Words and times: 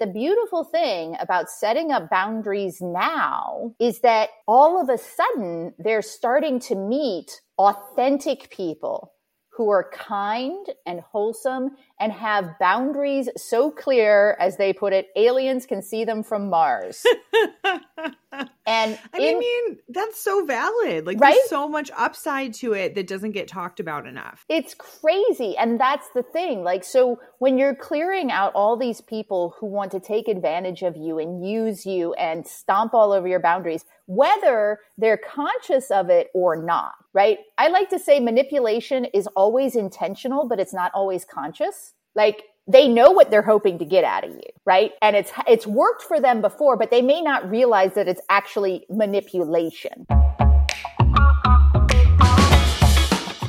The 0.00 0.06
beautiful 0.08 0.64
thing 0.64 1.16
about 1.20 1.48
setting 1.48 1.92
up 1.92 2.10
boundaries 2.10 2.80
now 2.80 3.74
is 3.78 4.00
that 4.00 4.30
all 4.48 4.80
of 4.80 4.88
a 4.88 4.98
sudden 4.98 5.72
they're 5.78 6.02
starting 6.02 6.58
to 6.60 6.74
meet 6.74 7.40
authentic 7.58 8.50
people 8.50 9.12
who 9.56 9.70
are 9.70 9.88
kind 9.90 10.66
and 10.84 11.00
wholesome 11.00 11.76
and 12.00 12.12
have 12.12 12.58
boundaries 12.58 13.28
so 13.36 13.70
clear, 13.70 14.36
as 14.40 14.56
they 14.56 14.72
put 14.72 14.92
it, 14.92 15.06
aliens 15.14 15.64
can 15.64 15.80
see 15.80 16.04
them 16.04 16.24
from 16.24 16.50
Mars. 16.50 17.04
and 18.66 18.98
I 19.12 19.18
in, 19.18 19.38
mean, 19.38 19.78
that's 19.88 20.18
so 20.22 20.44
valid. 20.44 21.06
Like, 21.06 21.20
right? 21.20 21.34
there's 21.34 21.50
so 21.50 21.68
much 21.68 21.90
upside 21.96 22.54
to 22.54 22.72
it 22.72 22.94
that 22.94 23.06
doesn't 23.06 23.32
get 23.32 23.46
talked 23.46 23.78
about 23.78 24.06
enough. 24.06 24.44
It's 24.48 24.74
crazy. 24.74 25.56
And 25.56 25.78
that's 25.78 26.08
the 26.14 26.22
thing. 26.22 26.62
Like, 26.62 26.82
so 26.82 27.20
when 27.38 27.58
you're 27.58 27.74
clearing 27.74 28.30
out 28.30 28.52
all 28.54 28.76
these 28.76 29.00
people 29.02 29.54
who 29.58 29.66
want 29.66 29.90
to 29.92 30.00
take 30.00 30.28
advantage 30.28 30.82
of 30.82 30.96
you 30.96 31.18
and 31.18 31.46
use 31.46 31.84
you 31.84 32.14
and 32.14 32.46
stomp 32.46 32.94
all 32.94 33.12
over 33.12 33.28
your 33.28 33.40
boundaries, 33.40 33.84
whether 34.06 34.80
they're 34.96 35.18
conscious 35.18 35.90
of 35.90 36.08
it 36.08 36.28
or 36.34 36.56
not, 36.56 36.92
right? 37.12 37.38
I 37.58 37.68
like 37.68 37.90
to 37.90 37.98
say 37.98 38.18
manipulation 38.18 39.04
is 39.06 39.26
always 39.36 39.76
intentional, 39.76 40.48
but 40.48 40.58
it's 40.58 40.74
not 40.74 40.90
always 40.94 41.24
conscious. 41.24 41.92
Like 42.14 42.44
they 42.66 42.86
know 42.86 43.10
what 43.10 43.30
they're 43.30 43.42
hoping 43.42 43.78
to 43.78 43.84
get 43.84 44.04
out 44.04 44.24
of 44.24 44.30
you, 44.30 44.42
right? 44.64 44.92
And 45.02 45.16
it's 45.16 45.32
it's 45.48 45.66
worked 45.66 46.02
for 46.02 46.20
them 46.20 46.40
before, 46.40 46.76
but 46.76 46.90
they 46.90 47.02
may 47.02 47.20
not 47.20 47.48
realize 47.50 47.94
that 47.94 48.06
it's 48.06 48.20
actually 48.28 48.86
manipulation. 48.88 50.06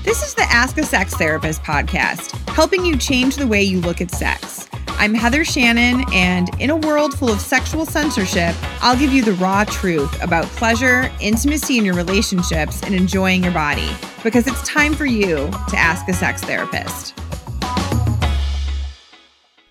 This 0.03 0.23
is 0.23 0.33
the 0.33 0.47
Ask 0.49 0.77
a 0.77 0.83
Sex 0.83 1.13
Therapist 1.15 1.61
podcast, 1.61 2.31
helping 2.49 2.85
you 2.85 2.97
change 2.97 3.35
the 3.35 3.47
way 3.47 3.61
you 3.61 3.81
look 3.81 4.01
at 4.01 4.11
sex. 4.11 4.67
I'm 4.97 5.13
Heather 5.13 5.43
Shannon, 5.43 6.05
and 6.13 6.49
in 6.59 6.69
a 6.69 6.75
world 6.75 7.17
full 7.17 7.29
of 7.29 7.41
sexual 7.41 7.85
censorship, 7.85 8.55
I'll 8.81 8.97
give 8.97 9.11
you 9.11 9.21
the 9.23 9.33
raw 9.33 9.65
truth 9.65 10.23
about 10.23 10.45
pleasure, 10.45 11.11
intimacy 11.19 11.77
in 11.77 11.85
your 11.85 11.95
relationships, 11.95 12.81
and 12.81 12.95
enjoying 12.95 13.43
your 13.43 13.51
body. 13.51 13.89
Because 14.23 14.47
it's 14.47 14.65
time 14.67 14.93
for 14.93 15.05
you 15.05 15.35
to 15.69 15.75
ask 15.75 16.07
a 16.07 16.13
sex 16.13 16.41
therapist. 16.41 17.13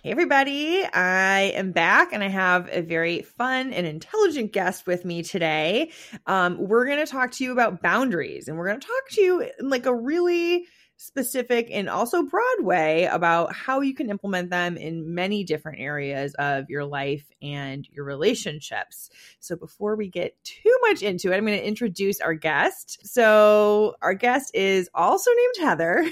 Hey, 0.05 0.11
everybody. 0.11 0.85
I 0.85 1.55
am 1.55 1.73
back 1.73 2.13
and 2.13 2.23
I 2.23 2.29
have 2.29 2.69
a 2.71 2.83
very 2.83 3.23
fun 3.23 3.73
and 3.73 3.87
intelligent 3.87 4.53
guest 4.53 4.87
with 4.87 5.07
me 5.07 5.23
today. 5.23 5.93
Um, 6.27 6.59
we're 6.59 6.85
going 6.85 6.99
to 6.99 7.11
talk 7.11 7.31
to 7.31 7.45
you 7.45 7.53
about 7.53 7.81
boundaries 7.81 8.47
and 8.47 8.59
we're 8.59 8.69
going 8.69 8.81
to 8.81 8.87
talk 8.87 9.09
to 9.13 9.23
you 9.23 9.41
in 9.59 9.71
like 9.71 9.87
a 9.87 9.95
really 9.95 10.67
specific 10.97 11.69
and 11.71 11.89
also 11.89 12.23
broad 12.23 12.61
way 12.61 13.05
about 13.07 13.55
how 13.55 13.81
you 13.81 13.95
can 13.95 14.11
implement 14.11 14.51
them 14.51 14.77
in 14.77 15.15
many 15.15 15.45
different 15.45 15.81
areas 15.81 16.35
of 16.35 16.71
your 16.71 16.85
life 16.85 17.31
and 17.43 17.87
your 17.91 18.05
relationships. 18.05 19.11
So, 19.41 19.57
before 19.57 19.97
we 19.97 20.09
get 20.09 20.37
too 20.45 20.77
much 20.83 21.03
into 21.03 21.33
it, 21.33 21.37
I'm 21.37 21.47
going 21.47 21.59
to 21.59 21.67
introduce 21.67 22.21
our 22.21 22.35
guest. 22.35 23.01
So, 23.07 23.97
our 24.03 24.15
guest 24.15 24.55
is 24.55 24.89
also 24.95 25.31
named 25.31 25.69
Heather, 25.69 26.11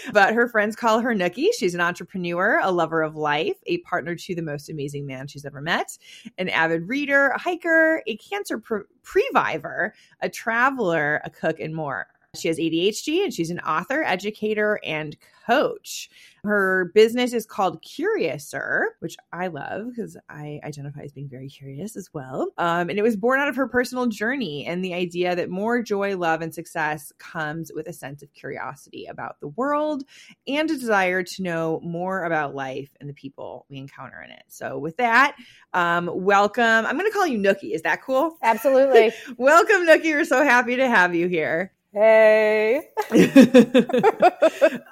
but 0.12 0.34
her 0.34 0.48
friends 0.48 0.76
call 0.76 1.00
her 1.00 1.14
Nookie. 1.14 1.48
She's 1.58 1.74
an 1.74 1.80
entrepreneur, 1.80 2.60
a 2.62 2.70
lover 2.70 3.02
of 3.02 3.16
life, 3.16 3.56
a 3.66 3.78
partner 3.78 4.14
to 4.14 4.34
the 4.34 4.42
most 4.42 4.68
amazing 4.68 5.06
man 5.06 5.26
she's 5.26 5.44
ever 5.44 5.60
met, 5.60 5.96
an 6.38 6.48
avid 6.48 6.88
reader, 6.88 7.28
a 7.28 7.38
hiker, 7.38 8.02
a 8.06 8.16
cancer 8.16 8.58
pre- 8.58 8.82
previvor, 9.02 9.92
a 10.20 10.28
traveler, 10.28 11.20
a 11.24 11.30
cook, 11.30 11.58
and 11.58 11.74
more. 11.74 12.06
She 12.36 12.46
has 12.46 12.58
ADHD 12.58 13.24
and 13.24 13.34
she's 13.34 13.50
an 13.50 13.58
author, 13.60 14.04
educator, 14.04 14.78
and 14.84 15.16
coach. 15.48 16.08
Her 16.44 16.92
business 16.94 17.32
is 17.32 17.44
called 17.44 17.82
Curiouser, 17.82 18.90
which 19.00 19.16
I 19.32 19.48
love 19.48 19.88
because 19.88 20.16
I 20.28 20.60
identify 20.62 21.00
as 21.00 21.10
being 21.10 21.28
very 21.28 21.48
curious 21.48 21.96
as 21.96 22.08
well. 22.14 22.52
Um, 22.56 22.88
and 22.88 23.00
it 23.00 23.02
was 23.02 23.16
born 23.16 23.40
out 23.40 23.48
of 23.48 23.56
her 23.56 23.66
personal 23.66 24.06
journey 24.06 24.64
and 24.64 24.84
the 24.84 24.94
idea 24.94 25.34
that 25.34 25.50
more 25.50 25.82
joy, 25.82 26.16
love, 26.16 26.40
and 26.40 26.54
success 26.54 27.12
comes 27.18 27.72
with 27.74 27.88
a 27.88 27.92
sense 27.92 28.22
of 28.22 28.32
curiosity 28.32 29.06
about 29.06 29.40
the 29.40 29.48
world 29.48 30.04
and 30.46 30.70
a 30.70 30.74
desire 30.74 31.24
to 31.24 31.42
know 31.42 31.80
more 31.82 32.22
about 32.22 32.54
life 32.54 32.90
and 33.00 33.08
the 33.08 33.14
people 33.14 33.66
we 33.68 33.76
encounter 33.76 34.22
in 34.22 34.30
it. 34.30 34.44
So, 34.46 34.78
with 34.78 34.96
that, 34.98 35.34
um, 35.74 36.08
welcome. 36.14 36.86
I'm 36.86 36.96
going 36.96 37.10
to 37.10 37.12
call 37.12 37.26
you 37.26 37.38
Nookie. 37.38 37.74
Is 37.74 37.82
that 37.82 38.02
cool? 38.02 38.38
Absolutely. 38.40 39.12
welcome, 39.36 39.84
Nookie. 39.84 40.14
We're 40.14 40.24
so 40.24 40.44
happy 40.44 40.76
to 40.76 40.88
have 40.88 41.12
you 41.12 41.26
here. 41.26 41.72
Hey. 41.92 42.82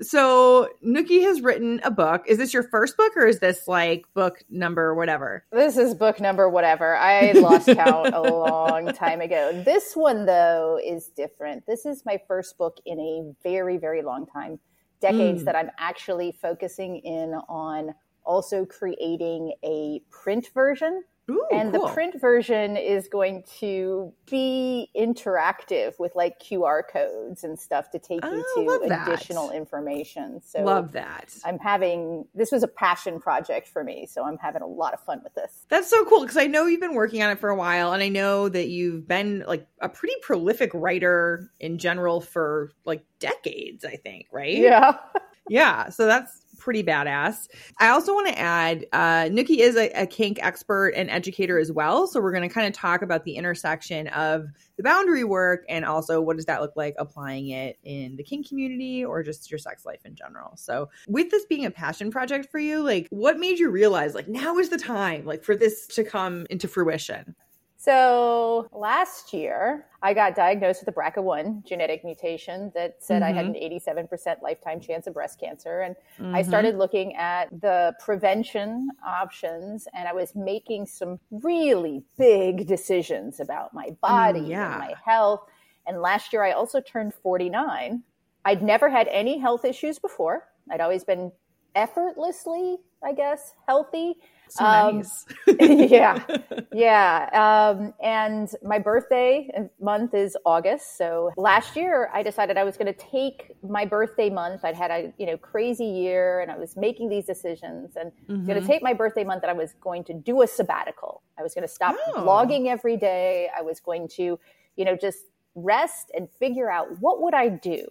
so 0.00 0.68
Nookie 0.84 1.22
has 1.22 1.40
written 1.40 1.80
a 1.84 1.92
book. 1.92 2.24
Is 2.26 2.38
this 2.38 2.52
your 2.52 2.64
first 2.64 2.96
book 2.96 3.16
or 3.16 3.24
is 3.26 3.38
this 3.38 3.68
like 3.68 4.04
book 4.14 4.42
number 4.50 4.94
whatever? 4.96 5.44
This 5.52 5.76
is 5.76 5.94
book 5.94 6.20
number 6.20 6.48
whatever. 6.48 6.96
I 6.96 7.32
lost 7.36 7.66
count 7.68 8.14
a 8.14 8.20
long 8.20 8.92
time 8.94 9.20
ago. 9.20 9.62
This 9.64 9.94
one 9.94 10.26
though 10.26 10.80
is 10.84 11.08
different. 11.08 11.64
This 11.66 11.86
is 11.86 12.04
my 12.04 12.20
first 12.26 12.58
book 12.58 12.78
in 12.84 12.98
a 12.98 13.32
very, 13.48 13.76
very 13.76 14.02
long 14.02 14.26
time. 14.26 14.58
Decades 15.00 15.42
mm. 15.42 15.44
that 15.44 15.54
I'm 15.54 15.70
actually 15.78 16.32
focusing 16.32 16.96
in 16.96 17.34
on 17.48 17.94
also 18.24 18.64
creating 18.66 19.52
a 19.64 20.00
print 20.10 20.48
version 20.52 21.04
Ooh, 21.30 21.44
and 21.52 21.72
cool. 21.72 21.86
the 21.86 21.92
print 21.92 22.18
version 22.18 22.76
is 22.76 23.06
going 23.08 23.44
to 23.58 24.12
be 24.30 24.88
interactive 24.96 25.98
with 25.98 26.14
like 26.14 26.40
QR 26.40 26.82
codes 26.90 27.44
and 27.44 27.58
stuff 27.58 27.90
to 27.90 27.98
take 27.98 28.24
you 28.24 28.44
oh, 28.56 28.78
to 28.88 29.02
additional 29.02 29.50
information. 29.50 30.40
So 30.42 30.62
love 30.62 30.92
that. 30.92 31.34
I'm 31.44 31.58
having 31.58 32.24
this 32.34 32.50
was 32.50 32.62
a 32.62 32.68
passion 32.68 33.20
project 33.20 33.68
for 33.68 33.84
me, 33.84 34.06
so 34.10 34.24
I'm 34.24 34.38
having 34.38 34.62
a 34.62 34.66
lot 34.66 34.94
of 34.94 35.00
fun 35.00 35.20
with 35.22 35.34
this. 35.34 35.66
That's 35.68 35.90
so 35.90 36.04
cool 36.06 36.22
because 36.22 36.38
I 36.38 36.46
know 36.46 36.66
you've 36.66 36.80
been 36.80 36.94
working 36.94 37.22
on 37.22 37.30
it 37.30 37.38
for 37.38 37.50
a 37.50 37.56
while, 37.56 37.92
and 37.92 38.02
I 38.02 38.08
know 38.08 38.48
that 38.48 38.68
you've 38.68 39.06
been 39.06 39.44
like 39.46 39.66
a 39.82 39.88
pretty 39.88 40.14
prolific 40.22 40.70
writer 40.72 41.50
in 41.60 41.78
general 41.78 42.22
for 42.22 42.70
like 42.86 43.04
decades. 43.18 43.84
I 43.84 43.96
think, 43.96 44.26
right? 44.32 44.56
Yeah. 44.56 44.96
yeah. 45.50 45.90
So 45.90 46.06
that's 46.06 46.42
pretty 46.58 46.82
badass. 46.82 47.48
I 47.78 47.88
also 47.88 48.12
want 48.12 48.28
to 48.28 48.38
add, 48.38 48.86
uh, 48.92 49.24
Nookie 49.24 49.58
is 49.58 49.76
a, 49.76 49.88
a 49.90 50.06
kink 50.06 50.38
expert 50.42 50.90
and 50.90 51.08
educator 51.10 51.58
as 51.58 51.72
well. 51.72 52.06
So 52.06 52.20
we're 52.20 52.32
going 52.32 52.48
to 52.48 52.52
kind 52.52 52.66
of 52.66 52.72
talk 52.72 53.02
about 53.02 53.24
the 53.24 53.36
intersection 53.36 54.08
of 54.08 54.48
the 54.76 54.82
boundary 54.82 55.24
work 55.24 55.64
and 55.68 55.84
also 55.84 56.20
what 56.20 56.36
does 56.36 56.46
that 56.46 56.60
look 56.60 56.76
like 56.76 56.94
applying 56.98 57.48
it 57.48 57.78
in 57.84 58.16
the 58.16 58.22
kink 58.22 58.48
community 58.48 59.04
or 59.04 59.22
just 59.22 59.50
your 59.50 59.58
sex 59.58 59.86
life 59.86 60.00
in 60.04 60.14
general. 60.14 60.56
So 60.56 60.90
with 61.06 61.30
this 61.30 61.44
being 61.46 61.64
a 61.64 61.70
passion 61.70 62.10
project 62.10 62.50
for 62.50 62.58
you, 62.58 62.82
like 62.82 63.06
what 63.10 63.38
made 63.38 63.58
you 63.58 63.70
realize 63.70 64.14
like 64.14 64.28
now 64.28 64.58
is 64.58 64.68
the 64.68 64.78
time 64.78 65.24
like 65.24 65.42
for 65.44 65.56
this 65.56 65.86
to 65.88 66.04
come 66.04 66.46
into 66.50 66.68
fruition? 66.68 67.34
So 67.80 68.68
last 68.72 69.32
year, 69.32 69.86
I 70.02 70.12
got 70.12 70.34
diagnosed 70.34 70.84
with 70.84 70.94
a 70.94 71.00
BRCA1 71.00 71.64
genetic 71.64 72.04
mutation 72.04 72.72
that 72.74 72.96
said 72.98 73.22
mm-hmm. 73.22 73.32
I 73.32 73.36
had 73.36 73.46
an 73.46 73.54
87% 73.54 74.08
mm-hmm. 74.08 74.44
lifetime 74.44 74.80
chance 74.80 75.06
of 75.06 75.14
breast 75.14 75.38
cancer. 75.38 75.82
And 75.82 75.94
mm-hmm. 76.18 76.34
I 76.34 76.42
started 76.42 76.74
looking 76.74 77.14
at 77.14 77.48
the 77.60 77.94
prevention 78.04 78.88
options 79.06 79.86
and 79.94 80.08
I 80.08 80.12
was 80.12 80.34
making 80.34 80.86
some 80.86 81.20
really 81.30 82.02
big 82.18 82.66
decisions 82.66 83.38
about 83.38 83.72
my 83.72 83.90
body 84.02 84.40
mm, 84.40 84.48
yeah. 84.48 84.72
and 84.72 84.80
my 84.80 84.94
health. 85.04 85.48
And 85.86 86.02
last 86.02 86.32
year, 86.32 86.42
I 86.42 86.52
also 86.52 86.80
turned 86.80 87.14
49. 87.14 88.02
I'd 88.44 88.62
never 88.62 88.88
had 88.88 89.06
any 89.06 89.38
health 89.38 89.64
issues 89.64 90.00
before. 90.00 90.48
I'd 90.68 90.80
always 90.80 91.04
been 91.04 91.30
effortlessly, 91.76 92.78
I 93.04 93.12
guess, 93.12 93.54
healthy. 93.68 94.16
So 94.50 94.64
um, 94.64 94.96
nice. 94.96 95.26
yeah. 95.90 96.24
Yeah. 96.72 97.74
Um, 97.74 97.94
and 98.02 98.48
my 98.62 98.78
birthday 98.78 99.48
month 99.80 100.14
is 100.14 100.36
August. 100.44 100.96
So 100.96 101.30
last 101.36 101.76
year 101.76 102.10
I 102.12 102.22
decided 102.22 102.56
I 102.56 102.64
was 102.64 102.76
going 102.76 102.92
to 102.92 102.98
take 102.98 103.56
my 103.62 103.84
birthday 103.84 104.30
month. 104.30 104.64
I'd 104.64 104.76
had 104.76 104.90
a, 104.90 105.12
you 105.18 105.26
know, 105.26 105.36
crazy 105.36 105.84
year 105.84 106.40
and 106.40 106.50
I 106.50 106.56
was 106.56 106.76
making 106.76 107.08
these 107.08 107.26
decisions 107.26 107.96
and 107.96 108.12
mm-hmm. 108.28 108.46
going 108.46 108.60
to 108.60 108.66
take 108.66 108.82
my 108.82 108.92
birthday 108.92 109.24
month 109.24 109.42
and 109.42 109.50
I 109.50 109.54
was 109.54 109.74
going 109.80 110.04
to 110.04 110.14
do 110.14 110.42
a 110.42 110.46
sabbatical. 110.46 111.22
I 111.38 111.42
was 111.42 111.54
going 111.54 111.66
to 111.66 111.72
stop 111.72 111.96
oh. 112.08 112.24
blogging 112.24 112.66
every 112.66 112.96
day. 112.96 113.48
I 113.56 113.62
was 113.62 113.80
going 113.80 114.08
to, 114.16 114.38
you 114.76 114.84
know, 114.84 114.96
just 114.96 115.18
rest 115.54 116.10
and 116.14 116.28
figure 116.30 116.70
out 116.70 117.00
what 117.00 117.20
would 117.22 117.34
I 117.34 117.48
do 117.48 117.84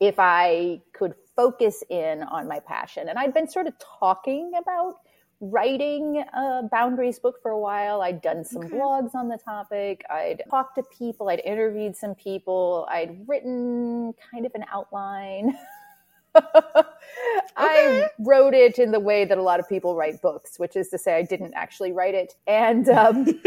if 0.00 0.16
I 0.18 0.80
could 0.92 1.14
focus 1.36 1.82
in 1.88 2.22
on 2.24 2.48
my 2.48 2.60
passion. 2.60 3.08
And 3.08 3.18
I'd 3.18 3.34
been 3.34 3.48
sort 3.48 3.66
of 3.66 3.74
talking 3.78 4.52
about 4.60 4.96
writing 5.50 6.24
a 6.34 6.62
boundaries 6.70 7.18
book 7.18 7.36
for 7.42 7.50
a 7.50 7.58
while. 7.58 8.02
I'd 8.02 8.22
done 8.22 8.44
some 8.44 8.64
okay. 8.64 8.76
blogs 8.76 9.14
on 9.14 9.28
the 9.28 9.38
topic. 9.38 10.04
I'd 10.10 10.42
talked 10.50 10.76
to 10.76 10.82
people. 10.82 11.28
I'd 11.28 11.40
interviewed 11.40 11.96
some 11.96 12.14
people. 12.14 12.86
I'd 12.90 13.26
written 13.28 14.14
kind 14.30 14.46
of 14.46 14.52
an 14.54 14.64
outline. 14.72 15.56
okay. 16.36 16.88
I 17.56 18.08
wrote 18.18 18.54
it 18.54 18.78
in 18.78 18.90
the 18.90 19.00
way 19.00 19.24
that 19.24 19.38
a 19.38 19.42
lot 19.42 19.60
of 19.60 19.68
people 19.68 19.94
write 19.94 20.20
books, 20.20 20.58
which 20.58 20.76
is 20.76 20.88
to 20.88 20.98
say, 20.98 21.16
I 21.16 21.22
didn't 21.22 21.54
actually 21.54 21.92
write 21.92 22.14
it. 22.14 22.34
And 22.46 22.88
um, 22.88 23.24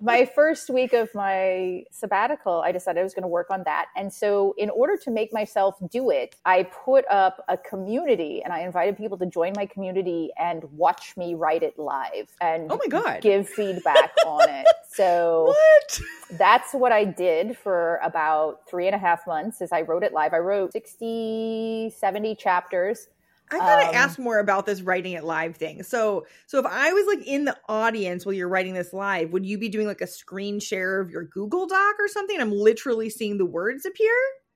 my 0.00 0.24
first 0.24 0.70
week 0.70 0.92
of 0.92 1.14
my 1.14 1.84
sabbatical, 1.90 2.60
I 2.60 2.72
decided 2.72 3.00
I 3.00 3.02
was 3.02 3.14
going 3.14 3.22
to 3.22 3.28
work 3.28 3.50
on 3.50 3.62
that. 3.64 3.86
And 3.96 4.12
so, 4.12 4.54
in 4.58 4.70
order 4.70 4.96
to 4.96 5.10
make 5.10 5.32
myself 5.32 5.76
do 5.90 6.10
it, 6.10 6.36
I 6.44 6.64
put 6.64 7.04
up 7.10 7.44
a 7.48 7.56
community 7.56 8.42
and 8.42 8.52
I 8.52 8.60
invited 8.60 8.96
people 8.96 9.18
to 9.18 9.26
join 9.26 9.52
my 9.56 9.66
community 9.66 10.30
and 10.38 10.64
watch 10.72 11.16
me 11.16 11.34
write 11.34 11.62
it 11.62 11.78
live 11.78 12.28
and 12.40 12.70
oh 12.70 12.78
my 12.78 12.88
God. 12.88 13.20
give 13.20 13.48
feedback 13.48 14.12
on 14.26 14.48
it. 14.48 14.66
So, 14.94 15.46
what? 15.46 16.00
that's 16.32 16.74
what 16.74 16.92
I 16.92 17.06
did 17.06 17.56
for 17.56 17.98
about 18.02 18.68
three 18.68 18.86
and 18.88 18.94
a 18.94 18.98
half 18.98 19.26
months 19.26 19.62
as 19.62 19.72
I 19.72 19.80
wrote 19.80 20.02
it 20.02 20.12
live. 20.12 20.34
I 20.34 20.38
wrote 20.38 20.72
60, 20.72 21.94
70 21.96 22.34
chapters. 22.34 23.08
I 23.52 23.60
gotta 23.60 23.94
Um, 23.94 23.94
ask 23.94 24.18
more 24.18 24.38
about 24.38 24.66
this 24.66 24.80
writing 24.82 25.12
it 25.12 25.24
live 25.24 25.56
thing. 25.56 25.82
So, 25.82 26.26
so 26.46 26.58
if 26.58 26.66
I 26.66 26.92
was 26.92 27.06
like 27.06 27.26
in 27.26 27.44
the 27.44 27.56
audience 27.68 28.24
while 28.26 28.32
you're 28.32 28.48
writing 28.48 28.74
this 28.74 28.92
live, 28.92 29.32
would 29.32 29.46
you 29.46 29.58
be 29.58 29.68
doing 29.68 29.86
like 29.86 30.00
a 30.00 30.06
screen 30.06 30.58
share 30.60 31.00
of 31.00 31.10
your 31.10 31.24
Google 31.24 31.66
Doc 31.66 31.96
or 31.98 32.08
something? 32.08 32.40
I'm 32.40 32.52
literally 32.52 33.10
seeing 33.10 33.38
the 33.38 33.46
words 33.46 33.84
appear. 33.86 34.14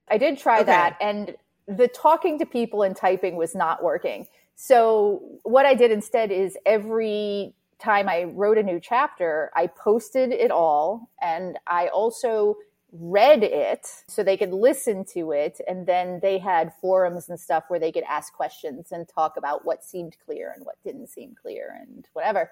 I 0.09 0.19
did 0.19 0.39
try 0.39 0.63
Okay. 0.63 0.65
that, 0.65 0.97
and 1.01 1.37
the 1.67 1.89
talking 1.89 2.39
to 2.39 2.47
people 2.47 2.83
and 2.83 2.95
typing 2.97 3.37
was 3.37 3.55
not 3.55 3.83
working. 3.83 4.29
So, 4.55 5.21
what 5.43 5.67
I 5.67 5.75
did 5.75 5.91
instead 5.91 6.31
is 6.31 6.57
every 6.65 7.55
time 7.79 8.09
I 8.09 8.25
wrote 8.25 8.57
a 8.59 8.63
new 8.63 8.81
chapter, 8.81 9.51
I 9.55 9.67
posted 9.67 10.33
it 10.33 10.51
all, 10.51 11.11
and 11.21 11.59
I 11.67 11.89
also 11.89 12.57
read 12.99 13.43
it 13.43 13.87
so 14.09 14.23
they 14.23 14.37
could 14.37 14.53
listen 14.53 15.05
to 15.15 15.33
it. 15.33 15.61
And 15.67 15.87
then 15.87 16.21
they 16.23 16.39
had 16.39 16.73
forums 16.81 17.29
and 17.29 17.39
stuff 17.39 17.65
where 17.69 17.81
they 17.81 17.93
could 17.93 18.05
ask 18.09 18.33
questions 18.33 18.93
and 18.93 19.09
talk 19.09 19.37
about 19.37 19.65
what 19.65 19.85
seemed 19.85 20.17
clear 20.25 20.53
and 20.55 20.65
what 20.65 20.77
didn't 20.85 21.09
seem 21.09 21.35
clear 21.41 21.77
and 21.81 22.07
whatever. 22.13 22.51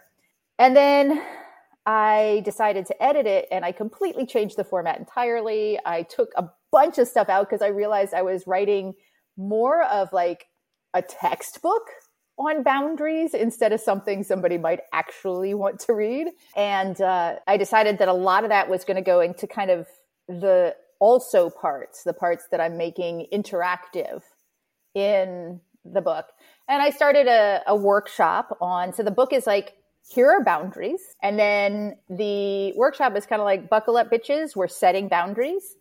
And 0.58 0.76
then 0.76 1.22
I 1.86 2.42
decided 2.44 2.86
to 2.86 3.02
edit 3.02 3.26
it 3.26 3.46
and 3.50 3.64
I 3.64 3.72
completely 3.72 4.26
changed 4.26 4.56
the 4.56 4.64
format 4.64 4.98
entirely. 4.98 5.78
I 5.84 6.02
took 6.02 6.30
a 6.36 6.48
bunch 6.70 6.98
of 6.98 7.08
stuff 7.08 7.28
out 7.28 7.48
because 7.48 7.62
I 7.62 7.68
realized 7.68 8.14
I 8.14 8.22
was 8.22 8.46
writing 8.46 8.94
more 9.36 9.82
of 9.82 10.12
like 10.12 10.46
a 10.94 11.02
textbook 11.02 11.82
on 12.38 12.62
boundaries 12.62 13.34
instead 13.34 13.72
of 13.72 13.80
something 13.80 14.22
somebody 14.22 14.58
might 14.58 14.80
actually 14.92 15.54
want 15.54 15.78
to 15.80 15.92
read. 15.92 16.28
And 16.56 17.00
uh, 17.00 17.36
I 17.46 17.56
decided 17.56 17.98
that 17.98 18.08
a 18.08 18.12
lot 18.12 18.44
of 18.44 18.50
that 18.50 18.68
was 18.68 18.84
going 18.84 18.96
to 18.96 19.02
go 19.02 19.20
into 19.20 19.46
kind 19.46 19.70
of 19.70 19.86
the 20.28 20.74
also 21.00 21.50
parts, 21.50 22.02
the 22.04 22.12
parts 22.14 22.46
that 22.50 22.60
I'm 22.60 22.76
making 22.76 23.26
interactive 23.32 24.22
in 24.94 25.60
the 25.84 26.00
book. 26.00 26.26
And 26.68 26.80
I 26.80 26.90
started 26.90 27.26
a, 27.26 27.60
a 27.66 27.76
workshop 27.76 28.56
on, 28.60 28.92
so 28.92 29.02
the 29.02 29.10
book 29.10 29.32
is 29.32 29.46
like, 29.46 29.74
here 30.08 30.30
are 30.30 30.42
boundaries. 30.44 31.00
And 31.22 31.38
then 31.38 31.96
the 32.08 32.72
workshop 32.76 33.16
is 33.16 33.26
kind 33.26 33.40
of 33.40 33.44
like, 33.46 33.68
buckle 33.68 33.96
up, 33.96 34.10
bitches, 34.10 34.54
we're 34.56 34.68
setting 34.68 35.08
boundaries. 35.08 35.76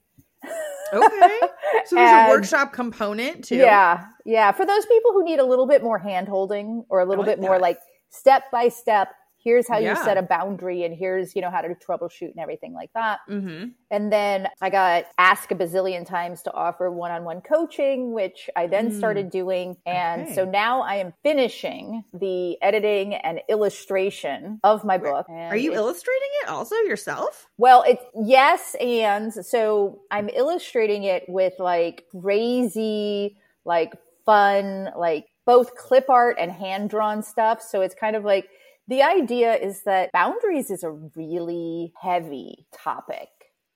Okay. 0.93 1.39
So 1.85 1.95
there's 1.97 2.09
And- 2.11 2.27
a 2.31 2.31
workshop 2.33 2.71
component 2.71 3.43
too. 3.43 3.55
Yeah. 3.57 4.05
Yeah. 4.25 4.51
For 4.53 4.65
those 4.65 4.85
people 4.85 5.11
who 5.11 5.23
need 5.25 5.39
a 5.39 5.43
little 5.43 5.65
bit 5.67 5.83
more 5.83 5.97
hand 5.97 6.27
holding 6.29 6.85
or 6.87 6.99
a 7.01 7.05
little 7.05 7.25
like 7.25 7.37
bit 7.37 7.41
more 7.41 7.59
like 7.59 7.79
step 8.09 8.49
by 8.51 8.69
step, 8.69 9.09
here's 9.43 9.67
how 9.67 9.77
Yeah. 9.77 9.89
you 9.97 10.03
set 10.03 10.17
a 10.17 10.21
boundary 10.21 10.83
and 10.83 10.95
here's, 10.95 11.35
you 11.35 11.41
know, 11.41 11.49
how 11.51 11.61
to 11.61 11.69
troubleshoot 11.75 12.31
and 12.31 12.39
everything 12.39 12.73
like 12.73 12.91
that. 12.93 13.19
Mm-hmm. 13.29 13.69
And 13.91 14.11
then 14.11 14.47
I 14.61 14.69
got 14.69 15.05
asked 15.17 15.51
a 15.51 15.55
bazillion 15.55 16.05
times 16.05 16.41
to 16.43 16.53
offer 16.53 16.89
one 16.89 17.11
on 17.11 17.23
one 17.25 17.41
coaching, 17.41 18.13
which 18.13 18.49
I 18.55 18.67
then 18.67 18.89
Mm. 18.89 18.97
started 18.97 19.29
doing. 19.29 19.75
And 19.85 20.23
Okay. 20.23 20.33
so 20.33 20.45
now 20.45 20.81
I 20.81 20.95
am 20.95 21.13
finishing 21.23 22.03
the 22.13 22.61
editing 22.61 23.15
and 23.15 23.41
illustration 23.49 24.59
of 24.63 24.83
my 24.85 24.97
book. 24.97 25.27
Are 25.29 25.57
you 25.57 25.73
illustrating 25.73 26.29
it 26.43 26.49
also 26.49 26.75
yourself? 26.77 27.47
well, 27.57 27.83
it's 27.87 28.03
yes, 28.15 28.75
and 28.79 29.31
so 29.33 30.01
I'm 30.11 30.29
illustrating 30.29 31.03
it 31.03 31.23
with 31.27 31.53
like 31.59 32.05
crazy, 32.21 33.37
like 33.65 33.93
fun, 34.25 34.89
like 34.97 35.25
both 35.45 35.75
clip 35.75 36.09
art 36.09 36.37
and 36.39 36.51
hand 36.51 36.89
drawn 36.89 37.21
stuff. 37.21 37.61
So 37.61 37.81
it's 37.81 37.95
kind 37.95 38.15
of 38.15 38.23
like 38.23 38.47
the 38.87 39.01
idea 39.01 39.55
is 39.55 39.83
that 39.83 40.11
boundaries 40.11 40.69
is 40.69 40.83
a 40.83 40.91
really 40.91 41.93
heavy 42.01 42.67
topic. 42.73 43.29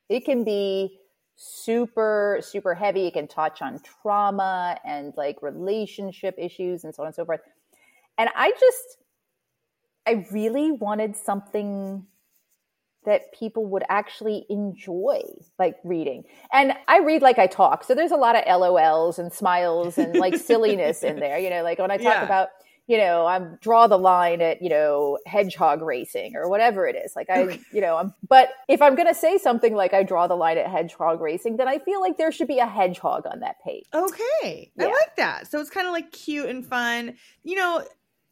It 0.09 0.25
can 0.25 0.43
be 0.43 0.99
super, 1.35 2.39
super 2.41 2.73
heavy. 2.73 3.07
It 3.07 3.13
can 3.13 3.27
touch 3.27 3.61
on 3.61 3.79
trauma 4.01 4.77
and 4.85 5.13
like 5.15 5.41
relationship 5.41 6.35
issues 6.37 6.83
and 6.83 6.93
so 6.93 7.03
on 7.03 7.07
and 7.07 7.15
so 7.15 7.25
forth. 7.25 7.41
And 8.17 8.29
I 8.35 8.51
just, 8.59 8.97
I 10.07 10.25
really 10.31 10.71
wanted 10.71 11.15
something 11.15 12.07
that 13.05 13.31
people 13.33 13.65
would 13.65 13.83
actually 13.87 14.45
enjoy 14.49 15.21
like 15.57 15.77
reading. 15.83 16.25
And 16.51 16.73
I 16.89 16.99
read 16.99 17.21
like 17.21 17.39
I 17.39 17.47
talk. 17.47 17.83
So 17.85 17.95
there's 17.95 18.11
a 18.11 18.17
lot 18.17 18.35
of 18.35 18.43
LOLs 18.45 19.17
and 19.17 19.31
smiles 19.31 19.97
and 19.97 20.15
like 20.15 20.35
silliness 20.39 21.03
in 21.03 21.19
there. 21.19 21.37
You 21.39 21.49
know, 21.49 21.63
like 21.63 21.79
when 21.79 21.91
I 21.91 21.97
talk 21.97 22.05
Yeah. 22.05 22.25
about, 22.25 22.49
you 22.87 22.97
know, 22.97 23.25
I'm 23.25 23.57
draw 23.61 23.87
the 23.87 23.97
line 23.97 24.41
at, 24.41 24.61
you 24.61 24.69
know, 24.69 25.19
hedgehog 25.25 25.81
racing 25.81 26.35
or 26.35 26.49
whatever 26.49 26.87
it 26.87 26.95
is. 26.95 27.15
Like 27.15 27.29
I, 27.29 27.59
you 27.71 27.81
know, 27.81 27.97
I'm, 27.97 28.13
but 28.27 28.49
if 28.69 28.81
I'm 28.81 28.95
going 28.95 29.09
to 29.09 29.13
say 29.13 29.37
something 29.37 29.75
like 29.75 29.93
I 29.93 30.03
draw 30.03 30.27
the 30.27 30.35
line 30.35 30.57
at 30.57 30.67
hedgehog 30.67 31.19
racing, 31.19 31.57
then 31.57 31.67
I 31.67 31.79
feel 31.79 31.99
like 31.99 32.17
there 32.17 32.31
should 32.31 32.47
be 32.47 32.59
a 32.59 32.65
hedgehog 32.65 33.25
on 33.25 33.41
that 33.41 33.57
page. 33.63 33.85
Okay. 33.93 34.71
I 34.79 34.85
like 34.85 35.15
that. 35.17 35.51
So 35.51 35.59
it's 35.59 35.69
kind 35.69 35.85
of 35.85 35.91
like 35.91 36.11
cute 36.13 36.47
and 36.47 36.65
fun. 36.65 37.15
You 37.43 37.57
know, 37.57 37.83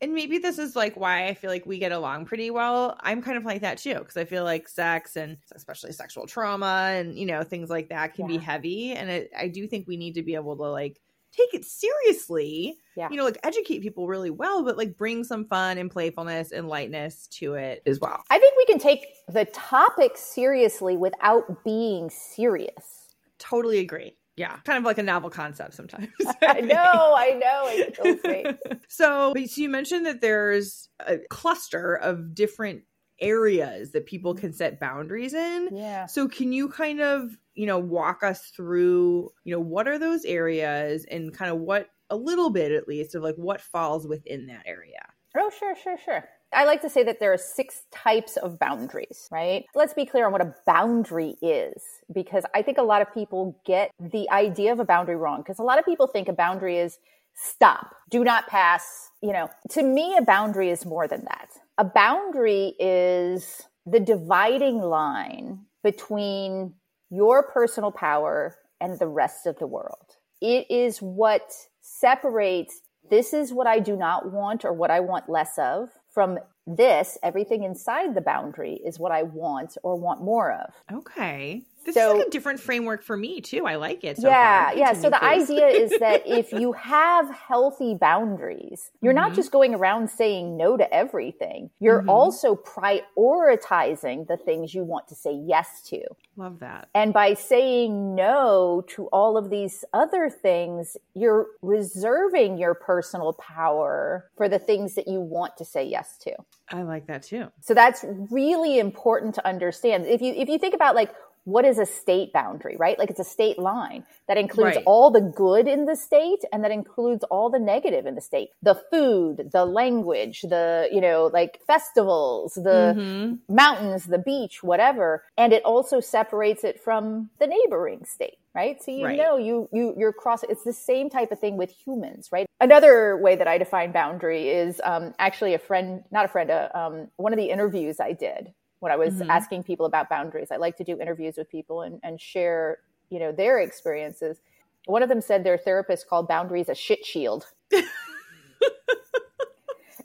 and 0.01 0.13
maybe 0.13 0.37
this 0.37 0.57
is 0.57 0.75
like 0.75 0.95
why 0.95 1.27
I 1.27 1.33
feel 1.33 1.49
like 1.49 1.65
we 1.65 1.79
get 1.79 1.91
along 1.91 2.25
pretty 2.25 2.49
well. 2.49 2.97
I'm 3.01 3.21
kind 3.21 3.37
of 3.37 3.45
like 3.45 3.61
that 3.61 3.77
too 3.77 3.95
because 3.95 4.17
I 4.17 4.25
feel 4.25 4.43
like 4.43 4.67
sex 4.67 5.15
and 5.15 5.37
especially 5.53 5.91
sexual 5.93 6.27
trauma 6.27 6.91
and 6.93 7.17
you 7.17 7.25
know 7.25 7.43
things 7.43 7.69
like 7.69 7.89
that 7.89 8.13
can 8.13 8.27
be 8.27 8.37
heavy, 8.37 8.91
and 8.91 9.09
it, 9.09 9.31
I 9.37 9.47
do 9.47 9.67
think 9.67 9.87
we 9.87 9.97
need 9.97 10.13
to 10.13 10.23
be 10.23 10.35
able 10.35 10.57
to 10.57 10.63
like 10.63 11.01
take 11.35 11.53
it 11.53 11.65
seriously. 11.65 12.77
Yeah. 12.95 13.09
You 13.09 13.17
know, 13.17 13.25
like 13.25 13.39
educate 13.43 13.81
people 13.81 14.07
really 14.07 14.29
well, 14.29 14.63
but 14.63 14.77
like 14.77 14.97
bring 14.97 15.23
some 15.23 15.45
fun 15.45 15.77
and 15.77 15.91
playfulness 15.91 16.51
and 16.51 16.67
lightness 16.67 17.27
to 17.39 17.55
it 17.55 17.81
as 17.85 17.99
well. 17.99 18.23
I 18.29 18.39
think 18.39 18.55
we 18.57 18.65
can 18.65 18.79
take 18.79 19.05
the 19.27 19.45
topic 19.45 20.17
seriously 20.17 20.97
without 20.97 21.63
being 21.63 22.09
serious. 22.09 23.13
Totally 23.37 23.79
agree. 23.79 24.15
Yeah, 24.37 24.57
kind 24.65 24.77
of 24.77 24.83
like 24.83 24.97
a 24.97 25.03
novel 25.03 25.29
concept 25.29 25.73
sometimes. 25.73 26.09
I 26.41 26.61
know, 26.61 27.15
I 27.17 27.39
know. 27.41 27.63
It 27.67 28.79
so, 28.89 29.33
so 29.33 29.61
you 29.61 29.69
mentioned 29.69 30.05
that 30.05 30.21
there's 30.21 30.89
a 31.05 31.19
cluster 31.29 31.95
of 31.95 32.35
different 32.35 32.83
areas 33.21 33.91
that 33.91 34.05
people 34.05 34.33
mm-hmm. 34.33 34.41
can 34.41 34.53
set 34.53 34.79
boundaries 34.79 35.33
in. 35.33 35.69
Yeah. 35.71 36.05
So, 36.05 36.27
can 36.27 36.51
you 36.51 36.67
kind 36.69 36.99
of, 36.99 37.37
you 37.55 37.65
know, 37.65 37.79
walk 37.79 38.23
us 38.23 38.51
through, 38.55 39.31
you 39.43 39.53
know, 39.53 39.59
what 39.59 39.87
are 39.87 39.97
those 39.97 40.25
areas 40.25 41.05
and 41.09 41.33
kind 41.33 41.51
of 41.51 41.59
what 41.59 41.89
a 42.09 42.15
little 42.15 42.49
bit 42.49 42.71
at 42.71 42.87
least 42.87 43.15
of 43.15 43.23
like 43.23 43.35
what 43.35 43.61
falls 43.61 44.07
within 44.07 44.47
that 44.47 44.63
area? 44.65 45.01
Oh, 45.37 45.49
sure, 45.49 45.75
sure, 45.75 45.97
sure. 46.03 46.25
I 46.53 46.63
like 46.63 46.81
to 46.83 46.89
say 46.89 47.03
that 47.03 47.19
there 47.19 47.33
are 47.33 47.37
six 47.37 47.81
types 47.91 48.37
of 48.37 48.57
boundaries, 48.59 49.27
right? 49.31 49.65
Let's 49.73 49.93
be 49.93 50.05
clear 50.05 50.25
on 50.25 50.31
what 50.31 50.41
a 50.41 50.55
boundary 50.65 51.35
is, 51.41 51.81
because 52.13 52.43
I 52.53 52.61
think 52.61 52.77
a 52.77 52.83
lot 52.83 53.01
of 53.01 53.13
people 53.13 53.59
get 53.65 53.91
the 53.99 54.29
idea 54.29 54.71
of 54.71 54.79
a 54.79 54.85
boundary 54.85 55.17
wrong. 55.17 55.41
Because 55.41 55.59
a 55.59 55.63
lot 55.63 55.79
of 55.79 55.85
people 55.85 56.07
think 56.07 56.29
a 56.29 56.33
boundary 56.33 56.77
is 56.77 56.97
stop, 57.33 57.95
do 58.09 58.23
not 58.23 58.47
pass. 58.47 59.09
You 59.21 59.33
know, 59.33 59.49
to 59.71 59.83
me, 59.83 60.15
a 60.17 60.21
boundary 60.21 60.69
is 60.69 60.85
more 60.85 61.07
than 61.07 61.25
that. 61.25 61.49
A 61.77 61.83
boundary 61.83 62.75
is 62.79 63.63
the 63.85 63.99
dividing 63.99 64.79
line 64.79 65.65
between 65.83 66.73
your 67.09 67.43
personal 67.43 67.91
power 67.91 68.55
and 68.81 68.99
the 68.99 69.07
rest 69.07 69.45
of 69.45 69.57
the 69.59 69.67
world. 69.67 70.17
It 70.41 70.69
is 70.69 70.99
what 70.99 71.51
separates 71.81 72.81
this 73.09 73.33
is 73.33 73.53
what 73.53 73.67
I 73.67 73.79
do 73.79 73.95
not 73.95 74.31
want 74.31 74.65
or 74.65 74.73
what 74.73 74.91
I 74.91 74.99
want 74.99 75.29
less 75.29 75.57
of 75.57 75.89
from 76.11 76.39
this, 76.65 77.17
everything 77.21 77.63
inside 77.63 78.15
the 78.15 78.21
boundary 78.21 78.79
is 78.83 78.97
what 78.97 79.11
I 79.11 79.23
want 79.23 79.77
or 79.83 79.95
want 79.95 80.21
more 80.21 80.51
of. 80.51 80.73
Okay. 80.91 81.63
This 81.85 81.93
So- 81.95 82.13
is 82.13 82.17
like 82.19 82.27
a 82.27 82.29
different 82.31 82.59
framework 82.59 83.03
for 83.03 83.15
me 83.15 83.41
too. 83.41 83.65
I 83.67 83.75
like 83.75 84.03
it. 84.03 84.17
So 84.17 84.27
yeah, 84.27 84.69
far. 84.69 84.75
yeah. 84.77 84.93
So 84.93 85.09
the 85.09 85.17
please. 85.17 85.49
idea 85.49 85.67
is 85.67 85.91
that 85.99 86.23
if 86.41 86.51
you 86.51 86.71
have 86.73 87.29
healthy 87.29 87.93
boundaries, 87.95 88.91
you're 89.01 89.13
not 89.13 89.31
Mhm. 89.31 89.35
just 89.35 89.51
going 89.51 89.75
around 89.75 90.09
saying 90.09 90.57
no 90.57 90.77
to 90.77 90.91
everything. 90.93 91.69
You're 91.79 92.01
Mhm. 92.01 92.09
also 92.09 92.55
prioritizing 92.55 94.27
the 94.27 94.37
things 94.37 94.73
you 94.73 94.83
want 94.83 95.07
to 95.09 95.15
say 95.15 95.31
yes 95.33 95.81
to. 95.89 96.01
love 96.37 96.59
that. 96.59 96.89
And 96.93 97.13
by 97.13 97.33
saying 97.33 98.13
no 98.13 98.83
to 98.87 99.07
all 99.07 99.37
of 99.37 99.49
these 99.49 99.85
other 99.93 100.29
things, 100.29 100.97
you're 101.13 101.47
reserving 101.61 102.57
your 102.57 102.73
personal 102.73 103.31
power 103.33 104.29
for 104.35 104.49
the 104.49 104.59
things 104.59 104.95
that 104.95 105.07
you 105.07 105.21
want 105.21 105.55
to 105.55 105.63
say 105.63 105.85
yes 105.85 106.17
to. 106.17 106.35
I 106.73 106.81
like 106.81 107.07
that 107.07 107.23
too. 107.23 107.47
So 107.61 107.73
that's 107.73 108.03
really 108.29 108.79
important 108.79 109.33
to 109.35 109.47
understand. 109.47 110.07
If 110.07 110.21
you 110.21 110.33
if 110.33 110.49
you 110.49 110.57
think 110.57 110.73
about 110.73 110.93
like 110.93 111.13
what 111.45 111.63
is 111.65 111.79
a 111.79 111.85
state 111.85 112.33
boundary, 112.33 112.75
right? 112.77 112.97
Like 112.99 113.09
it's 113.09 113.19
a 113.19 113.23
state 113.23 113.57
line 113.57 114.03
that 114.27 114.37
includes 114.37 114.77
Right. 114.77 114.83
all 114.85 115.11
the 115.11 115.21
good 115.21 115.67
in 115.67 115.85
the 115.85 115.95
state 115.95 116.43
and 116.51 116.63
that 116.63 116.71
includes 116.71 117.23
all 117.25 117.49
the 117.49 117.59
negative 117.59 118.05
in 118.05 118.15
the 118.15 118.21
state. 118.21 118.49
The 118.63 118.75
food, 118.91 119.51
the 119.53 119.65
language, 119.65 120.41
the, 120.41 120.89
you 120.91 121.01
know, 121.01 121.29
like 121.31 121.61
festivals, 121.67 122.55
the 122.55 122.95
Mhm. 122.97 123.39
mountains, 123.47 124.05
the 124.05 124.17
beach, 124.17 124.63
whatever. 124.63 125.23
And 125.37 125.53
it 125.53 125.63
also 125.63 125.99
separates 125.99 126.63
it 126.63 126.81
from 126.81 127.29
the 127.39 127.47
neighboring 127.47 128.05
state, 128.05 128.37
right? 128.55 128.81
So 128.83 128.91
you 128.91 129.03
Right. 129.03 129.17
know 129.17 129.37
you 129.37 129.69
you 129.71 129.93
you're 129.97 130.13
cross 130.13 130.43
it's 130.43 130.63
the 130.63 130.73
same 130.73 131.09
type 131.09 131.31
of 131.31 131.39
thing 131.39 131.57
with 131.57 131.69
humans, 131.69 132.29
right? 132.31 132.47
Another 132.59 133.17
way 133.17 133.35
that 133.35 133.47
I 133.47 133.57
define 133.59 133.91
boundary 133.91 134.49
is 134.49 134.81
um, 134.83 135.13
actually 135.19 135.53
a 135.53 135.59
friend, 135.59 136.03
not 136.11 136.25
a 136.25 136.27
friend, 136.27 136.49
uh, 136.49 136.69
um, 136.73 137.07
one 137.17 137.33
of 137.33 137.37
the 137.37 137.49
interviews 137.51 137.99
I 137.99 138.13
did 138.13 138.53
when 138.85 138.91
I 138.91 138.97
was 138.97 139.15
Mhm. 139.15 139.29
asking 139.29 139.63
people 139.63 139.87
about 139.87 140.09
boundaries. 140.09 140.51
I 140.51 140.57
like 140.57 140.77
to 140.77 140.83
do 140.83 140.99
interviews 141.01 141.37
with 141.37 141.49
people 141.49 141.81
and, 141.81 141.99
and 142.03 142.21
share, 142.21 142.77
you 143.09 143.17
know, 143.17 143.31
their 143.31 143.57
experiences. 143.59 144.41
One 144.85 145.01
of 145.01 145.09
them 145.09 145.21
said 145.21 145.43
their 145.43 145.57
therapist 145.57 146.07
called 146.07 146.27
boundaries 146.27 146.69
a 146.69 146.75
shit 146.75 147.03
shield. 147.03 147.47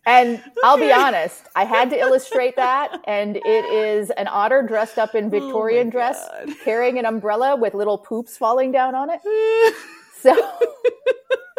And 0.06 0.42
I'll 0.64 0.78
be 0.78 0.90
honest, 0.92 1.42
I 1.54 1.66
had 1.66 1.90
to 1.90 1.98
illustrate 1.98 2.56
that. 2.56 2.98
And 3.06 3.36
it 3.36 3.64
is 3.66 4.08
an 4.12 4.28
otter 4.28 4.62
dressed 4.62 4.98
up 4.98 5.14
in 5.14 5.28
Victorian 5.28 5.88
Oh 5.88 5.90
dress, 5.90 6.26
God. 6.26 6.54
carrying 6.64 6.98
an 6.98 7.04
umbrella 7.04 7.56
with 7.56 7.74
little 7.74 7.98
poops 7.98 8.38
falling 8.38 8.72
down 8.72 8.94
on 8.94 9.10
it. 9.10 9.20
So, 10.22 10.34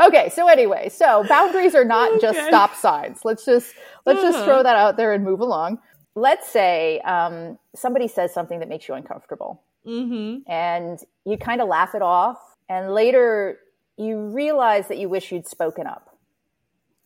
okay. 0.00 0.28
So 0.30 0.48
anyway, 0.48 0.88
so 0.88 1.24
boundaries 1.24 1.74
are 1.74 1.84
not 1.84 2.20
just 2.20 2.38
stop 2.46 2.74
signs. 2.74 3.20
Let's 3.24 3.44
just 3.44 3.74
let's 4.06 4.20
just 4.22 4.38
Uh-huh. 4.38 4.46
throw 4.46 4.62
that 4.62 4.76
out 4.76 4.96
there 4.96 5.12
and 5.12 5.24
move 5.24 5.40
along. 5.40 5.78
Let's 6.14 6.48
say 6.48 7.00
um, 7.00 7.58
somebody 7.74 8.08
says 8.08 8.32
something 8.32 8.60
that 8.60 8.68
makes 8.68 8.88
you 8.88 8.94
uncomfortable, 8.94 9.62
hmm 9.84 10.38
and 10.46 10.98
you 11.24 11.36
kind 11.38 11.60
of 11.60 11.68
laugh 11.68 11.94
it 11.94 12.02
off, 12.02 12.38
and 12.68 12.92
later 12.94 13.58
you 13.96 14.18
realize 14.32 14.88
that 14.88 14.98
you 14.98 15.08
wish 15.08 15.32
you'd 15.32 15.46
spoken 15.46 15.86
up. 15.86 16.16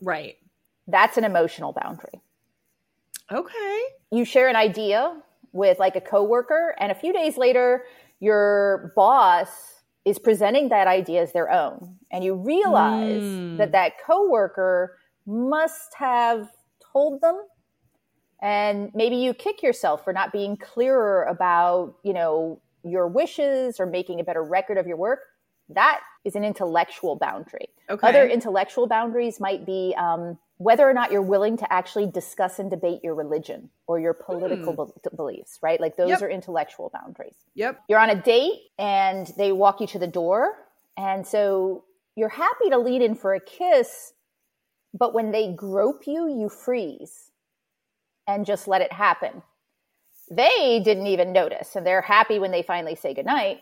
Right. 0.03 0.37
That's 0.87 1.17
an 1.19 1.25
emotional 1.25 1.73
boundary. 1.73 2.21
Okay. 3.31 3.81
you 4.11 4.25
share 4.25 4.49
an 4.49 4.57
idea 4.57 5.21
with 5.53 5.79
like 5.79 5.97
a 5.97 6.01
coworker 6.01 6.75
and 6.81 6.91
a 6.91 6.95
few 6.95 7.13
days 7.13 7.37
later 7.37 7.85
your 8.21 8.93
boss 8.97 9.78
is 10.09 10.19
presenting 10.19 10.69
that 10.71 10.87
idea 10.87 11.21
as 11.23 11.33
their 11.33 11.51
own 11.51 11.97
and 12.11 12.25
you 12.25 12.35
realize 12.35 13.25
Mm. 13.25 13.57
that 13.59 13.73
that 13.73 13.93
coworker 14.07 14.99
must 15.27 15.95
have 15.95 16.49
told 16.93 17.21
them 17.21 17.37
and 18.41 18.91
maybe 18.95 19.17
you 19.17 19.35
kick 19.35 19.63
yourself 19.63 20.05
for 20.05 20.13
not 20.13 20.33
being 20.33 20.57
clearer 20.57 21.25
about 21.25 21.95
you 22.03 22.13
know 22.13 22.61
your 22.85 23.07
wishes 23.09 23.81
or 23.81 23.87
making 23.87 24.21
a 24.21 24.25
better 24.25 24.43
record 24.43 24.79
of 24.79 24.87
your 24.87 24.97
work 24.97 25.21
that 25.69 26.01
is 26.25 26.35
an 26.37 26.45
intellectual 26.45 27.17
boundary 27.17 27.69
Okay. 27.91 28.07
other 28.09 28.27
intellectual 28.27 28.87
boundaries 28.87 29.41
might 29.41 29.67
be 29.67 29.95
um, 29.99 30.39
whether 30.59 30.89
or 30.89 30.93
not 30.93 31.13
you're 31.13 31.23
willing 31.23 31.57
to 31.57 31.73
actually 31.73 32.07
discuss 32.07 32.59
and 32.59 32.69
debate 32.69 33.01
your 33.03 33.15
religion 33.15 33.71
or 33.87 33.99
your 33.99 34.13
hmm. 34.13 34.25
political 34.25 34.87
be- 34.87 35.17
beliefs, 35.17 35.59
right? 35.63 35.81
Like 35.81 35.97
those 35.97 36.11
Yep. 36.11 36.23
are 36.23 36.31
intellectual 36.31 36.91
boundaries. 36.93 37.37
Yep. 37.55 37.81
You're 37.89 38.01
on 38.01 38.11
a 38.11 38.21
date 38.21 38.61
and 38.79 39.27
they 39.39 39.53
walk 39.53 39.81
you 39.81 39.87
to 39.89 39.99
the 39.99 40.07
door. 40.07 40.67
And 40.97 41.27
so 41.27 41.85
you're 42.17 42.29
happy 42.29 42.71
to 42.71 42.79
lead 42.79 43.03
in 43.03 43.15
for 43.15 43.35
a 43.35 43.41
kiss, 43.41 44.13
but 44.93 45.15
when 45.15 45.31
they 45.31 45.53
grope 45.53 46.07
you, 46.07 46.29
you 46.29 46.49
freeze 46.49 47.31
and 48.27 48.45
just 48.45 48.67
let 48.67 48.83
it 48.83 48.93
happen. 48.93 49.43
They 50.31 50.81
didn't 50.85 51.07
even 51.07 51.33
notice 51.33 51.77
and 51.77 51.87
they're 51.87 52.03
happy 52.03 52.39
when 52.39 52.51
they 52.51 52.63
finally 52.63 52.97
say 52.97 53.15
goodnight 53.15 53.61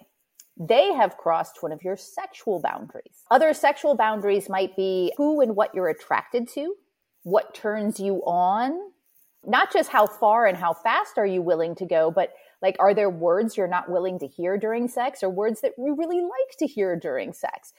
they 0.58 0.94
have 0.94 1.18
crossed 1.18 1.62
one 1.62 1.72
of 1.72 1.84
your 1.84 1.96
sexual 1.96 2.60
boundaries. 2.60 3.24
Other 3.30 3.52
sexual 3.52 3.94
boundaries 3.94 4.48
might 4.48 4.74
be 4.74 5.12
who 5.16 5.40
and 5.40 5.54
what 5.54 5.74
you're 5.74 5.88
attracted 5.88 6.48
to, 6.54 6.74
what 7.26 7.56
turns 7.56 7.98
you 7.98 8.22
on, 8.24 8.78
not 9.44 9.72
just 9.72 9.90
how 9.90 10.06
far 10.06 10.46
and 10.46 10.56
how 10.56 10.72
fast 10.72 11.18
are 11.18 11.26
you 11.26 11.42
willing 11.42 11.74
to 11.74 11.84
go, 11.84 12.08
but 12.08 12.32
like, 12.62 12.76
are 12.78 12.94
there 12.94 13.10
words 13.10 13.56
you're 13.56 13.66
not 13.66 13.90
willing 13.90 14.16
to 14.20 14.28
hear 14.28 14.56
during 14.56 14.86
sex 14.86 15.24
or 15.24 15.28
words 15.28 15.60
that 15.62 15.72
you 15.76 15.96
really 15.96 16.20
like 16.20 16.56
to 16.60 16.68
hear 16.68 16.94
during 16.94 17.32
sex? 17.32 17.72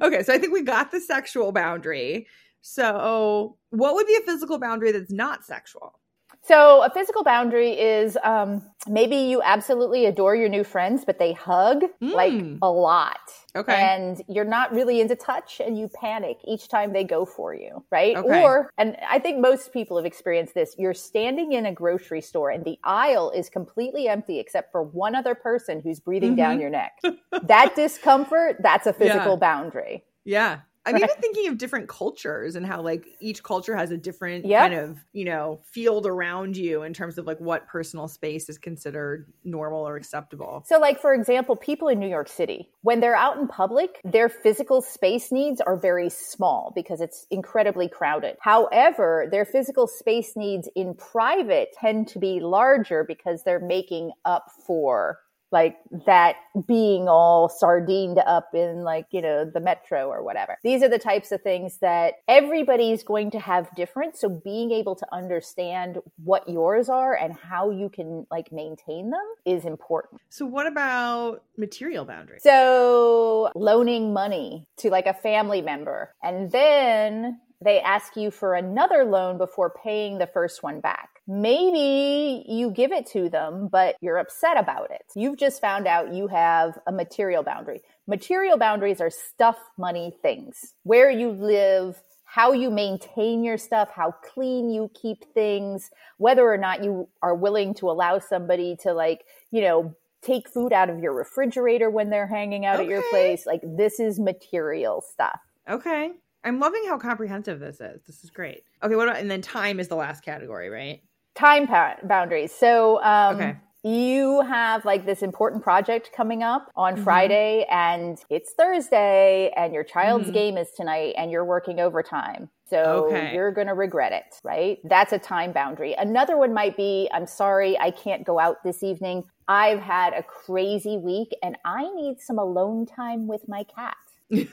Okay. 0.00 0.22
So 0.22 0.32
I 0.32 0.38
think 0.38 0.54
we 0.54 0.62
got 0.62 0.90
the 0.90 1.00
sexual 1.00 1.52
boundary. 1.52 2.26
So 2.62 3.58
what 3.68 3.94
would 3.94 4.06
be 4.06 4.16
a 4.16 4.24
physical 4.24 4.58
boundary 4.58 4.90
that's 4.90 5.12
not 5.12 5.44
sexual? 5.44 6.00
So, 6.44 6.82
a 6.82 6.90
physical 6.90 7.22
boundary 7.22 7.70
is 7.78 8.18
um, 8.24 8.62
maybe 8.88 9.14
you 9.14 9.40
absolutely 9.42 10.06
adore 10.06 10.34
your 10.34 10.48
new 10.48 10.64
friends, 10.64 11.04
but 11.04 11.18
they 11.20 11.32
hug 11.32 11.84
like 12.00 12.32
Mm. 12.32 12.58
a 12.62 12.68
lot. 12.70 13.20
Okay. 13.54 13.74
And 13.74 14.20
you're 14.28 14.44
not 14.44 14.72
really 14.72 15.00
into 15.00 15.14
touch 15.14 15.60
and 15.64 15.78
you 15.78 15.88
panic 15.88 16.38
each 16.44 16.68
time 16.68 16.92
they 16.92 17.04
go 17.04 17.24
for 17.24 17.54
you, 17.54 17.84
right? 17.92 18.16
Okay. 18.16 18.42
Or, 18.42 18.70
and 18.76 18.96
I 19.08 19.20
think 19.20 19.38
most 19.40 19.72
people 19.72 19.96
have 19.98 20.06
experienced 20.06 20.54
this, 20.54 20.74
you're 20.78 20.94
standing 20.94 21.52
in 21.52 21.66
a 21.66 21.72
grocery 21.72 22.20
store 22.22 22.50
and 22.50 22.64
the 22.64 22.78
aisle 22.82 23.30
is 23.30 23.48
completely 23.48 24.08
empty 24.08 24.40
except 24.40 24.72
for 24.72 24.82
one 24.82 25.14
other 25.14 25.34
person 25.36 25.80
who's 25.80 26.00
breathing 26.00 26.34
down 26.34 26.56
Mhm. 26.56 26.60
your 26.62 26.70
neck. 26.70 26.92
that 27.44 27.76
discomfort, 27.76 28.56
that's 28.60 28.86
a 28.88 28.92
physical 28.92 29.32
Yeah. 29.34 29.36
boundary. 29.36 30.04
Yeah. 30.24 30.60
I'm 30.84 30.94
Right. 30.94 31.02
even 31.02 31.16
thinking 31.20 31.48
of 31.48 31.58
different 31.58 31.88
cultures 31.88 32.56
and 32.56 32.66
how 32.66 32.82
like 32.82 33.06
each 33.20 33.42
culture 33.42 33.76
has 33.76 33.90
a 33.92 33.96
different 33.96 34.44
Yep. 34.44 34.60
kind 34.70 34.74
of, 34.74 35.04
you 35.12 35.24
know, 35.24 35.60
field 35.64 36.06
around 36.06 36.56
you 36.56 36.82
in 36.82 36.92
terms 36.92 37.18
of 37.18 37.26
like 37.26 37.38
what 37.38 37.68
personal 37.68 38.08
space 38.08 38.48
is 38.48 38.58
considered 38.58 39.32
normal 39.44 39.86
or 39.86 39.96
acceptable. 39.96 40.64
So, 40.66 40.78
like, 40.80 41.00
for 41.00 41.14
example, 41.14 41.54
people 41.54 41.86
in 41.88 42.00
New 42.00 42.08
York 42.08 42.28
City, 42.28 42.70
when 42.82 42.98
they're 43.00 43.14
out 43.14 43.36
in 43.38 43.46
public, 43.46 44.00
their 44.04 44.28
physical 44.28 44.82
space 44.82 45.30
needs 45.30 45.60
are 45.60 45.76
very 45.76 46.10
small 46.10 46.72
because 46.74 47.00
it's 47.00 47.26
incredibly 47.30 47.88
crowded. 47.88 48.36
However, 48.40 49.28
their 49.30 49.44
physical 49.44 49.86
space 49.86 50.34
needs 50.34 50.68
in 50.74 50.94
private 50.94 51.68
tend 51.80 52.08
to 52.08 52.18
be 52.18 52.40
larger 52.40 53.04
because 53.04 53.44
they're 53.44 53.60
making 53.60 54.10
up 54.24 54.50
for 54.66 55.18
like 55.52 55.76
that 56.06 56.36
being 56.66 57.08
all 57.08 57.48
sardined 57.48 58.18
up 58.18 58.50
in 58.54 58.82
like, 58.82 59.06
you 59.10 59.22
know, 59.22 59.44
the 59.44 59.60
metro 59.60 60.08
or 60.08 60.22
whatever. 60.22 60.58
These 60.62 60.82
are 60.82 60.88
the 60.88 60.98
types 60.98 61.32
of 61.32 61.42
things 61.42 61.78
that 61.78 62.14
everybody's 62.28 63.02
going 63.02 63.30
to 63.32 63.40
have 63.40 63.68
different. 63.76 64.16
So 64.16 64.28
being 64.28 64.70
able 64.72 64.96
to 64.96 65.06
understand 65.12 65.98
what 66.24 66.48
yours 66.48 66.88
are 66.88 67.14
and 67.14 67.34
how 67.34 67.70
you 67.70 67.88
can 67.88 68.26
like 68.30 68.50
maintain 68.52 69.10
them 69.10 69.24
is 69.44 69.64
important. 69.64 70.20
So 70.30 70.46
what 70.46 70.66
about 70.66 71.42
material 71.56 72.04
boundaries? 72.04 72.42
So 72.42 73.50
loaning 73.54 74.12
money 74.12 74.66
to 74.78 74.90
like 74.90 75.06
a 75.06 75.14
family 75.14 75.62
member 75.62 76.14
and 76.22 76.50
then 76.50 77.40
they 77.62 77.80
ask 77.80 78.16
you 78.16 78.30
for 78.30 78.54
another 78.54 79.04
loan 79.04 79.38
before 79.38 79.70
paying 79.70 80.18
the 80.18 80.26
first 80.26 80.62
one 80.62 80.80
back. 80.80 81.08
Maybe 81.26 82.44
you 82.48 82.70
give 82.70 82.92
it 82.92 83.06
to 83.12 83.28
them, 83.28 83.68
but 83.70 83.96
you're 84.00 84.18
upset 84.18 84.58
about 84.58 84.90
it. 84.90 85.04
You've 85.14 85.38
just 85.38 85.60
found 85.60 85.86
out 85.86 86.12
you 86.12 86.26
have 86.28 86.78
a 86.86 86.92
material 86.92 87.42
boundary. 87.42 87.80
Material 88.08 88.58
boundaries 88.58 89.00
are 89.00 89.10
stuff 89.10 89.56
money 89.78 90.12
things. 90.22 90.74
Where 90.82 91.10
you 91.10 91.30
live, 91.30 92.02
how 92.24 92.52
you 92.52 92.70
maintain 92.70 93.44
your 93.44 93.58
stuff, 93.58 93.90
how 93.94 94.14
clean 94.34 94.70
you 94.70 94.90
keep 95.00 95.24
things, 95.32 95.90
whether 96.16 96.50
or 96.50 96.56
not 96.56 96.82
you 96.82 97.08
are 97.22 97.34
willing 97.34 97.74
to 97.74 97.90
allow 97.90 98.18
somebody 98.18 98.76
to 98.82 98.92
like, 98.92 99.20
you 99.50 99.60
know, 99.60 99.94
take 100.22 100.48
food 100.48 100.72
out 100.72 100.88
of 100.88 100.98
your 100.98 101.12
refrigerator 101.12 101.90
when 101.90 102.10
they're 102.10 102.26
hanging 102.26 102.64
out 102.64 102.80
at 102.80 102.86
your 102.86 103.02
place. 103.10 103.44
Like 103.46 103.60
this 103.62 104.00
is 104.00 104.18
material 104.18 105.04
stuff. 105.12 105.38
Okay. 105.68 106.12
I'm 106.44 106.58
loving 106.58 106.84
how 106.88 106.98
comprehensive 106.98 107.60
this 107.60 107.80
is. 107.80 108.02
This 108.02 108.24
is 108.24 108.30
great. 108.30 108.64
Okay, 108.82 108.96
what 108.96 109.08
about 109.08 109.20
and 109.20 109.30
then 109.30 109.42
time 109.42 109.78
is 109.78 109.88
the 109.88 109.96
last 109.96 110.22
category, 110.24 110.68
right? 110.70 111.02
Time 111.34 111.66
pa- 111.66 111.96
boundaries. 112.02 112.52
So, 112.52 113.02
um, 113.02 113.36
Okay. 113.36 113.56
you 113.84 114.42
have 114.42 114.84
like 114.84 115.06
this 115.06 115.22
important 115.22 115.62
project 115.62 116.10
coming 116.14 116.42
up 116.42 116.70
on 116.76 116.94
Mhm. 116.94 117.02
Friday 117.04 117.66
and 117.70 118.18
it's 118.30 118.52
Thursday 118.54 119.52
and 119.56 119.72
your 119.72 119.82
child's 119.82 120.30
Mhm. 120.30 120.34
game 120.34 120.56
is 120.58 120.70
tonight 120.72 121.14
and 121.16 121.30
you're 121.32 121.44
working 121.44 121.80
overtime. 121.80 122.50
So 122.68 123.06
Okay. 123.06 123.34
you're 123.34 123.50
going 123.52 123.66
to 123.66 123.74
regret 123.74 124.12
it, 124.12 124.38
right? 124.44 124.78
That's 124.84 125.12
a 125.12 125.18
time 125.18 125.52
boundary. 125.52 125.94
Another 125.94 126.36
one 126.38 126.54
might 126.54 126.76
be, 126.76 127.08
I'm 127.12 127.26
sorry, 127.26 127.78
I 127.78 127.90
can't 127.90 128.24
go 128.24 128.38
out 128.38 128.62
this 128.62 128.82
evening. 128.82 129.24
I've 129.48 129.80
had 129.80 130.12
a 130.14 130.22
crazy 130.22 130.96
week 130.96 131.34
and 131.42 131.58
I 131.64 131.90
need 131.94 132.20
some 132.20 132.38
alone 132.38 132.86
time 132.86 133.26
with 133.26 133.48
my 133.48 133.64
cat, 133.64 133.96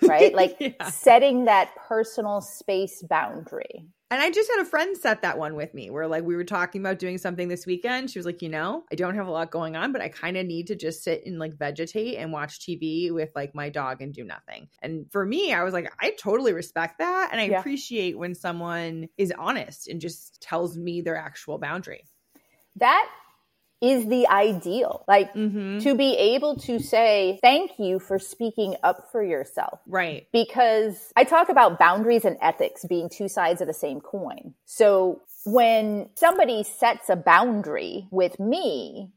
right? 0.03 0.33
Like 0.33 0.57
Yeah. 0.59 0.89
setting 0.89 1.45
that 1.45 1.75
personal 1.87 2.41
space 2.41 3.03
boundary. 3.03 3.87
And 4.11 4.19
I 4.19 4.31
just 4.31 4.49
had 4.49 4.61
a 4.61 4.65
friend 4.65 4.97
set 4.97 5.21
that 5.21 5.37
one 5.37 5.53
with 5.55 5.75
me 5.75 5.91
where 5.91 6.07
like 6.07 6.23
we 6.23 6.35
were 6.35 6.43
talking 6.43 6.81
about 6.81 6.97
doing 6.97 7.19
something 7.19 7.47
this 7.47 7.67
weekend. 7.67 8.09
She 8.09 8.17
was 8.17 8.25
like, 8.25 8.41
you 8.41 8.49
know, 8.49 8.83
I 8.91 8.95
don't 8.95 9.15
have 9.15 9.27
a 9.27 9.31
lot 9.31 9.51
going 9.51 9.75
on, 9.75 9.91
but 9.91 10.01
I 10.01 10.09
kind 10.09 10.35
of 10.35 10.47
need 10.47 10.65
to 10.67 10.75
just 10.75 11.03
sit 11.03 11.27
and 11.27 11.37
like 11.37 11.55
vegetate 11.55 12.17
and 12.17 12.31
watch 12.33 12.59
TV 12.59 13.11
with 13.13 13.29
like 13.35 13.53
my 13.53 13.69
dog 13.69 14.01
and 14.01 14.11
do 14.11 14.23
nothing. 14.23 14.67
And 14.81 15.05
for 15.11 15.23
me, 15.23 15.53
I 15.53 15.63
was 15.63 15.73
like, 15.73 15.93
I 15.99 16.15
totally 16.19 16.53
respect 16.53 16.97
that. 16.97 17.29
And 17.31 17.39
I 17.39 17.45
Yeah. 17.45 17.59
appreciate 17.59 18.17
when 18.17 18.33
someone 18.33 19.09
is 19.17 19.31
honest 19.37 19.87
and 19.87 20.01
just 20.01 20.41
tells 20.41 20.75
me 20.75 21.01
their 21.01 21.15
actual 21.15 21.59
boundary. 21.59 22.03
That 22.77 23.07
is 23.81 24.05
the 24.07 24.27
ideal. 24.27 25.03
Like 25.07 25.33
mm-hmm. 25.33 25.79
to 25.79 25.95
be 25.95 26.15
able 26.15 26.57
to 26.57 26.79
say, 26.79 27.39
thank 27.41 27.71
you 27.79 27.99
for 27.99 28.19
speaking 28.19 28.75
up 28.83 29.11
for 29.11 29.23
yourself. 29.23 29.79
Right. 29.87 30.27
Because 30.31 31.11
I 31.15 31.23
talk 31.23 31.49
about 31.49 31.79
boundaries 31.79 32.25
and 32.25 32.37
ethics 32.41 32.85
being 32.85 33.09
two 33.09 33.27
sides 33.27 33.61
of 33.61 33.67
the 33.67 33.73
same 33.73 34.01
coin. 34.01 34.53
So 34.65 35.21
when 35.45 36.09
somebody 36.15 36.63
sets 36.63 37.09
a 37.09 37.15
boundary 37.15 38.07
with 38.11 38.39
me, 38.39 39.11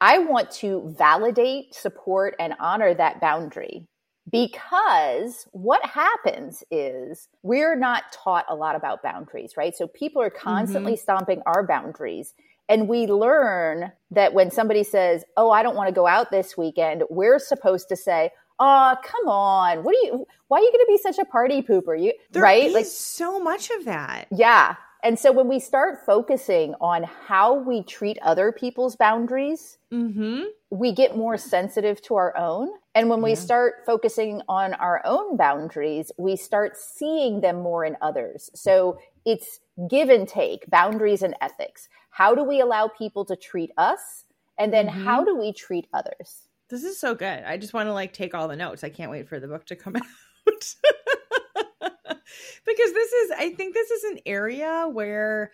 I 0.00 0.18
want 0.18 0.50
to 0.52 0.94
validate, 0.98 1.74
support, 1.74 2.34
and 2.40 2.54
honor 2.58 2.92
that 2.92 3.20
boundary 3.20 3.86
because 4.30 5.46
what 5.52 5.84
happens 5.84 6.62
is 6.70 7.28
we're 7.42 7.76
not 7.76 8.04
taught 8.12 8.46
a 8.48 8.54
lot 8.54 8.76
about 8.76 9.02
boundaries, 9.02 9.56
right? 9.56 9.74
So 9.76 9.86
people 9.88 10.22
are 10.22 10.30
constantly 10.30 10.92
mm-hmm. 10.92 11.02
stomping 11.02 11.42
our 11.44 11.66
boundaries. 11.66 12.34
And 12.68 12.88
we 12.88 13.06
learn 13.06 13.92
that 14.10 14.34
when 14.34 14.50
somebody 14.50 14.84
says, 14.84 15.24
Oh, 15.36 15.50
I 15.50 15.62
don't 15.62 15.76
want 15.76 15.88
to 15.88 15.94
go 15.94 16.06
out 16.06 16.30
this 16.30 16.56
weekend, 16.56 17.04
we're 17.10 17.38
supposed 17.38 17.88
to 17.88 17.96
say, 17.96 18.30
Oh, 18.58 18.96
come 19.02 19.28
on. 19.28 19.82
What 19.82 19.94
are 19.94 20.06
you, 20.06 20.26
why 20.48 20.58
are 20.58 20.62
you 20.62 20.72
going 20.72 20.84
to 20.84 20.92
be 20.92 20.98
such 20.98 21.18
a 21.18 21.24
party 21.24 21.62
pooper? 21.62 22.00
You, 22.00 22.12
there 22.30 22.42
right? 22.42 22.72
like 22.72 22.86
so 22.86 23.40
much 23.40 23.70
of 23.70 23.84
that. 23.86 24.28
Yeah. 24.30 24.76
And 25.02 25.18
so 25.18 25.32
when 25.32 25.48
we 25.48 25.58
start 25.58 26.06
focusing 26.06 26.74
on 26.80 27.02
how 27.02 27.54
we 27.54 27.82
treat 27.82 28.18
other 28.22 28.52
people's 28.52 28.94
boundaries, 28.94 29.78
mm-hmm. 29.92 30.42
we 30.70 30.92
get 30.92 31.16
more 31.16 31.36
sensitive 31.36 32.00
to 32.02 32.14
our 32.14 32.36
own. 32.36 32.68
And 32.94 33.08
when 33.08 33.18
yeah. 33.18 33.24
we 33.24 33.34
start 33.34 33.82
focusing 33.84 34.42
on 34.48 34.74
our 34.74 35.02
own 35.04 35.36
boundaries, 35.36 36.12
we 36.18 36.36
start 36.36 36.76
seeing 36.76 37.40
them 37.40 37.62
more 37.62 37.84
in 37.84 37.96
others. 38.00 38.48
So 38.54 39.00
it's 39.24 39.58
give 39.90 40.08
and 40.08 40.28
take, 40.28 40.70
boundaries 40.70 41.22
and 41.22 41.34
ethics. 41.40 41.88
How 42.12 42.34
do 42.34 42.44
we 42.44 42.60
allow 42.60 42.88
people 42.88 43.24
to 43.24 43.34
treat 43.34 43.70
us? 43.78 44.26
And 44.58 44.72
then 44.72 44.86
mm-hmm. 44.86 45.02
how 45.02 45.24
do 45.24 45.34
we 45.34 45.52
treat 45.52 45.88
others? 45.94 46.46
This 46.68 46.84
is 46.84 47.00
so 47.00 47.14
good. 47.14 47.42
I 47.44 47.56
just 47.56 47.72
want 47.72 47.88
to 47.88 47.92
like 47.94 48.12
take 48.12 48.34
all 48.34 48.48
the 48.48 48.56
notes. 48.56 48.84
I 48.84 48.90
can't 48.90 49.10
wait 49.10 49.28
for 49.28 49.40
the 49.40 49.48
book 49.48 49.64
to 49.66 49.76
come 49.76 49.96
out. 49.96 50.04
because 52.64 52.92
this 52.92 53.12
is 53.12 53.30
I 53.36 53.54
think 53.56 53.72
this 53.74 53.90
is 53.90 54.04
an 54.04 54.18
area 54.26 54.86
where 54.92 55.52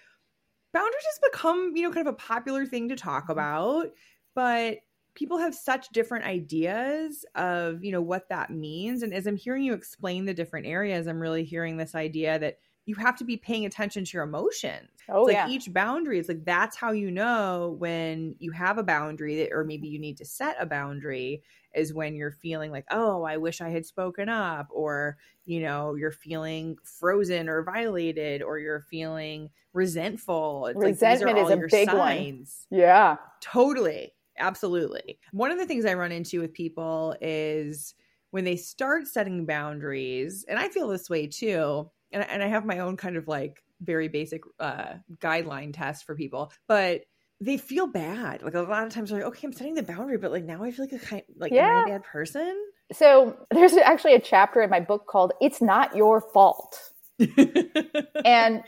boundaries 0.72 1.04
has 1.12 1.30
become, 1.30 1.72
you 1.76 1.82
know, 1.82 1.92
kind 1.92 2.08
of 2.08 2.14
a 2.14 2.16
popular 2.16 2.66
thing 2.66 2.88
to 2.88 2.96
talk 2.96 3.24
mm-hmm. 3.24 3.32
about, 3.32 3.86
but 4.34 4.78
people 5.14 5.38
have 5.38 5.54
such 5.54 5.90
different 5.90 6.24
ideas 6.24 7.24
of, 7.36 7.84
you 7.84 7.92
know, 7.92 8.02
what 8.02 8.28
that 8.30 8.50
means 8.50 9.04
and 9.04 9.14
as 9.14 9.28
I'm 9.28 9.36
hearing 9.36 9.62
you 9.62 9.74
explain 9.74 10.24
the 10.24 10.34
different 10.34 10.66
areas, 10.66 11.06
I'm 11.06 11.20
really 11.20 11.44
hearing 11.44 11.76
this 11.76 11.94
idea 11.94 12.36
that 12.40 12.58
you 12.88 12.94
have 12.94 13.16
to 13.16 13.24
be 13.24 13.36
paying 13.36 13.66
attention 13.66 14.02
to 14.02 14.16
your 14.16 14.24
emotions. 14.24 14.88
Oh, 15.10 15.26
it's 15.26 15.34
like 15.34 15.48
yeah. 15.48 15.54
each 15.54 15.70
boundary, 15.74 16.18
it's 16.18 16.28
like 16.28 16.46
that's 16.46 16.74
how 16.74 16.90
you 16.90 17.10
know 17.10 17.76
when 17.78 18.34
you 18.38 18.50
have 18.52 18.78
a 18.78 18.82
boundary 18.82 19.36
that, 19.36 19.50
or 19.52 19.62
maybe 19.62 19.88
you 19.88 19.98
need 19.98 20.16
to 20.16 20.24
set 20.24 20.56
a 20.58 20.64
boundary 20.64 21.42
is 21.74 21.92
when 21.92 22.14
you're 22.14 22.32
feeling 22.32 22.70
like, 22.70 22.86
oh, 22.90 23.24
I 23.24 23.36
wish 23.36 23.60
I 23.60 23.68
had 23.68 23.84
spoken 23.84 24.30
up, 24.30 24.68
or, 24.70 25.18
you 25.44 25.60
know, 25.60 25.96
you're 25.96 26.10
feeling 26.10 26.78
frozen 26.82 27.50
or 27.50 27.62
violated, 27.62 28.42
or 28.42 28.58
you're 28.58 28.80
feeling 28.80 29.50
resentful. 29.74 30.68
It's 30.68 30.78
Resentment 30.78 31.36
like, 31.36 31.44
is 31.44 31.52
a 31.52 31.68
big 31.70 31.90
signs. 31.90 32.66
one. 32.70 32.80
Yeah. 32.80 33.16
Totally. 33.42 34.14
Absolutely. 34.38 35.18
One 35.32 35.50
of 35.50 35.58
the 35.58 35.66
things 35.66 35.84
I 35.84 35.92
run 35.92 36.10
into 36.10 36.40
with 36.40 36.54
people 36.54 37.16
is 37.20 37.94
when 38.30 38.44
they 38.44 38.56
start 38.56 39.06
setting 39.06 39.44
boundaries, 39.44 40.46
and 40.48 40.58
I 40.58 40.70
feel 40.70 40.88
this 40.88 41.10
way 41.10 41.26
too 41.26 41.90
and, 42.12 42.28
and 42.28 42.42
I 42.42 42.48
have 42.48 42.64
my 42.64 42.80
own 42.80 42.96
kind 42.96 43.16
of 43.16 43.28
like 43.28 43.62
very 43.80 44.08
basic 44.08 44.42
uh, 44.58 44.94
guideline 45.18 45.72
test 45.72 46.04
for 46.04 46.14
people, 46.14 46.52
but 46.66 47.02
they 47.40 47.56
feel 47.56 47.86
bad. 47.86 48.42
Like 48.42 48.54
a 48.54 48.62
lot 48.62 48.86
of 48.86 48.92
times, 48.92 49.10
they're 49.10 49.20
like, 49.20 49.28
okay, 49.28 49.46
I'm 49.46 49.52
setting 49.52 49.74
the 49.74 49.82
boundary, 49.82 50.18
but 50.18 50.32
like 50.32 50.44
now 50.44 50.64
I 50.64 50.70
feel 50.70 50.86
like 50.86 51.00
a 51.00 51.04
kind, 51.04 51.22
like 51.36 51.52
yeah. 51.52 51.68
am 51.68 51.76
I 51.76 51.82
a 51.82 51.92
bad 51.92 52.04
person? 52.04 52.56
So 52.92 53.36
there's 53.50 53.74
actually 53.74 54.14
a 54.14 54.20
chapter 54.20 54.62
in 54.62 54.70
my 54.70 54.80
book 54.80 55.06
called 55.06 55.32
"It's 55.40 55.60
Not 55.60 55.94
Your 55.94 56.20
Fault," 56.20 56.78
and 58.24 58.62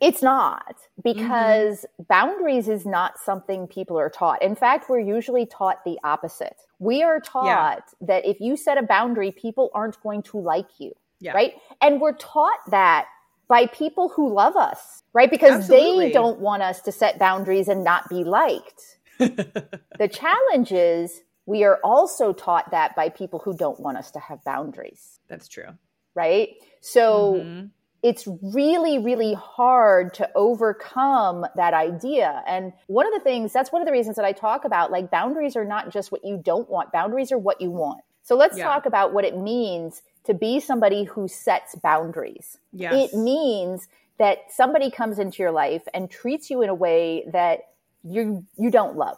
it's 0.00 0.22
not 0.22 0.76
because 1.02 1.80
mm-hmm. 1.80 2.02
boundaries 2.08 2.68
is 2.68 2.86
not 2.86 3.18
something 3.18 3.66
people 3.66 3.98
are 3.98 4.10
taught. 4.10 4.42
In 4.42 4.54
fact, 4.54 4.88
we're 4.88 5.00
usually 5.00 5.44
taught 5.46 5.84
the 5.84 5.98
opposite. 6.04 6.56
We 6.78 7.02
are 7.02 7.20
taught 7.20 7.82
yeah. 8.00 8.06
that 8.06 8.24
if 8.24 8.40
you 8.40 8.56
set 8.56 8.78
a 8.78 8.82
boundary, 8.82 9.32
people 9.32 9.70
aren't 9.74 10.00
going 10.00 10.22
to 10.24 10.38
like 10.40 10.68
you. 10.78 10.92
Yeah. 11.20 11.32
Right. 11.32 11.54
And 11.80 12.00
we're 12.00 12.16
taught 12.16 12.58
that 12.70 13.06
by 13.48 13.66
people 13.66 14.10
who 14.10 14.32
love 14.32 14.56
us, 14.56 15.02
right? 15.12 15.30
Because 15.30 15.62
Absolutely. 15.62 16.06
they 16.06 16.12
don't 16.12 16.38
want 16.38 16.62
us 16.62 16.80
to 16.82 16.92
set 16.92 17.18
boundaries 17.18 17.66
and 17.68 17.82
not 17.82 18.08
be 18.08 18.22
liked. 18.24 18.98
the 19.18 20.08
challenge 20.12 20.70
is 20.70 21.22
we 21.46 21.64
are 21.64 21.80
also 21.82 22.32
taught 22.32 22.70
that 22.70 22.94
by 22.94 23.08
people 23.08 23.40
who 23.40 23.56
don't 23.56 23.80
want 23.80 23.96
us 23.96 24.10
to 24.12 24.20
have 24.20 24.44
boundaries. 24.44 25.18
That's 25.28 25.48
true. 25.48 25.70
Right. 26.14 26.50
So 26.82 27.34
mm-hmm. 27.34 27.66
it's 28.02 28.28
really, 28.42 28.98
really 28.98 29.34
hard 29.34 30.12
to 30.14 30.28
overcome 30.34 31.46
that 31.56 31.72
idea. 31.72 32.42
And 32.46 32.72
one 32.86 33.06
of 33.06 33.14
the 33.14 33.20
things, 33.20 33.52
that's 33.52 33.72
one 33.72 33.80
of 33.80 33.86
the 33.86 33.92
reasons 33.92 34.16
that 34.16 34.26
I 34.26 34.32
talk 34.32 34.66
about 34.66 34.90
like 34.90 35.10
boundaries 35.10 35.56
are 35.56 35.64
not 35.64 35.90
just 35.90 36.12
what 36.12 36.22
you 36.22 36.40
don't 36.44 36.68
want, 36.68 36.92
boundaries 36.92 37.32
are 37.32 37.38
what 37.38 37.60
you 37.62 37.70
want. 37.70 38.02
So 38.28 38.36
let's 38.36 38.58
yeah. 38.58 38.64
talk 38.64 38.84
about 38.84 39.14
what 39.14 39.24
it 39.24 39.38
means 39.38 40.02
to 40.24 40.34
be 40.34 40.60
somebody 40.60 41.04
who 41.04 41.28
sets 41.28 41.74
boundaries. 41.76 42.58
Yes. 42.74 42.92
It 43.10 43.16
means 43.16 43.88
that 44.18 44.40
somebody 44.50 44.90
comes 44.90 45.18
into 45.18 45.42
your 45.42 45.50
life 45.50 45.80
and 45.94 46.10
treats 46.10 46.50
you 46.50 46.60
in 46.60 46.68
a 46.68 46.74
way 46.74 47.24
that 47.32 47.60
you 48.04 48.44
you 48.58 48.70
don't 48.70 48.98
love, 48.98 49.16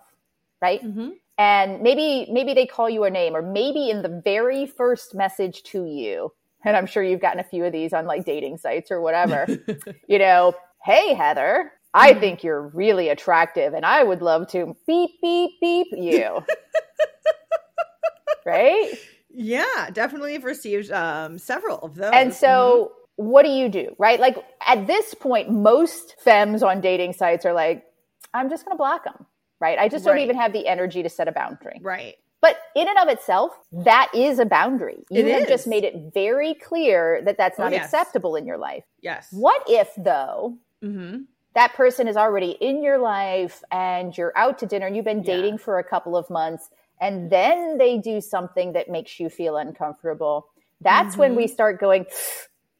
right? 0.63 0.81
Mm-hmm. 0.81 1.09
And 1.39 1.83
maybe 1.83 2.31
maybe 2.31 2.55
they 2.55 2.67
call 2.67 2.89
you 2.89 3.03
a 3.03 3.11
name 3.11 3.35
or 3.35 3.43
maybe 3.43 3.91
in 3.91 4.03
the 4.03 4.21
very 4.23 4.65
first 4.65 5.13
message 5.13 5.65
to 5.65 5.85
you, 5.87 6.33
and 6.65 6.77
I'm 6.77 6.87
sure 6.87 7.03
you've 7.03 7.21
gotten 7.21 7.41
a 7.41 7.45
few 7.45 7.65
of 7.65 7.73
these 7.73 7.93
on 7.93 8.07
like 8.07 8.25
dating 8.25 8.59
sites 8.59 8.93
or 8.93 9.01
whatever. 9.01 9.45
you 10.09 10.21
know, 10.21 10.55
hey 10.85 11.15
Heather, 11.15 11.73
I 11.93 12.13
mm-hmm. 12.13 12.21
think 12.21 12.45
you're 12.45 12.69
really 12.69 13.09
attractive 13.09 13.75
and 13.75 13.85
I 13.85 14.05
would 14.05 14.23
love 14.23 14.47
to 14.53 14.77
beep 14.87 15.21
beep 15.21 15.51
beep 15.61 15.89
you. 15.95 16.45
right? 18.45 18.93
Yeah, 19.33 19.91
definitely 19.93 20.35
have 20.35 20.45
received 20.45 20.91
um, 20.91 21.39
several 21.39 21.79
of 21.79 21.95
those. 21.95 22.11
And 22.13 22.35
so, 22.35 22.93
mm-hmm. 23.19 23.31
what 23.31 23.45
do 23.45 23.51
you 23.51 23.69
do, 23.69 23.95
right? 23.99 24.19
Like 24.19 24.37
at 24.67 24.87
this 24.87 25.15
point, 25.15 25.51
most 25.51 26.17
femmes 26.21 26.63
on 26.63 26.81
dating 26.81 27.13
sites 27.13 27.47
are 27.47 27.53
like, 27.53 27.85
I'm 28.35 28.51
just 28.51 28.65
going 28.65 28.75
to 28.75 28.79
block 28.79 29.05
them, 29.05 29.27
right? 29.61 29.79
I 29.79 29.89
just 29.89 30.05
don't 30.05 30.19
even 30.19 30.37
have 30.37 30.53
the 30.53 30.67
energy 30.67 31.03
to 31.03 31.09
set 31.09 31.29
a 31.29 31.33
boundary. 31.33 31.81
Right. 31.83 32.17
But 32.41 32.57
in 32.75 32.89
and 32.89 32.97
of 32.99 33.09
itself, 33.09 33.53
that 33.73 34.11
is 34.15 34.39
a 34.39 34.47
boundary. 34.47 35.05
You 35.11 35.27
it 35.27 35.33
have 35.33 35.43
is. 35.43 35.49
just 35.49 35.67
made 35.67 35.85
it 35.85 36.13
very 36.15 36.55
clear 36.55 37.21
that 37.25 37.37
that's 37.37 37.59
oh, 37.59 37.65
not 37.65 37.73
oh, 37.73 37.77
yes. 37.77 37.85
acceptable 37.85 38.37
in 38.37 38.47
your 38.47 38.57
life. 38.57 38.85
Yes. 39.03 39.29
What 39.31 39.63
if, 39.69 39.91
though, 39.97 40.57
mm-hmm. 40.83 41.23
that 41.55 41.75
person 41.75 42.09
is 42.09 42.17
already 42.17 42.53
in 42.53 42.83
your 42.83 42.99
life 42.99 43.63
and 43.71 44.17
you're 44.17 44.33
out 44.37 44.59
to 44.61 44.67
dinner 44.67 44.87
and 44.87 44.97
you've 44.97 45.05
been 45.05 45.23
dating 45.23 45.55
yeah. 45.55 45.65
for 45.65 45.79
a 45.79 45.85
couple 45.85 46.17
of 46.17 46.31
months 46.31 46.71
and 47.01 47.31
then 47.31 47.79
they 47.79 47.99
do 47.99 48.21
something 48.21 48.73
that 48.73 48.89
makes 48.89 49.19
you 49.19 49.29
feel 49.29 49.57
uncomfortable, 49.57 50.49
that's 50.81 51.13
mm-hmm. 51.13 51.21
when 51.21 51.37
we 51.37 51.45
mm-hmm. 51.45 51.53
start 51.53 51.81
going, 51.81 52.07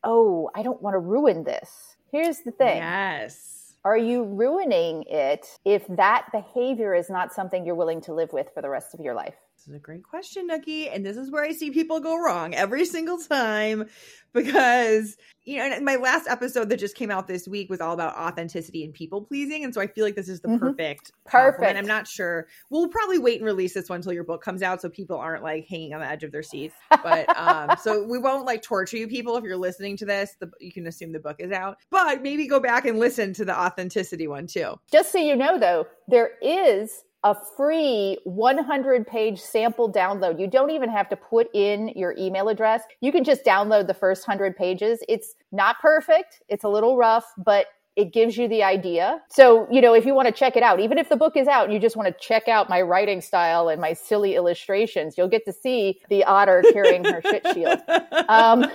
oh, 0.05 0.51
I 0.55 0.63
don't 0.63 0.81
want 0.83 0.95
to 0.95 0.99
ruin 0.99 1.45
this. 1.45 1.97
Here's 2.13 2.41
the 2.41 2.51
thing. 2.51 2.79
Yes. 2.79 3.75
Are 3.85 3.97
you 3.97 4.25
ruining 4.25 5.05
it 5.09 5.47
if 5.65 5.87
that 5.89 6.27
behavior 6.33 6.95
is 6.95 7.09
not 7.09 7.33
something 7.33 7.65
you're 7.65 7.75
willing 7.75 8.01
to 8.03 8.15
live 8.15 8.33
with 8.33 8.51
for 8.53 8.61
the 8.61 8.69
rest 8.69 8.93
of 8.95 9.01
your 9.01 9.15
life? 9.15 9.37
This 9.61 9.69
is 9.69 9.75
a 9.75 9.79
great 9.79 10.03
question, 10.03 10.49
Nookie. 10.49 10.89
And 10.91 11.05
this 11.05 11.19
is 11.19 11.31
where 11.31 11.45
I 11.45 11.53
see 11.53 11.71
people 11.71 12.01
go 12.01 12.17
wrong 12.17 12.55
every 12.55 12.87
single 12.87 13.19
time 13.19 13.91
because, 14.33 15.19
you 15.45 15.59
know, 15.59 15.79
my 15.81 15.97
last 15.97 16.27
episode 16.29 16.71
that 16.71 16.79
just 16.79 16.97
came 16.97 17.11
out 17.11 17.29
this 17.29 17.47
week 17.47 17.69
was 17.69 17.79
all 17.79 17.93
about 17.93 18.17
authenticity 18.17 18.85
and 18.85 18.95
people 18.95 19.21
pleasing. 19.21 19.63
And 19.63 19.75
so 19.75 19.83
I 19.83 19.87
feel 19.87 20.07
like 20.07 20.15
this 20.15 20.31
is 20.31 20.41
the 20.41 20.49
mm-hmm. 20.49 20.61
perfect. 20.61 21.13
Perfect. 21.27 21.77
I'm 21.77 21.87
not 21.87 22.09
sure. 22.09 22.47
We'll 22.71 22.89
probably 22.89 23.19
wait 23.19 23.37
and 23.37 23.45
release 23.45 23.75
this 23.75 23.91
one 23.91 23.97
until 23.97 24.15
your 24.15 24.25
book 24.25 24.43
comes 24.43 24.63
out 24.63 24.81
so 24.81 24.89
people 24.89 25.19
aren't 25.19 25.43
like 25.43 25.67
hanging 25.69 25.93
on 25.93 26.01
the 26.01 26.07
edge 26.07 26.25
of 26.25 26.33
their 26.33 26.43
seats. 26.43 26.75
But 27.03 27.29
um, 27.37 27.77
so 27.83 28.03
we 28.03 28.17
won't 28.17 28.47
like 28.47 28.63
torture 28.63 28.97
you 28.97 29.09
people 29.09 29.37
if 29.37 29.45
you're 29.45 29.59
listening 29.59 29.99
to 29.99 30.07
this. 30.07 30.37
The, 30.41 30.51
you 30.59 30.73
can 30.73 30.87
assume 30.87 31.13
the 31.13 31.21
book 31.21 31.37
is 31.39 31.53
out. 31.53 31.77
But 31.91 32.23
maybe 32.23 32.47
go 32.47 32.61
back 32.61 32.87
and 32.87 32.99
listen 32.99 33.35
to 33.35 33.45
the 33.45 33.61
authenticity 33.61 34.27
one 34.27 34.47
too. 34.47 34.77
Just 34.91 35.13
so 35.13 35.19
you 35.19 35.37
know, 35.37 35.59
though, 35.59 35.87
there 36.09 36.31
is 36.41 37.05
a 37.25 37.35
free 37.57 38.19
100 38.25 39.07
page 39.07 39.41
sample 39.41 39.93
download. 39.93 40.41
You 40.41 40.47
don't 40.47 40.71
even 40.71 40.89
have 40.89 41.09
to 41.11 41.17
put 41.17 41.49
in 41.55 41.89
your 41.89 42.15
email 42.19 42.49
address. 42.49 42.83
You 43.01 43.13
can 43.13 43.25
just 43.25 43.45
download 43.45 43.87
the 43.87 43.95
first 43.95 44.27
100 44.27 44.57
pages. 44.57 45.01
It's 45.09 45.35
not 45.53 45.79
perfect, 45.81 46.43
it's 46.49 46.65
a 46.65 46.69
little 46.69 46.97
rough, 46.97 47.27
but 47.37 47.67
it 47.97 48.13
gives 48.13 48.37
you 48.37 48.49
the 48.49 48.63
idea. 48.63 49.21
So, 49.29 49.67
you 49.71 49.81
know, 49.81 49.95
if 49.95 50.07
you 50.07 50.15
want 50.15 50.27
to 50.27 50.33
check 50.33 50.57
it 50.57 50.63
out, 50.63 50.81
even 50.81 50.97
if 50.97 51.09
the 51.09 51.17
book 51.17 51.37
is 51.37 51.49
out 51.49 51.65
and 51.65 51.75
you 51.75 51.81
just 51.81 51.97
want 51.97 52.07
to 52.07 52.25
check 52.25 52.49
out 52.49 52.71
my 52.71 52.81
writing 52.81 53.21
style 53.21 53.69
and 53.69 53.81
my 53.81 53.93
silly 53.93 54.37
illustrations, 54.37 55.19
you'll 55.19 55.29
get 55.29 55.45
to 55.45 55.53
see 55.53 56.01
the 56.09 56.25
otter 56.25 56.63
carrying 56.73 57.05
her 57.05 57.21
shit 57.23 57.47
shield. 57.53 57.81
Um, 58.29 58.71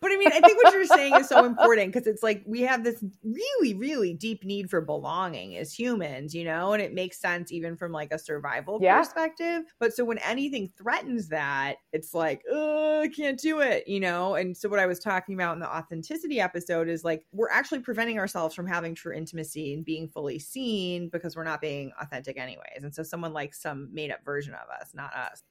But 0.00 0.12
I 0.12 0.16
mean, 0.16 0.28
I 0.32 0.40
think 0.40 0.62
what 0.62 0.72
you're 0.72 0.84
saying 0.84 1.14
is 1.16 1.28
so 1.28 1.44
important 1.44 1.92
because 1.92 2.06
it's 2.06 2.22
like 2.22 2.42
we 2.46 2.60
have 2.62 2.84
this 2.84 3.02
really, 3.24 3.74
really 3.74 4.14
deep 4.14 4.44
need 4.44 4.70
for 4.70 4.80
belonging 4.80 5.56
as 5.56 5.72
humans, 5.72 6.34
you 6.34 6.44
know, 6.44 6.72
and 6.72 6.80
it 6.80 6.94
makes 6.94 7.20
sense 7.20 7.50
even 7.50 7.76
from 7.76 7.90
like 7.90 8.12
a 8.12 8.18
survival 8.18 8.78
yeah. 8.80 8.98
perspective. 8.98 9.62
But 9.80 9.92
so 9.92 10.04
when 10.04 10.18
anything 10.18 10.70
threatens 10.78 11.28
that, 11.28 11.76
it's 11.92 12.14
like, 12.14 12.42
oh, 12.50 13.00
I 13.00 13.08
can't 13.08 13.40
do 13.40 13.60
it, 13.60 13.88
you 13.88 13.98
know? 13.98 14.36
And 14.36 14.56
so 14.56 14.68
what 14.68 14.78
I 14.78 14.86
was 14.86 15.00
talking 15.00 15.34
about 15.34 15.54
in 15.54 15.60
the 15.60 15.68
authenticity 15.68 16.40
episode 16.40 16.88
is 16.88 17.02
like 17.02 17.26
we're 17.32 17.50
actually 17.50 17.80
preventing 17.80 18.20
ourselves 18.20 18.54
from 18.54 18.68
having 18.68 18.94
true 18.94 19.14
intimacy 19.14 19.74
and 19.74 19.84
being 19.84 20.08
fully 20.08 20.38
seen 20.38 21.08
because 21.08 21.34
we're 21.34 21.44
not 21.44 21.60
being 21.60 21.90
authentic 22.00 22.38
anyways. 22.38 22.84
And 22.84 22.94
so 22.94 23.02
someone 23.02 23.32
likes 23.32 23.60
some 23.60 23.88
made 23.92 24.12
up 24.12 24.24
version 24.24 24.54
of 24.54 24.68
us, 24.80 24.90
not 24.94 25.12
us. 25.12 25.42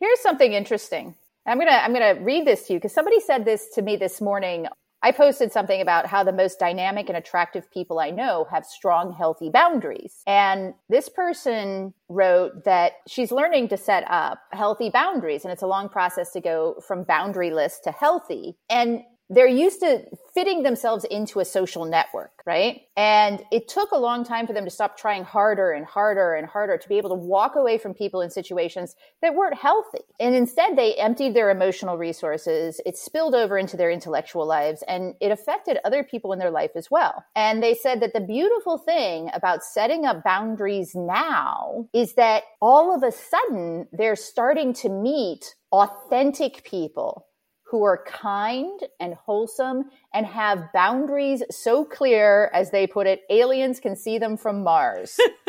Here's 0.00 0.20
something 0.20 0.52
interesting. 0.52 1.14
I'm 1.46 1.58
going 1.58 1.68
to 1.68 1.84
I'm 1.84 1.94
to 1.94 2.22
read 2.22 2.46
this 2.46 2.66
to 2.66 2.72
you 2.72 2.78
because 2.78 2.94
somebody 2.94 3.20
said 3.20 3.44
this 3.44 3.68
to 3.74 3.82
me 3.82 3.96
this 3.96 4.20
morning. 4.20 4.66
I 5.02 5.12
posted 5.12 5.52
something 5.52 5.82
about 5.82 6.06
how 6.06 6.24
the 6.24 6.32
most 6.32 6.58
dynamic 6.58 7.10
and 7.10 7.18
attractive 7.18 7.70
people 7.70 7.98
I 7.98 8.08
know 8.08 8.46
have 8.50 8.64
strong, 8.64 9.12
healthy 9.12 9.50
boundaries. 9.50 10.22
And 10.26 10.72
this 10.88 11.10
person 11.10 11.92
wrote 12.08 12.64
that 12.64 12.92
she's 13.06 13.30
learning 13.30 13.68
to 13.68 13.76
set 13.76 14.10
up 14.10 14.38
healthy 14.52 14.88
boundaries. 14.88 15.44
And 15.44 15.52
it's 15.52 15.60
a 15.60 15.66
long 15.66 15.90
process 15.90 16.32
to 16.32 16.40
go 16.40 16.76
from 16.86 17.04
boundaryless 17.04 17.82
to 17.82 17.90
healthy. 17.90 18.56
And 18.70 19.02
they're 19.30 19.46
used 19.46 19.80
to 19.80 20.04
fitting 20.34 20.62
themselves 20.62 21.04
into 21.04 21.40
a 21.40 21.44
social 21.44 21.84
network, 21.84 22.42
right? 22.44 22.82
And 22.96 23.42
it 23.50 23.68
took 23.68 23.92
a 23.92 23.98
long 23.98 24.24
time 24.24 24.46
for 24.46 24.52
them 24.52 24.64
to 24.64 24.70
stop 24.70 24.98
trying 24.98 25.24
harder 25.24 25.72
and 25.72 25.86
harder 25.86 26.34
and 26.34 26.46
harder 26.46 26.76
to 26.76 26.88
be 26.88 26.98
able 26.98 27.10
to 27.10 27.14
walk 27.14 27.56
away 27.56 27.78
from 27.78 27.94
people 27.94 28.20
in 28.20 28.30
situations 28.30 28.96
that 29.22 29.34
weren't 29.34 29.56
healthy. 29.56 30.02
And 30.20 30.34
instead, 30.34 30.76
they 30.76 30.94
emptied 30.94 31.34
their 31.34 31.50
emotional 31.50 31.96
resources. 31.96 32.80
It 32.84 32.98
spilled 32.98 33.34
over 33.34 33.56
into 33.56 33.76
their 33.76 33.90
intellectual 33.90 34.46
lives 34.46 34.82
and 34.86 35.14
it 35.20 35.30
affected 35.30 35.78
other 35.84 36.02
people 36.02 36.32
in 36.32 36.38
their 36.38 36.50
life 36.50 36.72
as 36.74 36.90
well. 36.90 37.24
And 37.34 37.62
they 37.62 37.74
said 37.74 38.00
that 38.00 38.12
the 38.12 38.20
beautiful 38.20 38.76
thing 38.76 39.30
about 39.32 39.64
setting 39.64 40.04
up 40.04 40.22
boundaries 40.22 40.92
now 40.94 41.88
is 41.94 42.14
that 42.14 42.42
all 42.60 42.94
of 42.94 43.02
a 43.02 43.12
sudden 43.12 43.88
they're 43.92 44.16
starting 44.16 44.74
to 44.74 44.88
meet 44.88 45.54
authentic 45.72 46.64
people 46.64 47.26
who 47.74 47.82
are 47.82 48.04
kind 48.06 48.84
and 49.00 49.14
wholesome 49.14 49.90
and 50.12 50.24
have 50.24 50.72
boundaries 50.72 51.42
so 51.50 51.84
clear, 51.84 52.48
as 52.54 52.70
they 52.70 52.86
put 52.86 53.08
it, 53.08 53.22
aliens 53.30 53.80
can 53.80 53.96
see 53.96 54.16
them 54.16 54.36
from 54.36 54.62
Mars. 54.62 55.18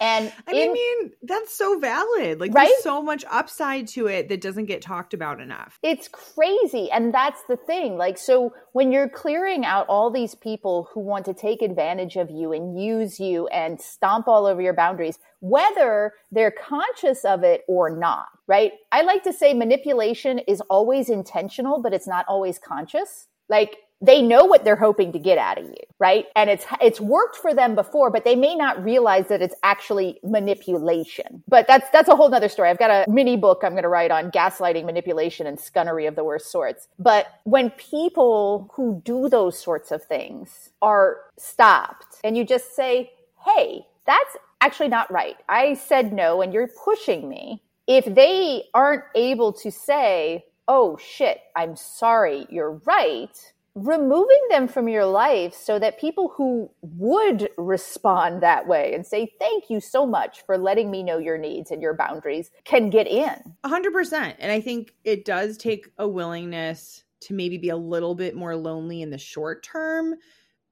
and 0.00 0.32
I 0.46 0.52
in, 0.52 0.72
mean, 0.72 1.10
that's 1.24 1.52
so 1.52 1.80
valid. 1.80 2.38
Like, 2.38 2.54
right? 2.54 2.68
there's 2.68 2.84
so 2.84 3.02
much 3.02 3.24
upside 3.28 3.88
to 3.88 4.06
it 4.06 4.28
that 4.28 4.40
doesn't 4.40 4.66
get 4.66 4.82
talked 4.82 5.14
about 5.14 5.40
enough. 5.40 5.80
It's 5.82 6.06
crazy. 6.06 6.92
And 6.92 7.12
that's 7.12 7.42
the 7.48 7.56
thing. 7.56 7.96
Like, 7.96 8.16
so 8.16 8.54
when 8.70 8.92
you're 8.92 9.08
clearing 9.08 9.64
out 9.64 9.86
all 9.88 10.12
these 10.12 10.36
people 10.36 10.88
who 10.92 11.00
want 11.00 11.24
to 11.24 11.34
take 11.34 11.60
advantage 11.60 12.14
of 12.14 12.30
you 12.30 12.52
and 12.52 12.80
use 12.80 13.18
you 13.18 13.48
and 13.48 13.80
stomp 13.80 14.28
all 14.28 14.46
over 14.46 14.62
your 14.62 14.74
boundaries, 14.74 15.18
whether 15.44 16.14
they're 16.32 16.50
conscious 16.50 17.22
of 17.26 17.44
it 17.44 17.64
or 17.68 17.90
not, 17.90 18.28
right? 18.46 18.72
I 18.92 19.02
like 19.02 19.22
to 19.24 19.32
say 19.32 19.52
manipulation 19.52 20.38
is 20.38 20.62
always 20.70 21.10
intentional, 21.10 21.82
but 21.82 21.92
it's 21.92 22.06
not 22.06 22.24
always 22.28 22.58
conscious. 22.58 23.26
Like 23.50 23.76
they 24.00 24.22
know 24.22 24.46
what 24.46 24.64
they're 24.64 24.74
hoping 24.74 25.12
to 25.12 25.18
get 25.18 25.36
out 25.36 25.58
of 25.58 25.66
you, 25.66 25.84
right? 25.98 26.26
And 26.34 26.48
it's 26.48 26.64
it's 26.80 26.98
worked 26.98 27.36
for 27.36 27.52
them 27.52 27.74
before, 27.74 28.10
but 28.10 28.24
they 28.24 28.36
may 28.36 28.54
not 28.54 28.82
realize 28.82 29.28
that 29.28 29.42
it's 29.42 29.54
actually 29.62 30.18
manipulation. 30.24 31.42
But 31.46 31.66
that's 31.66 31.90
that's 31.90 32.08
a 32.08 32.16
whole 32.16 32.30
nother 32.30 32.48
story. 32.48 32.70
I've 32.70 32.78
got 32.78 32.90
a 32.90 33.10
mini 33.10 33.36
book 33.36 33.60
I'm 33.62 33.72
going 33.72 33.82
to 33.82 33.88
write 33.90 34.10
on 34.10 34.30
gaslighting, 34.30 34.86
manipulation, 34.86 35.46
and 35.46 35.58
scunnery 35.58 36.08
of 36.08 36.16
the 36.16 36.24
worst 36.24 36.50
sorts. 36.50 36.88
But 36.98 37.26
when 37.44 37.68
people 37.70 38.70
who 38.74 39.02
do 39.04 39.28
those 39.28 39.58
sorts 39.58 39.92
of 39.92 40.02
things 40.02 40.70
are 40.80 41.18
stopped, 41.36 42.16
and 42.24 42.34
you 42.34 42.44
just 42.46 42.74
say, 42.74 43.12
"Hey, 43.44 43.86
that's 44.06 44.36
actually 44.64 44.88
not 44.88 45.12
right. 45.12 45.36
I 45.48 45.74
said 45.74 46.12
no, 46.12 46.42
and 46.42 46.52
you're 46.52 46.70
pushing 46.84 47.28
me." 47.28 47.62
If 47.86 48.06
they 48.06 48.64
aren't 48.72 49.04
able 49.14 49.52
to 49.52 49.70
say, 49.70 50.46
oh 50.68 50.96
shit, 50.96 51.38
I'm 51.54 51.76
sorry, 51.76 52.46
you're 52.48 52.80
right, 52.86 53.52
removing 53.74 54.40
them 54.48 54.68
from 54.68 54.88
your 54.88 55.04
life 55.04 55.52
so 55.52 55.78
that 55.78 56.00
people 56.00 56.32
who 56.34 56.70
would 56.80 57.50
respond 57.58 58.42
that 58.42 58.66
way 58.66 58.94
and 58.94 59.04
say, 59.04 59.34
thank 59.38 59.68
you 59.68 59.80
so 59.80 60.06
much 60.06 60.46
for 60.46 60.56
letting 60.56 60.90
me 60.90 61.02
know 61.02 61.18
your 61.18 61.36
needs 61.36 61.70
and 61.70 61.82
your 61.82 61.94
boundaries 61.94 62.50
can 62.64 62.88
get 62.88 63.06
in. 63.06 63.34
100%. 63.64 64.34
And 64.38 64.50
I 64.50 64.60
think 64.60 64.94
it 65.04 65.26
does 65.26 65.58
take 65.58 65.90
a 65.98 66.08
willingness 66.08 67.04
to 67.22 67.34
maybe 67.34 67.58
be 67.58 67.68
a 67.68 67.76
little 67.76 68.14
bit 68.14 68.34
more 68.34 68.56
lonely 68.56 69.02
in 69.02 69.10
the 69.10 69.18
short 69.18 69.62
term, 69.62 70.14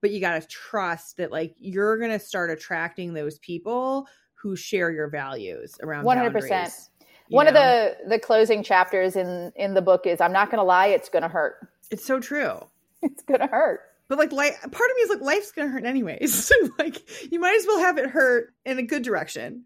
but 0.02 0.10
you 0.10 0.20
got 0.20 0.38
to 0.38 0.46
trust 0.46 1.16
that 1.16 1.32
like 1.32 1.54
you're 1.58 1.96
going 1.96 2.10
to 2.10 2.18
start 2.18 2.50
attracting 2.50 3.14
those 3.14 3.38
people 3.38 4.06
who 4.34 4.56
share 4.56 4.90
your 4.90 5.08
values 5.08 5.78
around 5.82 6.04
100%. 6.04 6.32
Boundaries. 6.32 6.90
One 7.28 7.46
know? 7.46 7.50
of 7.50 7.54
the 7.54 7.96
the 8.08 8.18
closing 8.18 8.62
chapters 8.62 9.16
in 9.16 9.52
in 9.56 9.72
the 9.72 9.80
book 9.80 10.06
is 10.06 10.20
I'm 10.20 10.32
not 10.32 10.50
going 10.50 10.58
to 10.58 10.64
lie, 10.64 10.88
it's 10.88 11.08
going 11.08 11.22
to 11.22 11.28
hurt. 11.28 11.66
It's 11.90 12.04
so 12.04 12.20
true. 12.20 12.58
It's 13.04 13.24
going 13.24 13.40
to 13.40 13.48
hurt. 13.48 13.80
But 14.06 14.18
like, 14.18 14.30
like, 14.30 14.60
part 14.60 14.90
of 14.90 14.96
me 14.96 15.02
is 15.02 15.10
like, 15.10 15.20
life's 15.22 15.50
going 15.50 15.66
to 15.66 15.72
hurt 15.72 15.84
anyways. 15.84 16.52
like, 16.78 17.32
you 17.32 17.40
might 17.40 17.56
as 17.56 17.66
well 17.66 17.80
have 17.80 17.98
it 17.98 18.10
hurt 18.10 18.54
in 18.64 18.78
a 18.78 18.82
good 18.84 19.02
direction. 19.02 19.64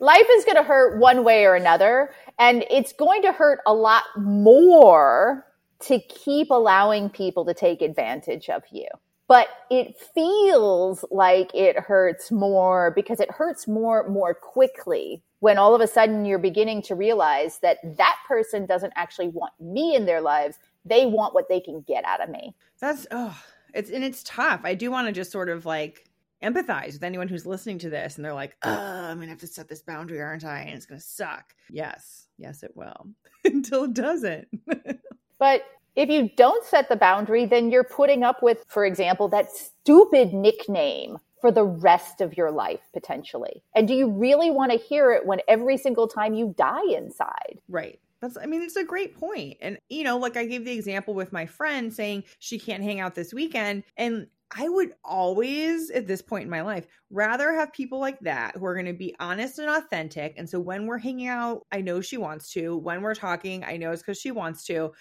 Life 0.00 0.26
is 0.32 0.46
going 0.46 0.56
to 0.56 0.62
hurt 0.62 0.98
one 0.98 1.24
way 1.24 1.44
or 1.44 1.54
another, 1.54 2.14
and 2.38 2.64
it's 2.70 2.94
going 2.94 3.20
to 3.20 3.32
hurt 3.32 3.60
a 3.66 3.74
lot 3.74 4.04
more 4.16 5.44
to 5.80 6.00
keep 6.08 6.50
allowing 6.50 7.10
people 7.10 7.44
to 7.44 7.52
take 7.52 7.82
advantage 7.82 8.48
of 8.48 8.62
you 8.72 8.86
but 9.28 9.48
it 9.70 9.96
feels 10.14 11.04
like 11.10 11.50
it 11.54 11.78
hurts 11.78 12.30
more 12.30 12.92
because 12.94 13.20
it 13.20 13.30
hurts 13.30 13.66
more 13.66 14.08
more 14.08 14.34
quickly 14.34 15.22
when 15.40 15.58
all 15.58 15.74
of 15.74 15.80
a 15.80 15.86
sudden 15.86 16.24
you're 16.24 16.38
beginning 16.38 16.82
to 16.82 16.94
realize 16.94 17.58
that 17.60 17.78
that 17.96 18.16
person 18.26 18.66
doesn't 18.66 18.92
actually 18.96 19.28
want 19.28 19.52
me 19.60 19.94
in 19.94 20.06
their 20.06 20.20
lives. 20.20 20.58
They 20.84 21.06
want 21.06 21.34
what 21.34 21.48
they 21.48 21.60
can 21.60 21.82
get 21.86 22.04
out 22.04 22.22
of 22.22 22.30
me. 22.30 22.54
That's 22.80 23.06
oh 23.10 23.36
it's 23.72 23.90
and 23.90 24.04
it's 24.04 24.22
tough. 24.22 24.60
I 24.64 24.74
do 24.74 24.90
want 24.90 25.06
to 25.08 25.12
just 25.12 25.32
sort 25.32 25.48
of 25.48 25.66
like 25.66 26.08
empathize 26.42 26.92
with 26.92 27.04
anyone 27.04 27.28
who's 27.28 27.46
listening 27.46 27.78
to 27.78 27.88
this 27.88 28.16
and 28.16 28.24
they're 28.24 28.34
like 28.34 28.54
oh 28.64 28.70
i'm 28.70 29.18
gonna 29.18 29.30
have 29.30 29.38
to 29.38 29.46
set 29.46 29.66
this 29.66 29.80
boundary 29.80 30.20
aren't 30.20 30.44
i? 30.44 30.60
And 30.60 30.76
it's 30.76 30.86
gonna 30.86 31.00
suck. 31.00 31.54
Yes 31.70 32.26
yes 32.36 32.62
it 32.62 32.72
will. 32.76 33.08
Until 33.44 33.84
it 33.84 33.94
doesn't. 33.94 34.48
But 35.38 35.64
if 35.96 36.08
you 36.08 36.30
don't 36.36 36.64
set 36.64 36.88
the 36.88 36.96
boundary, 36.96 37.46
then 37.46 37.70
you're 37.70 37.84
putting 37.84 38.22
up 38.22 38.42
with, 38.42 38.64
for 38.68 38.84
example, 38.84 39.28
that 39.28 39.50
stupid 39.50 40.32
nickname 40.32 41.18
for 41.40 41.52
the 41.52 41.64
rest 41.64 42.20
of 42.20 42.36
your 42.36 42.50
life 42.50 42.80
potentially. 42.92 43.62
And 43.74 43.86
do 43.86 43.94
you 43.94 44.10
really 44.10 44.50
want 44.50 44.72
to 44.72 44.78
hear 44.78 45.12
it 45.12 45.26
when 45.26 45.40
every 45.46 45.76
single 45.76 46.08
time 46.08 46.34
you 46.34 46.54
die 46.56 46.90
inside? 46.96 47.60
Right. 47.68 48.00
That's, 48.20 48.38
I 48.38 48.46
mean, 48.46 48.62
it's 48.62 48.76
a 48.76 48.84
great 48.84 49.18
point. 49.18 49.58
And, 49.60 49.78
you 49.90 50.04
know, 50.04 50.16
like 50.16 50.38
I 50.38 50.46
gave 50.46 50.64
the 50.64 50.72
example 50.72 51.12
with 51.12 51.32
my 51.32 51.44
friend 51.44 51.92
saying 51.92 52.24
she 52.38 52.58
can't 52.58 52.82
hang 52.82 52.98
out 52.98 53.14
this 53.14 53.34
weekend. 53.34 53.84
And 53.98 54.26
I 54.56 54.68
would 54.68 54.92
always, 55.04 55.90
at 55.90 56.06
this 56.06 56.22
point 56.22 56.44
in 56.44 56.50
my 56.50 56.62
life, 56.62 56.86
rather 57.10 57.52
have 57.52 57.72
people 57.72 57.98
like 57.98 58.20
that 58.20 58.56
who 58.56 58.64
are 58.64 58.74
going 58.74 58.86
to 58.86 58.92
be 58.92 59.14
honest 59.18 59.58
and 59.58 59.68
authentic. 59.68 60.34
And 60.38 60.48
so 60.48 60.60
when 60.60 60.86
we're 60.86 60.98
hanging 60.98 61.26
out, 61.26 61.66
I 61.72 61.80
know 61.80 62.00
she 62.00 62.16
wants 62.16 62.52
to. 62.52 62.76
When 62.78 63.02
we're 63.02 63.14
talking, 63.14 63.64
I 63.64 63.76
know 63.76 63.90
it's 63.90 64.00
because 64.00 64.18
she 64.18 64.30
wants 64.30 64.64
to 64.66 64.92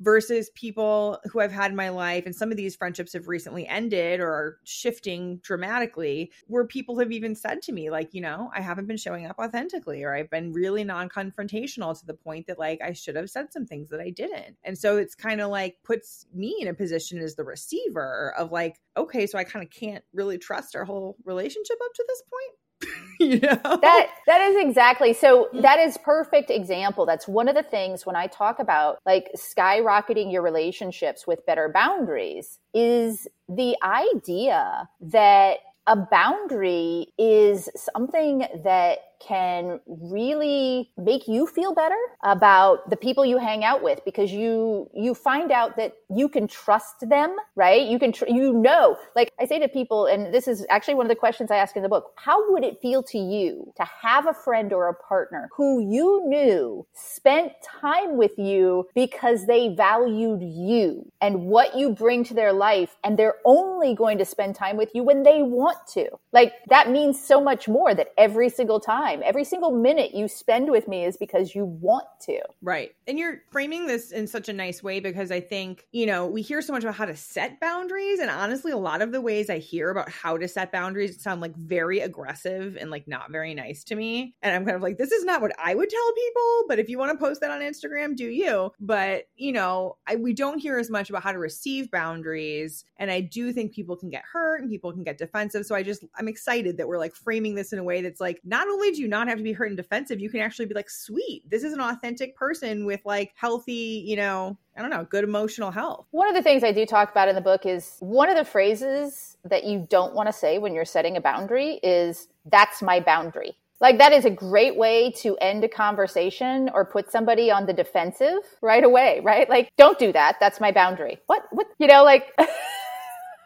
versus 0.00 0.50
people 0.54 1.18
who 1.30 1.40
I've 1.40 1.52
had 1.52 1.70
in 1.70 1.76
my 1.76 1.88
life. 1.88 2.24
And 2.26 2.34
some 2.34 2.50
of 2.50 2.56
these 2.56 2.76
friendships 2.76 3.12
have 3.12 3.28
recently 3.28 3.66
ended 3.66 4.20
or 4.20 4.28
are 4.28 4.58
shifting 4.64 5.38
dramatically, 5.42 6.32
where 6.46 6.64
people 6.64 6.98
have 6.98 7.12
even 7.12 7.34
said 7.34 7.62
to 7.62 7.72
me, 7.72 7.90
like, 7.90 8.14
you 8.14 8.20
know, 8.20 8.50
I 8.54 8.60
haven't 8.60 8.86
been 8.86 8.96
showing 8.96 9.26
up 9.26 9.38
authentically, 9.38 10.04
or 10.04 10.14
I've 10.14 10.30
been 10.30 10.52
really 10.52 10.84
non 10.84 11.08
confrontational 11.08 11.98
to 11.98 12.06
the 12.06 12.14
point 12.14 12.46
that, 12.46 12.58
like, 12.58 12.80
I 12.82 12.92
should 12.92 13.16
have 13.16 13.30
said 13.30 13.52
some 13.52 13.66
things 13.66 13.90
that 13.90 14.00
I 14.00 14.10
didn't. 14.10 14.56
And 14.64 14.76
so 14.76 14.96
it's 14.96 15.14
kind 15.14 15.40
of 15.40 15.50
like 15.50 15.76
puts 15.84 16.26
me 16.32 16.56
in 16.60 16.68
a 16.68 16.74
position 16.74 17.18
as 17.18 17.34
the 17.34 17.44
receiver 17.44 18.34
of, 18.38 18.52
like, 18.52 18.80
okay, 18.96 19.26
so 19.26 19.38
I 19.38 19.44
kind 19.44 19.64
of 19.64 19.70
can't 19.70 20.04
really 20.12 20.38
trust 20.38 20.76
our 20.76 20.84
whole 20.84 21.16
relationship 21.24 21.76
up 21.84 21.92
to 21.94 22.04
this 22.08 22.22
point 22.22 22.58
you 23.20 23.40
know? 23.40 23.58
That 23.62 24.08
that 24.26 24.40
is 24.42 24.56
exactly 24.64 25.12
so 25.12 25.48
that 25.52 25.78
is 25.78 25.98
perfect 25.98 26.50
example. 26.50 27.06
That's 27.06 27.26
one 27.26 27.48
of 27.48 27.54
the 27.54 27.62
things 27.62 28.06
when 28.06 28.16
I 28.16 28.26
talk 28.28 28.58
about 28.58 28.98
like 29.06 29.30
skyrocketing 29.36 30.32
your 30.32 30.42
relationships 30.42 31.26
with 31.26 31.44
better 31.46 31.68
boundaries 31.68 32.58
is 32.74 33.26
the 33.48 33.76
idea 33.82 34.88
that 35.00 35.58
a 35.86 35.96
boundary 35.96 37.08
is 37.18 37.70
something 37.74 38.46
that 38.62 38.98
can 39.20 39.80
really 39.86 40.90
make 40.96 41.28
you 41.28 41.46
feel 41.46 41.74
better 41.74 41.98
about 42.22 42.88
the 42.90 42.96
people 42.96 43.24
you 43.24 43.38
hang 43.38 43.64
out 43.64 43.82
with 43.82 44.00
because 44.04 44.32
you 44.32 44.88
you 44.94 45.14
find 45.14 45.50
out 45.50 45.76
that 45.76 45.94
you 46.14 46.28
can 46.28 46.46
trust 46.46 47.08
them, 47.08 47.36
right? 47.56 47.86
You 47.86 47.98
can 47.98 48.12
tr- 48.12 48.28
you 48.28 48.52
know, 48.52 48.96
like 49.16 49.32
I 49.40 49.46
say 49.46 49.58
to 49.58 49.68
people 49.68 50.06
and 50.06 50.32
this 50.32 50.48
is 50.48 50.64
actually 50.70 50.94
one 50.94 51.06
of 51.06 51.10
the 51.10 51.16
questions 51.16 51.50
I 51.50 51.56
ask 51.56 51.76
in 51.76 51.82
the 51.82 51.88
book, 51.88 52.12
how 52.16 52.50
would 52.52 52.64
it 52.64 52.80
feel 52.80 53.02
to 53.04 53.18
you 53.18 53.72
to 53.76 53.84
have 54.02 54.26
a 54.26 54.34
friend 54.34 54.72
or 54.72 54.88
a 54.88 54.94
partner 54.94 55.48
who 55.56 55.80
you 55.80 56.22
knew 56.26 56.86
spent 56.92 57.52
time 57.62 58.16
with 58.16 58.38
you 58.38 58.86
because 58.94 59.46
they 59.46 59.74
valued 59.74 60.42
you 60.42 61.10
and 61.20 61.46
what 61.46 61.76
you 61.76 61.90
bring 61.90 62.24
to 62.24 62.34
their 62.34 62.52
life 62.52 62.96
and 63.04 63.18
they're 63.18 63.36
only 63.44 63.94
going 63.94 64.18
to 64.18 64.24
spend 64.24 64.54
time 64.54 64.76
with 64.76 64.90
you 64.94 65.02
when 65.02 65.22
they 65.22 65.42
want 65.42 65.78
to. 65.88 66.08
Like 66.32 66.52
that 66.68 66.90
means 66.90 67.22
so 67.22 67.40
much 67.40 67.68
more 67.68 67.94
that 67.94 68.12
every 68.16 68.48
single 68.48 68.80
time, 68.80 69.07
every 69.24 69.44
single 69.44 69.70
minute 69.70 70.14
you 70.14 70.28
spend 70.28 70.70
with 70.70 70.88
me 70.88 71.04
is 71.04 71.16
because 71.16 71.54
you 71.54 71.64
want 71.64 72.06
to. 72.22 72.40
Right. 72.62 72.94
And 73.06 73.18
you're 73.18 73.42
framing 73.50 73.86
this 73.86 74.12
in 74.12 74.26
such 74.26 74.48
a 74.48 74.52
nice 74.52 74.82
way 74.82 75.00
because 75.00 75.30
I 75.30 75.40
think, 75.40 75.86
you 75.92 76.06
know, 76.06 76.26
we 76.26 76.42
hear 76.42 76.62
so 76.62 76.72
much 76.72 76.82
about 76.82 76.94
how 76.94 77.04
to 77.04 77.16
set 77.16 77.60
boundaries. 77.60 78.18
And 78.18 78.30
honestly, 78.30 78.72
a 78.72 78.76
lot 78.76 79.02
of 79.02 79.12
the 79.12 79.20
ways 79.20 79.50
I 79.50 79.58
hear 79.58 79.90
about 79.90 80.10
how 80.10 80.36
to 80.36 80.48
set 80.48 80.72
boundaries 80.72 81.22
sound 81.22 81.40
like 81.40 81.56
very 81.56 82.00
aggressive 82.00 82.76
and 82.80 82.90
like 82.90 83.08
not 83.08 83.30
very 83.30 83.54
nice 83.54 83.84
to 83.84 83.94
me. 83.94 84.34
And 84.42 84.54
I'm 84.54 84.64
kind 84.64 84.76
of 84.76 84.82
like, 84.82 84.98
this 84.98 85.12
is 85.12 85.24
not 85.24 85.40
what 85.40 85.52
I 85.58 85.74
would 85.74 85.88
tell 85.88 86.12
people. 86.12 86.64
But 86.68 86.78
if 86.78 86.88
you 86.88 86.98
want 86.98 87.12
to 87.12 87.24
post 87.24 87.40
that 87.40 87.50
on 87.50 87.60
Instagram, 87.60 88.16
do 88.16 88.26
you? 88.26 88.72
But, 88.80 89.24
you 89.36 89.52
know, 89.52 89.96
I, 90.06 90.16
we 90.16 90.32
don't 90.32 90.58
hear 90.58 90.78
as 90.78 90.90
much 90.90 91.10
about 91.10 91.22
how 91.22 91.32
to 91.32 91.38
receive 91.38 91.90
boundaries. 91.90 92.84
And 92.96 93.10
I 93.10 93.20
do 93.20 93.52
think 93.52 93.72
people 93.72 93.96
can 93.96 94.10
get 94.10 94.24
hurt 94.30 94.60
and 94.60 94.70
people 94.70 94.92
can 94.92 95.04
get 95.04 95.18
defensive. 95.18 95.66
So 95.66 95.74
I 95.74 95.82
just, 95.82 96.04
I'm 96.16 96.28
excited 96.28 96.76
that 96.76 96.88
we're 96.88 96.98
like 96.98 97.14
framing 97.14 97.54
this 97.54 97.72
in 97.72 97.78
a 97.78 97.84
way 97.84 98.02
that's 98.02 98.20
like, 98.20 98.40
not 98.44 98.68
only 98.68 98.90
do 98.90 98.97
you 98.98 99.08
not 99.08 99.28
have 99.28 99.38
to 99.38 99.44
be 99.44 99.52
hurt 99.52 99.68
and 99.68 99.76
defensive, 99.76 100.20
you 100.20 100.30
can 100.30 100.40
actually 100.40 100.66
be 100.66 100.74
like, 100.74 100.90
sweet, 100.90 101.42
this 101.48 101.62
is 101.62 101.72
an 101.72 101.80
authentic 101.80 102.36
person 102.36 102.84
with 102.84 103.00
like 103.04 103.32
healthy, 103.34 104.04
you 104.06 104.16
know, 104.16 104.56
I 104.76 104.80
don't 104.80 104.90
know, 104.90 105.04
good 105.04 105.24
emotional 105.24 105.70
health. 105.70 106.06
One 106.10 106.28
of 106.28 106.34
the 106.34 106.42
things 106.42 106.64
I 106.64 106.72
do 106.72 106.86
talk 106.86 107.10
about 107.10 107.28
in 107.28 107.34
the 107.34 107.40
book 107.40 107.66
is 107.66 107.96
one 108.00 108.28
of 108.28 108.36
the 108.36 108.44
phrases 108.44 109.36
that 109.44 109.64
you 109.64 109.86
don't 109.88 110.14
want 110.14 110.28
to 110.28 110.32
say 110.32 110.58
when 110.58 110.74
you're 110.74 110.84
setting 110.84 111.16
a 111.16 111.20
boundary 111.20 111.74
is, 111.82 112.28
that's 112.46 112.82
my 112.82 113.00
boundary. 113.00 113.56
Like 113.80 113.98
that 113.98 114.12
is 114.12 114.24
a 114.24 114.30
great 114.30 114.76
way 114.76 115.12
to 115.18 115.36
end 115.38 115.62
a 115.62 115.68
conversation 115.68 116.68
or 116.74 116.84
put 116.84 117.12
somebody 117.12 117.50
on 117.50 117.66
the 117.66 117.72
defensive 117.72 118.38
right 118.60 118.82
away, 118.82 119.20
right? 119.22 119.48
Like, 119.48 119.70
don't 119.76 119.98
do 119.98 120.12
that. 120.12 120.36
That's 120.40 120.60
my 120.60 120.72
boundary. 120.72 121.18
What, 121.26 121.44
what, 121.52 121.68
you 121.78 121.86
know, 121.86 122.02
like, 122.02 122.36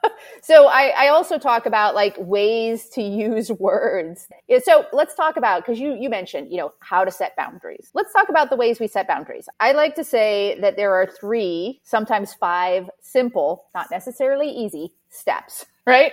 so 0.42 0.66
I, 0.66 0.92
I, 0.96 1.08
also 1.08 1.38
talk 1.38 1.66
about 1.66 1.94
like 1.94 2.16
ways 2.18 2.88
to 2.90 3.02
use 3.02 3.50
words. 3.50 4.28
So 4.64 4.84
let's 4.92 5.14
talk 5.14 5.36
about 5.36 5.64
because 5.64 5.78
you 5.78 5.94
you 5.94 6.08
mentioned 6.08 6.50
you 6.50 6.58
know 6.58 6.72
how 6.80 7.04
to 7.04 7.10
set 7.10 7.36
boundaries. 7.36 7.90
Let's 7.94 8.12
talk 8.12 8.28
about 8.28 8.50
the 8.50 8.56
ways 8.56 8.80
we 8.80 8.88
set 8.88 9.06
boundaries. 9.06 9.48
I 9.60 9.72
like 9.72 9.94
to 9.96 10.04
say 10.04 10.58
that 10.60 10.76
there 10.76 10.94
are 10.94 11.06
three, 11.06 11.80
sometimes 11.84 12.34
five, 12.34 12.90
simple, 13.00 13.66
not 13.74 13.90
necessarily 13.90 14.50
easy 14.50 14.92
steps. 15.08 15.66
Right. 15.84 16.12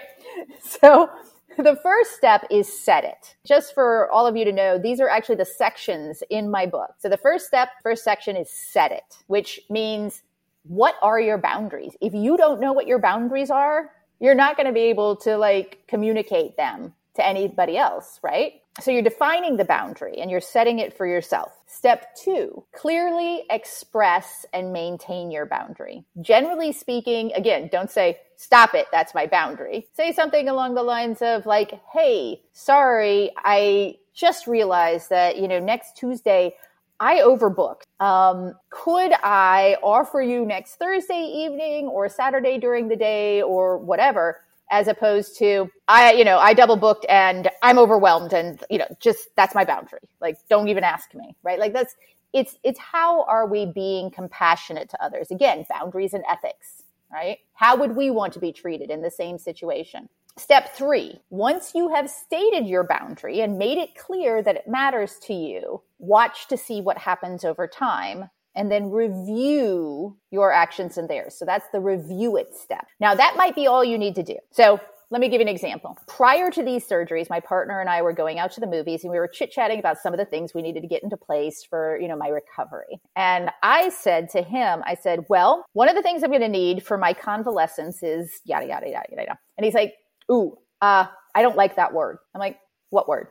So 0.62 1.12
the 1.58 1.76
first 1.84 2.16
step 2.16 2.44
is 2.50 2.68
set 2.68 3.04
it. 3.04 3.36
Just 3.46 3.76
for 3.76 4.10
all 4.10 4.26
of 4.26 4.36
you 4.36 4.46
to 4.46 4.52
know, 4.52 4.80
these 4.80 5.00
are 5.00 5.08
actually 5.08 5.36
the 5.36 5.46
sections 5.46 6.24
in 6.32 6.50
my 6.50 6.66
book. 6.66 6.92
So 6.98 7.08
the 7.08 7.18
first 7.18 7.46
step, 7.46 7.70
first 7.84 8.04
section 8.04 8.36
is 8.36 8.50
set 8.50 8.92
it, 8.92 9.04
which 9.28 9.60
means 9.70 10.24
what 10.70 10.96
are 11.02 11.20
your 11.20 11.40
boundaries? 11.40 11.98
If 12.00 12.14
you 12.14 12.38
don't 12.38 12.62
know 12.62 12.74
what 12.74 12.86
your 12.86 13.00
boundaries 13.00 13.50
are, 13.50 13.90
you're 14.20 14.36
not 14.36 14.56
going 14.56 14.68
to 14.68 14.72
be 14.72 14.82
able 14.82 15.16
to 15.18 15.36
like 15.36 15.80
communicate 15.88 16.58
them 16.58 16.94
to 17.16 17.26
anybody 17.26 17.76
else, 17.76 18.20
right? 18.22 18.62
So 18.80 18.92
you're 18.92 19.02
defining 19.02 19.58
the 19.58 19.66
boundary 19.66 20.20
and 20.22 20.30
you're 20.30 20.40
setting 20.40 20.78
it 20.78 20.96
for 20.96 21.08
yourself. 21.08 21.52
Step 21.66 22.16
two, 22.16 22.64
clearly 22.72 23.46
express 23.50 24.46
and 24.54 24.72
maintain 24.72 25.32
your 25.32 25.48
boundary. 25.48 26.06
Generally 26.22 26.74
speaking, 26.74 27.34
again, 27.34 27.70
don't 27.72 27.90
say, 27.90 28.20
stop 28.36 28.76
it, 28.76 28.86
that's 28.92 29.16
my 29.16 29.26
boundary. 29.26 29.88
Say 29.96 30.14
something 30.14 30.48
along 30.48 30.76
the 30.76 30.84
lines 30.84 31.24
of 31.24 31.48
like, 31.48 31.82
hey, 31.92 32.42
sorry, 32.54 33.32
I 33.38 33.96
just 34.14 34.46
realized 34.46 35.10
that, 35.10 35.38
you 35.38 35.48
know, 35.48 35.60
next 35.60 35.98
Tuesday, 35.98 36.56
I 37.00 37.20
overbooked. 37.20 37.84
Um, 38.00 38.54
could 38.70 39.14
I 39.24 39.78
offer 39.82 40.22
you 40.22 40.46
next 40.46 40.76
Thursday 40.76 41.22
evening 41.22 41.88
or 41.88 42.10
Saturday 42.10 42.58
during 42.58 42.88
the 42.88 42.96
day 42.96 43.42
or 43.42 43.78
whatever? 43.78 44.42
As 44.72 44.88
opposed 44.88 45.38
to 45.40 45.68
I, 45.88 46.14
you 46.14 46.24
know, 46.24 46.38
I 46.38 46.54
double 46.54 46.76
booked 46.76 47.06
and 47.10 47.50
I'm 47.64 47.80
overwhelmed 47.80 48.34
and, 48.34 48.64
you 48.70 48.78
know, 48.78 48.88
just 49.00 49.30
that's 49.36 49.56
my 49.56 49.66
boundary. 49.66 50.02
Like, 50.22 50.38
don't 50.48 50.68
even 50.68 50.84
ask 50.84 51.16
me, 51.16 51.36
right? 51.42 51.58
Like 51.58 51.74
that's, 51.74 51.96
it's, 52.34 52.58
it's 52.64 52.80
how 52.80 53.24
are 53.24 53.48
we 53.48 53.66
being 53.66 54.12
compassionate 54.12 54.90
to 54.92 55.04
others? 55.04 55.32
Again, 55.32 55.66
boundaries 55.68 56.14
and 56.14 56.24
ethics, 56.30 56.84
right? 57.12 57.40
How 57.54 57.78
would 57.78 57.96
we 57.96 58.12
want 58.12 58.34
to 58.34 58.40
be 58.40 58.52
treated 58.52 58.92
in 58.92 59.02
the 59.02 59.10
same 59.10 59.40
situation? 59.40 60.08
Step 60.40 60.74
three, 60.74 61.20
once 61.30 61.74
you 61.76 61.94
have 61.94 62.10
stated 62.10 62.66
your 62.66 62.86
boundary 62.86 63.42
and 63.42 63.58
made 63.58 63.78
it 63.78 63.94
clear 63.96 64.42
that 64.42 64.56
it 64.56 64.68
matters 64.70 65.20
to 65.22 65.34
you, 65.34 65.82
watch 65.98 66.48
to 66.48 66.56
see 66.56 66.80
what 66.80 66.98
happens 66.98 67.44
over 67.44 67.68
time 67.68 68.30
and 68.56 68.72
then 68.72 68.90
review 68.90 70.18
your 70.32 70.54
actions 70.54 70.98
and 70.98 71.10
theirs. 71.10 71.36
So 71.38 71.44
that's 71.44 71.68
the 71.74 71.82
review 71.82 72.38
it 72.38 72.56
step. 72.56 72.88
Now 73.02 73.16
that 73.16 73.36
might 73.36 73.54
be 73.54 73.68
all 73.68 73.84
you 73.84 73.98
need 73.98 74.16
to 74.16 74.24
do. 74.24 74.38
So 74.52 74.80
let 75.10 75.20
me 75.20 75.28
give 75.28 75.42
you 75.42 75.48
an 75.48 75.54
example. 75.54 75.98
Prior 76.08 76.50
to 76.52 76.64
these 76.64 76.88
surgeries, 76.88 77.30
my 77.30 77.42
partner 77.42 77.82
and 77.82 77.90
I 77.90 78.02
were 78.02 78.14
going 78.14 78.40
out 78.40 78.54
to 78.54 78.62
the 78.62 78.68
movies 78.68 79.04
and 79.04 79.12
we 79.12 79.20
were 79.20 79.28
chit 79.28 79.52
chatting 79.52 79.78
about 79.78 79.98
some 79.98 80.14
of 80.14 80.20
the 80.20 80.26
things 80.26 80.54
we 80.54 80.62
needed 80.62 80.82
to 80.82 80.88
get 80.88 81.04
into 81.04 81.18
place 81.18 81.66
for, 81.70 82.00
you 82.00 82.08
know, 82.08 82.16
my 82.16 82.30
recovery. 82.30 83.02
And 83.14 83.50
I 83.62 83.90
said 83.90 84.30
to 84.30 84.42
him, 84.42 84.84
I 84.86 84.96
said, 84.96 85.26
well, 85.28 85.66
one 85.74 85.90
of 85.90 85.96
the 85.96 86.02
things 86.02 86.24
I'm 86.24 86.30
going 86.30 86.42
to 86.42 86.48
need 86.48 86.86
for 86.86 86.98
my 86.98 87.12
convalescence 87.12 88.02
is 88.04 88.40
yada, 88.46 88.68
yada, 88.68 88.88
yada, 88.88 89.08
yada. 89.12 89.40
And 89.58 89.66
he's 89.66 89.74
like, 89.74 89.96
ooh, 90.32 90.58
uh, 90.82 91.06
I 91.36 91.42
don't 91.42 91.58
like 91.58 91.76
that 91.76 91.94
word. 91.94 92.18
I'm 92.34 92.40
like, 92.40 92.58
what 92.90 93.08
word? 93.08 93.28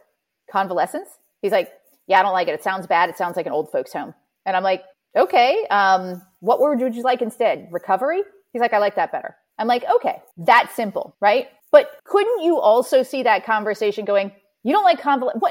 Convalescence? 0.51 1.09
He's 1.43 1.53
like, 1.53 1.73
yeah, 2.07 2.21
I 2.21 2.23
don't 2.23 2.33
like 2.33 2.49
it. 2.49 2.55
It 2.55 2.63
sounds 2.63 2.87
bad. 2.87 3.09
It 3.11 3.19
sounds 3.19 3.37
like 3.37 3.47
an 3.47 3.53
old 3.53 3.71
folks 3.71 3.93
home. 3.93 4.15
And 4.47 4.57
I'm 4.57 4.63
like, 4.63 4.85
okay, 5.17 5.67
um, 5.71 6.23
what 6.41 6.61
word 6.61 6.81
would 6.81 6.95
you 6.95 7.03
like 7.03 7.23
instead? 7.23 7.69
Recovery? 7.71 8.23
He's 8.53 8.61
like, 8.61 8.73
I 8.73 8.79
like 8.79 8.97
that 8.97 9.13
better. 9.13 9.37
I'm 9.59 9.67
like, 9.67 9.85
okay, 9.97 10.23
that's 10.37 10.75
simple, 10.75 11.17
right? 11.21 11.49
But 11.71 11.91
couldn't 12.05 12.43
you 12.43 12.59
also 12.59 13.03
see 13.03 13.23
that 13.25 13.45
conversation 13.45 14.05
going, 14.05 14.33
you 14.63 14.73
don't 14.73 14.85
like 14.85 15.01
convalescence? 15.01 15.43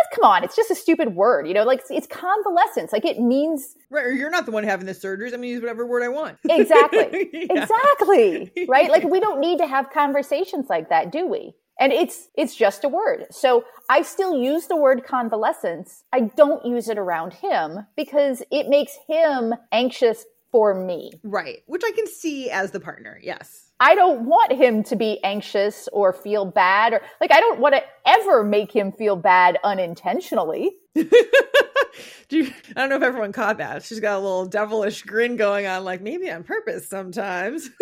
That's 0.00 0.16
come 0.16 0.30
on, 0.30 0.44
it's 0.44 0.56
just 0.56 0.70
a 0.70 0.74
stupid 0.74 1.14
word, 1.14 1.46
you 1.46 1.54
know. 1.54 1.64
Like 1.64 1.80
it's, 1.80 1.90
it's 1.90 2.06
convalescence, 2.06 2.92
like 2.92 3.04
it 3.04 3.20
means. 3.20 3.76
Right, 3.90 4.04
or 4.04 4.12
you're 4.12 4.30
not 4.30 4.46
the 4.46 4.52
one 4.52 4.64
having 4.64 4.86
the 4.86 4.92
surgeries. 4.92 5.26
I'm 5.26 5.40
gonna 5.40 5.48
use 5.48 5.60
whatever 5.60 5.86
word 5.86 6.02
I 6.02 6.08
want. 6.08 6.38
Exactly, 6.48 7.30
yeah. 7.32 7.62
exactly. 7.62 8.52
Right, 8.68 8.90
like 8.90 9.04
we 9.04 9.20
don't 9.20 9.40
need 9.40 9.58
to 9.58 9.66
have 9.66 9.90
conversations 9.90 10.66
like 10.68 10.88
that, 10.90 11.10
do 11.12 11.26
we? 11.26 11.54
And 11.78 11.92
it's 11.92 12.28
it's 12.36 12.54
just 12.54 12.84
a 12.84 12.88
word. 12.88 13.26
So 13.30 13.64
I 13.88 14.02
still 14.02 14.38
use 14.38 14.66
the 14.66 14.76
word 14.76 15.04
convalescence. 15.04 16.04
I 16.12 16.20
don't 16.36 16.64
use 16.64 16.88
it 16.88 16.98
around 16.98 17.32
him 17.34 17.86
because 17.96 18.42
it 18.50 18.68
makes 18.68 18.98
him 19.08 19.54
anxious 19.72 20.24
for 20.50 20.74
me. 20.74 21.12
Right, 21.22 21.62
which 21.66 21.82
I 21.84 21.92
can 21.92 22.06
see 22.06 22.50
as 22.50 22.70
the 22.70 22.80
partner. 22.80 23.18
Yes. 23.22 23.70
I 23.80 23.94
don't 23.94 24.26
want 24.26 24.52
him 24.52 24.82
to 24.84 24.96
be 24.96 25.22
anxious 25.24 25.88
or 25.92 26.12
feel 26.12 26.44
bad 26.44 26.92
or 26.92 27.00
like 27.20 27.32
I 27.32 27.40
don't 27.40 27.60
want 27.60 27.74
to 27.74 27.82
ever 28.06 28.44
make 28.44 28.70
him 28.70 28.92
feel 28.92 29.16
bad 29.16 29.58
unintentionally. 29.64 30.72
Do 30.94 32.38
you, 32.38 32.52
I 32.76 32.80
don't 32.80 32.90
know 32.90 32.96
if 32.96 33.02
everyone 33.02 33.32
caught 33.32 33.58
that. 33.58 33.82
She's 33.82 34.00
got 34.00 34.16
a 34.16 34.20
little 34.20 34.46
devilish 34.46 35.02
grin 35.02 35.36
going 35.36 35.66
on, 35.66 35.84
like 35.84 36.00
maybe 36.00 36.30
on 36.30 36.44
purpose 36.44 36.88
sometimes. 36.88 37.68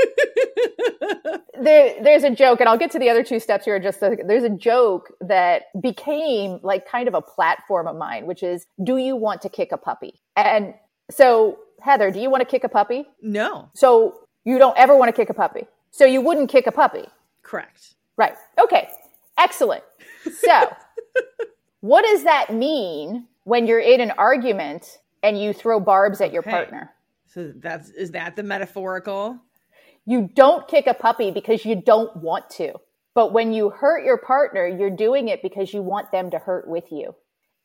there, 1.61 2.03
there's 2.03 2.25
a 2.25 2.31
joke, 2.31 2.61
and 2.61 2.69
I'll 2.69 2.79
get 2.79 2.91
to 2.93 2.99
the 2.99 3.11
other 3.11 3.23
two 3.23 3.41
steps 3.41 3.65
here. 3.65 3.79
Just 3.79 4.03
a, 4.03 4.17
there's 4.27 4.45
a 4.45 4.51
joke 4.51 5.13
that 5.21 5.65
became 5.81 6.61
like 6.63 6.89
kind 6.89 7.09
of 7.09 7.15
a 7.15 7.21
platform 7.21 7.87
of 7.87 7.97
mine, 7.97 8.27
which 8.27 8.43
is, 8.43 8.67
"Do 8.83 8.97
you 8.97 9.17
want 9.17 9.43
to 9.43 9.49
kick 9.49 9.73
a 9.73 9.77
puppy?" 9.77 10.21
And 10.37 10.75
so, 11.11 11.59
Heather, 11.81 12.11
do 12.11 12.21
you 12.21 12.31
want 12.31 12.41
to 12.41 12.47
kick 12.47 12.65
a 12.65 12.69
puppy? 12.69 13.07
No. 13.23 13.71
So 13.75 14.21
you 14.45 14.59
don't 14.59 14.77
ever 14.77 14.97
want 14.97 15.09
to 15.09 15.13
kick 15.13 15.31
a 15.31 15.35
puppy. 15.35 15.67
So 15.91 16.05
you 16.05 16.21
wouldn't 16.21 16.51
kick 16.51 16.67
a 16.67 16.73
puppy. 16.73 17.05
Correct. 17.43 17.95
Right. 18.17 18.35
Okay. 18.63 18.89
Excellent. 19.39 19.85
So, 20.41 20.73
what 21.81 22.05
does 22.05 22.25
that 22.25 22.53
mean 22.53 23.27
when 23.45 23.67
you're 23.67 23.81
in 23.81 24.01
an 24.01 24.11
argument 24.13 24.99
and 25.23 25.41
you 25.41 25.53
throw 25.53 25.81
barbs 25.81 26.21
at 26.21 26.33
your 26.33 26.43
okay. 26.43 26.51
partner? 26.51 26.91
So 27.29 27.53
that's 27.57 27.91
is 27.91 28.11
that 28.13 28.37
the 28.37 28.43
metaphorical? 28.43 29.39
You 30.07 30.31
don't 30.35 30.67
kick 30.67 30.87
a 30.87 30.95
puppy 30.95 31.31
because 31.31 31.65
you 31.65 31.77
don't 31.77 32.17
want 32.17 32.51
to. 32.51 32.75
But 33.15 33.33
when 33.33 33.53
you 33.53 33.71
hurt 33.71 34.05
your 34.05 34.17
partner, 34.17 34.67
you're 34.67 34.91
doing 34.91 35.29
it 35.29 35.43
because 35.43 35.75
you 35.75 35.83
want 35.83 36.13
them 36.13 36.31
to 36.31 36.39
hurt 36.39 36.67
with 36.69 36.91
you. 36.91 37.15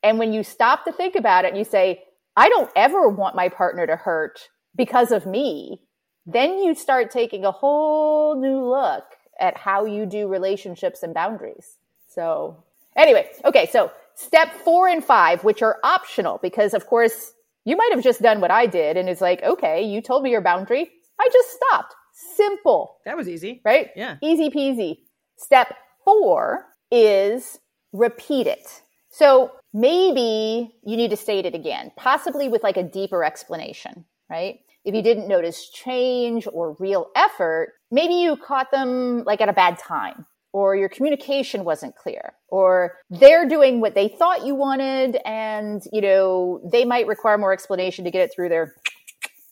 And 0.02 0.20
when 0.20 0.34
you 0.34 0.44
stop 0.44 0.84
to 0.86 0.92
think 0.92 1.16
about 1.16 1.46
it 1.46 1.50
and 1.50 1.58
you 1.58 1.64
say, 1.64 2.04
I 2.36 2.50
don't 2.50 2.72
ever 2.76 3.08
want 3.08 3.36
my 3.36 3.50
partner 3.50 3.86
to 3.88 3.96
hurt 3.96 4.50
because 4.76 5.12
of 5.12 5.26
me, 5.26 5.82
then 6.26 6.58
you 6.60 6.74
start 6.74 7.12
taking 7.12 7.46
a 7.46 7.52
whole 7.52 8.40
new 8.40 8.64
look 8.66 9.04
at 9.40 9.58
how 9.58 9.86
you 9.86 10.06
do 10.06 10.28
relationships 10.28 11.04
and 11.04 11.14
boundaries. 11.14 11.78
So, 12.08 12.64
anyway, 12.96 13.30
okay, 13.46 13.68
so 13.72 13.92
step 14.16 14.52
four 14.64 14.88
and 14.88 15.04
five, 15.04 15.44
which 15.44 15.62
are 15.62 15.80
optional, 15.84 16.40
because 16.42 16.74
of 16.74 16.88
course 16.88 17.34
you 17.66 17.76
might 17.76 17.92
have 17.94 18.04
just 18.04 18.22
done 18.22 18.42
what 18.42 18.52
I 18.52 18.66
did 18.66 18.98
and 18.98 19.10
it's 19.10 19.22
like, 19.22 19.42
okay, 19.44 19.84
you 19.84 20.02
told 20.02 20.24
me 20.24 20.32
your 20.32 20.42
boundary. 20.42 20.92
I 21.20 21.30
just 21.32 21.50
stopped. 21.52 21.96
Simple. 22.14 22.98
That 23.06 23.18
was 23.18 23.28
easy. 23.28 23.62
Right? 23.66 23.90
Yeah. 23.96 24.18
Easy 24.22 24.50
peasy. 24.50 24.98
Step 25.38 25.74
four 26.06 26.66
is 26.92 27.60
repeat 27.92 28.48
it. 28.48 28.83
So 29.14 29.52
maybe 29.74 30.74
you 30.84 30.98
need 30.98 31.12
to 31.12 31.18
state 31.18 31.46
it 31.46 31.54
again, 31.54 31.92
possibly 31.96 32.50
with 32.50 32.64
like 32.64 32.78
a 32.78 32.84
deeper 32.84 33.24
explanation, 33.24 34.06
right? 34.28 34.60
If 34.86 34.96
you 34.96 35.04
didn't 35.04 35.28
notice 35.28 35.70
change 35.70 36.48
or 36.52 36.76
real 36.80 37.12
effort, 37.16 37.74
maybe 37.92 38.16
you 38.16 38.36
caught 38.36 38.72
them 38.72 39.24
like 39.24 39.40
at 39.40 39.50
a 39.50 39.54
bad 39.54 39.78
time 39.78 40.26
or 40.52 40.76
your 40.76 40.90
communication 40.90 41.64
wasn't 41.64 41.96
clear 41.96 42.34
or 42.48 42.96
they're 43.12 43.48
doing 43.48 43.82
what 43.82 43.94
they 43.94 44.08
thought 44.08 44.46
you 44.46 44.56
wanted 44.56 45.20
and 45.26 45.84
you 45.94 46.02
know 46.02 46.60
they 46.72 46.84
might 46.84 47.06
require 47.06 47.38
more 47.38 47.54
explanation 47.54 48.04
to 48.06 48.12
get 48.12 48.22
it 48.22 48.32
through 48.34 48.50
their 48.50 48.74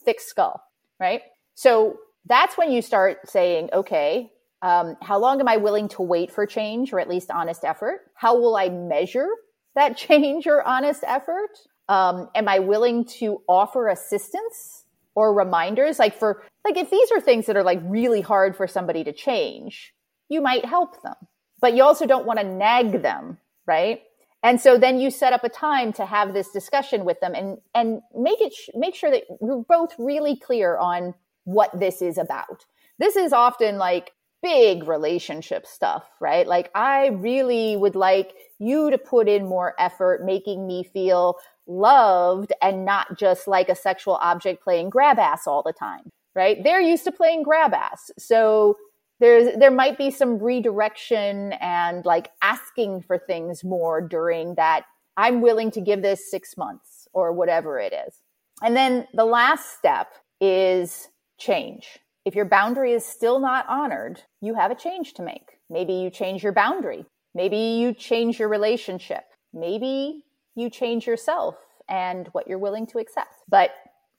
thick 0.06 0.19
skull 0.19 0.62
right 1.00 1.21
so 1.56 1.97
that's 2.26 2.58
when 2.58 2.71
you 2.71 2.82
start 2.82 3.17
saying 3.30 3.69
okay 3.74 4.32
um, 4.62 4.95
how 5.02 5.17
long 5.19 5.39
am 5.39 5.47
i 5.47 5.58
willing 5.58 5.88
to 5.88 6.02
wait 6.02 6.32
for 6.32 6.45
change 6.45 6.93
or 6.93 7.00
at 7.00 7.10
least 7.10 7.32
honest 7.32 7.65
effort 7.65 8.02
how 8.15 8.38
will 8.38 8.56
i 8.56 8.69
measure 8.69 9.28
that 9.75 9.97
change 9.97 10.47
or 10.47 10.62
honest 10.63 11.03
effort 11.05 11.57
um, 11.89 12.29
am 12.36 12.47
i 12.47 12.60
willing 12.60 13.05
to 13.05 13.41
offer 13.47 13.88
assistance 13.88 14.86
or 15.15 15.34
reminders 15.34 15.99
like 15.99 16.17
for 16.17 16.43
like 16.65 16.77
if 16.77 16.89
these 16.89 17.12
are 17.12 17.19
things 17.19 17.45
that 17.45 17.57
are 17.57 17.63
like 17.63 17.79
really 17.84 18.21
hard 18.21 18.55
for 18.55 18.67
somebody 18.67 19.03
to 19.03 19.12
change 19.12 19.93
you 20.31 20.41
might 20.41 20.63
help 20.63 21.01
them, 21.03 21.15
but 21.60 21.75
you 21.75 21.84
also 21.84 22.05
don't 22.05 22.25
want 22.25 22.39
to 22.39 22.45
nag 22.45 23.01
them, 23.01 23.38
right? 23.67 24.01
And 24.43 24.62
so 24.62 24.77
then 24.77 24.97
you 24.97 25.12
set 25.12 25.34
up 25.34 25.43
a 25.43 25.49
time 25.49 25.91
to 25.93 26.05
have 26.05 26.34
this 26.34 26.51
discussion 26.51 27.03
with 27.03 27.19
them 27.19 27.36
and, 27.36 27.57
and 27.75 28.01
make 28.17 28.39
it, 28.39 28.53
make 28.73 28.95
sure 28.95 29.12
that 29.12 29.23
you're 29.41 29.65
both 29.67 29.93
really 29.99 30.38
clear 30.38 30.77
on 30.77 31.13
what 31.43 31.77
this 31.77 32.01
is 32.01 32.17
about. 32.17 32.65
This 32.97 33.17
is 33.17 33.34
often 33.34 33.77
like 33.77 34.13
big 34.41 34.88
relationship 34.88 35.65
stuff, 35.65 36.04
right? 36.19 36.47
Like 36.47 36.71
I 36.73 37.08
really 37.08 37.77
would 37.77 37.95
like 37.95 38.34
you 38.60 38.89
to 38.89 38.97
put 38.97 39.27
in 39.27 39.47
more 39.47 39.75
effort 39.80 40.25
making 40.25 40.67
me 40.67 40.84
feel 40.84 41.38
loved 41.67 42.51
and 42.62 42.86
not 42.86 43.17
just 43.17 43.47
like 43.47 43.69
a 43.69 43.75
sexual 43.75 44.15
object 44.15 44.63
playing 44.63 44.89
grab 44.89 45.19
ass 45.19 45.47
all 45.47 45.63
the 45.63 45.73
time, 45.73 46.10
right? 46.36 46.63
They're 46.63 46.82
used 46.82 47.04
to 47.04 47.12
playing 47.12 47.43
grab 47.43 47.73
ass. 47.73 48.12
So 48.17 48.77
there's 49.21 49.56
there 49.58 49.71
might 49.71 49.97
be 49.97 50.12
some 50.12 50.39
redirection 50.39 51.54
and 51.54 52.04
like 52.06 52.30
asking 52.41 53.01
for 53.04 53.17
things 53.17 53.63
more 53.63 54.01
during 54.01 54.56
that 54.56 54.84
i'm 55.15 55.39
willing 55.39 55.71
to 55.71 55.80
give 55.80 56.01
this 56.01 56.30
six 56.30 56.58
months 56.58 57.08
or 57.13 57.32
whatever 57.32 57.80
it 57.80 57.93
is 58.08 58.15
and 58.62 58.75
then 58.75 59.08
the 59.13 59.23
last 59.23 59.77
step 59.77 60.08
is 60.41 61.08
change 61.38 61.99
if 62.25 62.36
your 62.36 62.45
boundary 62.45 62.93
is 62.93 63.05
still 63.05 63.39
not 63.39 63.65
honored 63.67 64.21
you 64.41 64.55
have 64.55 64.71
a 64.71 64.75
change 64.75 65.13
to 65.15 65.23
make. 65.23 65.60
Maybe 65.69 65.93
you 65.93 66.10
change 66.10 66.43
your 66.43 66.53
boundary. 66.53 67.05
Maybe 67.34 67.57
you 67.57 67.93
change 67.93 68.39
your 68.39 68.49
relationship. 68.49 69.23
Maybe 69.53 70.23
you 70.55 70.69
change 70.69 71.07
yourself 71.07 71.55
and 71.89 72.27
what 72.34 72.47
you're 72.47 72.60
willing 72.60 72.88
to 72.88 72.99
accept. 72.99 73.36
But 73.49 73.71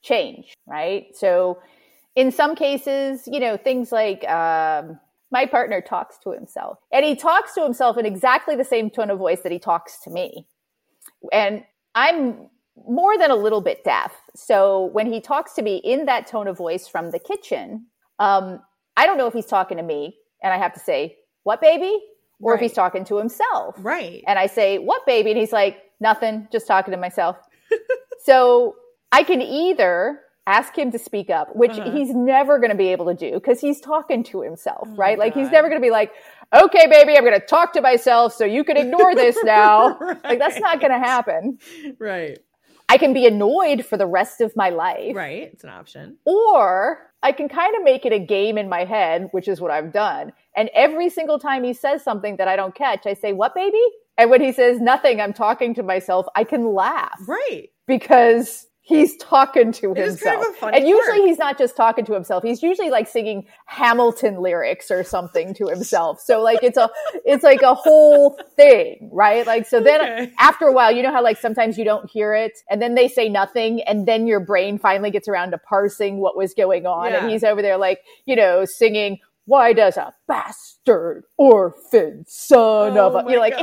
change 0.02 0.54
right? 0.66 1.06
So 1.14 1.60
in 2.14 2.30
some 2.32 2.54
cases, 2.54 3.26
you 3.26 3.40
know, 3.40 3.56
things 3.56 3.92
like 3.92 4.28
um, 4.28 4.98
my 5.30 5.46
partner 5.46 5.80
talks 5.80 6.18
to 6.24 6.30
himself, 6.30 6.78
and 6.92 7.04
he 7.04 7.16
talks 7.16 7.54
to 7.54 7.62
himself 7.62 7.96
in 7.96 8.06
exactly 8.06 8.56
the 8.56 8.64
same 8.64 8.90
tone 8.90 9.10
of 9.10 9.18
voice 9.18 9.40
that 9.42 9.52
he 9.52 9.58
talks 9.58 10.00
to 10.00 10.10
me. 10.10 10.46
And 11.32 11.64
I'm 11.94 12.48
more 12.86 13.16
than 13.18 13.30
a 13.30 13.36
little 13.36 13.60
bit 13.60 13.84
deaf. 13.84 14.14
So 14.34 14.86
when 14.92 15.10
he 15.10 15.20
talks 15.20 15.54
to 15.54 15.62
me 15.62 15.76
in 15.76 16.06
that 16.06 16.26
tone 16.26 16.48
of 16.48 16.56
voice 16.56 16.88
from 16.88 17.10
the 17.10 17.18
kitchen, 17.18 17.86
um, 18.22 18.60
I 18.96 19.06
don't 19.06 19.18
know 19.18 19.26
if 19.26 19.34
he's 19.34 19.46
talking 19.46 19.78
to 19.78 19.82
me, 19.82 20.16
and 20.42 20.52
I 20.52 20.58
have 20.58 20.74
to 20.74 20.80
say, 20.80 21.16
What, 21.42 21.60
baby? 21.60 21.98
Or 22.40 22.52
right. 22.52 22.56
if 22.56 22.62
he's 22.62 22.72
talking 22.72 23.04
to 23.06 23.18
himself. 23.18 23.76
Right. 23.78 24.22
And 24.26 24.38
I 24.38 24.46
say, 24.46 24.78
What, 24.78 25.04
baby? 25.06 25.30
And 25.30 25.38
he's 25.38 25.52
like, 25.52 25.78
Nothing, 26.00 26.48
just 26.52 26.66
talking 26.66 26.92
to 26.92 26.98
myself. 26.98 27.36
so 28.24 28.76
I 29.10 29.24
can 29.24 29.42
either 29.42 30.20
ask 30.46 30.76
him 30.76 30.90
to 30.92 30.98
speak 30.98 31.30
up, 31.30 31.54
which 31.54 31.72
uh-huh. 31.72 31.90
he's 31.90 32.14
never 32.14 32.58
going 32.58 32.70
to 32.70 32.76
be 32.76 32.88
able 32.88 33.06
to 33.06 33.14
do 33.14 33.34
because 33.34 33.60
he's 33.60 33.80
talking 33.80 34.24
to 34.24 34.42
himself, 34.42 34.88
oh 34.90 34.96
right? 34.96 35.18
Like 35.18 35.34
he's 35.34 35.50
never 35.50 35.68
going 35.68 35.80
to 35.80 35.84
be 35.84 35.92
like, 35.92 36.12
okay, 36.52 36.86
baby, 36.88 37.16
I'm 37.16 37.24
going 37.24 37.38
to 37.38 37.46
talk 37.46 37.72
to 37.74 37.80
myself 37.80 38.34
so 38.34 38.44
you 38.44 38.64
can 38.64 38.76
ignore 38.76 39.14
this 39.14 39.36
now. 39.44 39.96
right. 39.98 40.24
Like 40.24 40.38
that's 40.38 40.58
not 40.58 40.80
going 40.80 40.92
to 40.92 40.98
happen. 40.98 41.58
Right. 41.98 42.38
I 42.88 42.98
can 42.98 43.14
be 43.14 43.26
annoyed 43.26 43.86
for 43.86 43.96
the 43.96 44.06
rest 44.06 44.40
of 44.40 44.54
my 44.56 44.70
life. 44.70 45.14
Right. 45.14 45.50
It's 45.52 45.64
an 45.64 45.70
option. 45.70 46.18
Or 46.24 47.11
I 47.22 47.32
can 47.32 47.48
kind 47.48 47.74
of 47.76 47.84
make 47.84 48.04
it 48.04 48.12
a 48.12 48.18
game 48.18 48.58
in 48.58 48.68
my 48.68 48.84
head, 48.84 49.28
which 49.30 49.48
is 49.48 49.60
what 49.60 49.70
I've 49.70 49.92
done. 49.92 50.32
And 50.56 50.70
every 50.74 51.08
single 51.08 51.38
time 51.38 51.64
he 51.64 51.72
says 51.72 52.02
something 52.02 52.36
that 52.36 52.48
I 52.48 52.56
don't 52.56 52.74
catch, 52.74 53.06
I 53.06 53.14
say, 53.14 53.32
what, 53.32 53.54
baby? 53.54 53.82
And 54.18 54.30
when 54.30 54.40
he 54.40 54.52
says 54.52 54.80
nothing, 54.80 55.20
I'm 55.20 55.32
talking 55.32 55.74
to 55.74 55.82
myself, 55.82 56.26
I 56.34 56.44
can 56.44 56.74
laugh. 56.74 57.18
Right. 57.26 57.68
Because 57.86 58.66
he's 58.82 59.16
talking 59.16 59.72
to 59.72 59.94
himself. 59.94 60.44
Kind 60.58 60.74
of 60.74 60.80
and 60.80 60.88
usually 60.88 61.22
he's 61.22 61.38
not 61.38 61.56
just 61.56 61.76
talking 61.76 62.04
to 62.04 62.12
himself. 62.12 62.42
He's 62.42 62.62
usually 62.62 62.90
like 62.90 63.08
singing 63.08 63.46
Hamilton 63.66 64.40
lyrics 64.40 64.90
or 64.90 65.04
something 65.04 65.54
to 65.54 65.68
himself. 65.68 66.20
So 66.20 66.42
like 66.42 66.62
it's 66.62 66.76
a 66.76 66.90
it's 67.24 67.44
like 67.44 67.62
a 67.62 67.74
whole 67.74 68.38
thing, 68.56 69.08
right? 69.12 69.46
Like 69.46 69.66
so 69.66 69.80
then 69.80 70.00
okay. 70.00 70.32
after 70.38 70.66
a 70.66 70.72
while, 70.72 70.92
you 70.92 71.02
know 71.02 71.12
how 71.12 71.22
like 71.22 71.38
sometimes 71.38 71.78
you 71.78 71.84
don't 71.84 72.10
hear 72.10 72.34
it 72.34 72.58
and 72.68 72.82
then 72.82 72.94
they 72.94 73.08
say 73.08 73.28
nothing 73.28 73.80
and 73.82 74.06
then 74.06 74.26
your 74.26 74.40
brain 74.40 74.78
finally 74.78 75.10
gets 75.10 75.28
around 75.28 75.52
to 75.52 75.58
parsing 75.58 76.18
what 76.18 76.36
was 76.36 76.52
going 76.52 76.84
on 76.84 77.12
yeah. 77.12 77.22
and 77.22 77.30
he's 77.30 77.44
over 77.44 77.62
there 77.62 77.78
like, 77.78 78.00
you 78.26 78.36
know, 78.36 78.64
singing 78.64 79.18
why 79.44 79.72
does 79.72 79.96
a 79.96 80.12
bastard 80.28 81.24
orphan 81.36 82.24
son 82.28 82.96
oh 82.96 83.08
of 83.08 83.26
a 83.26 83.30
you're 83.30 83.40
like 83.40 83.54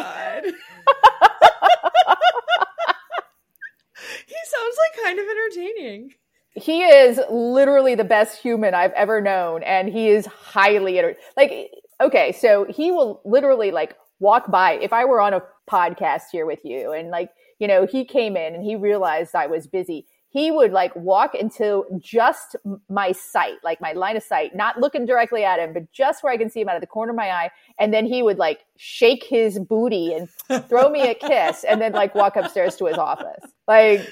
sounds 4.50 4.76
like 4.78 5.06
kind 5.06 5.20
of 5.20 5.26
entertaining. 5.28 6.14
He 6.56 6.82
is 6.84 7.20
literally 7.30 7.96
the 7.96 8.04
best 8.04 8.42
human 8.42 8.74
I've 8.74 8.92
ever 8.94 9.22
known, 9.22 9.64
and 9.64 9.90
he 9.90 10.10
is 10.10 10.26
highly 10.26 11.02
like 11.38 11.72
okay. 12.02 12.32
So 12.32 12.66
he 12.66 12.92
will 12.92 13.22
literally 13.24 13.72
like 13.72 13.96
walk 14.20 14.52
by 14.52 14.74
if 14.74 14.92
I 14.92 15.06
were 15.06 15.22
on 15.22 15.34
a 15.34 15.42
podcast 15.70 16.24
here 16.32 16.46
with 16.46 16.60
you, 16.64 16.92
and 16.92 17.10
like 17.10 17.30
you 17.60 17.68
know 17.68 17.86
he 17.86 18.04
came 18.04 18.36
in 18.36 18.56
and 18.56 18.64
he 18.64 18.76
realized 18.76 19.36
I 19.36 19.48
was 19.48 19.68
busy 19.68 20.06
he 20.32 20.52
would 20.52 20.72
like 20.72 20.96
walk 20.96 21.34
into 21.34 21.86
just 21.98 22.56
my 22.88 23.12
sight, 23.12 23.56
like 23.64 23.82
my 23.82 23.94
line 23.94 24.16
of 24.16 24.22
sight, 24.22 24.56
not 24.56 24.80
looking 24.80 25.06
directly 25.06 25.44
at 25.44 25.60
him, 25.60 25.74
but 25.74 25.92
just 25.92 26.24
where 26.24 26.32
I 26.32 26.38
can 26.38 26.52
see 26.52 26.62
him 26.62 26.70
out 26.70 26.76
of 26.76 26.82
the 26.82 26.88
corner 26.88 27.12
of 27.12 27.16
my 27.16 27.32
eye. 27.32 27.50
And 27.80 27.92
then 27.92 28.06
he 28.06 28.22
would 28.22 28.38
like 28.38 28.60
shake 28.78 29.24
his 29.24 29.58
booty 29.58 30.14
and 30.14 30.30
throw 30.70 30.90
me 30.90 31.10
a 31.10 31.16
kiss 31.16 31.64
and 31.64 31.82
then 31.82 31.94
like 31.94 32.14
walk 32.14 32.36
upstairs 32.36 32.76
to 32.78 32.86
his 32.86 32.98
office. 32.98 33.52
Like 33.68 34.08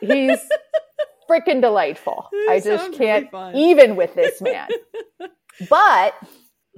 he's 0.00 0.40
freaking 1.28 1.60
delightful. 1.60 2.28
I 2.48 2.60
just 2.62 2.92
can't 2.92 3.28
really 3.32 3.70
even 3.70 3.96
with 3.96 4.14
this 4.14 4.40
man. 4.40 4.68
But 5.70 6.14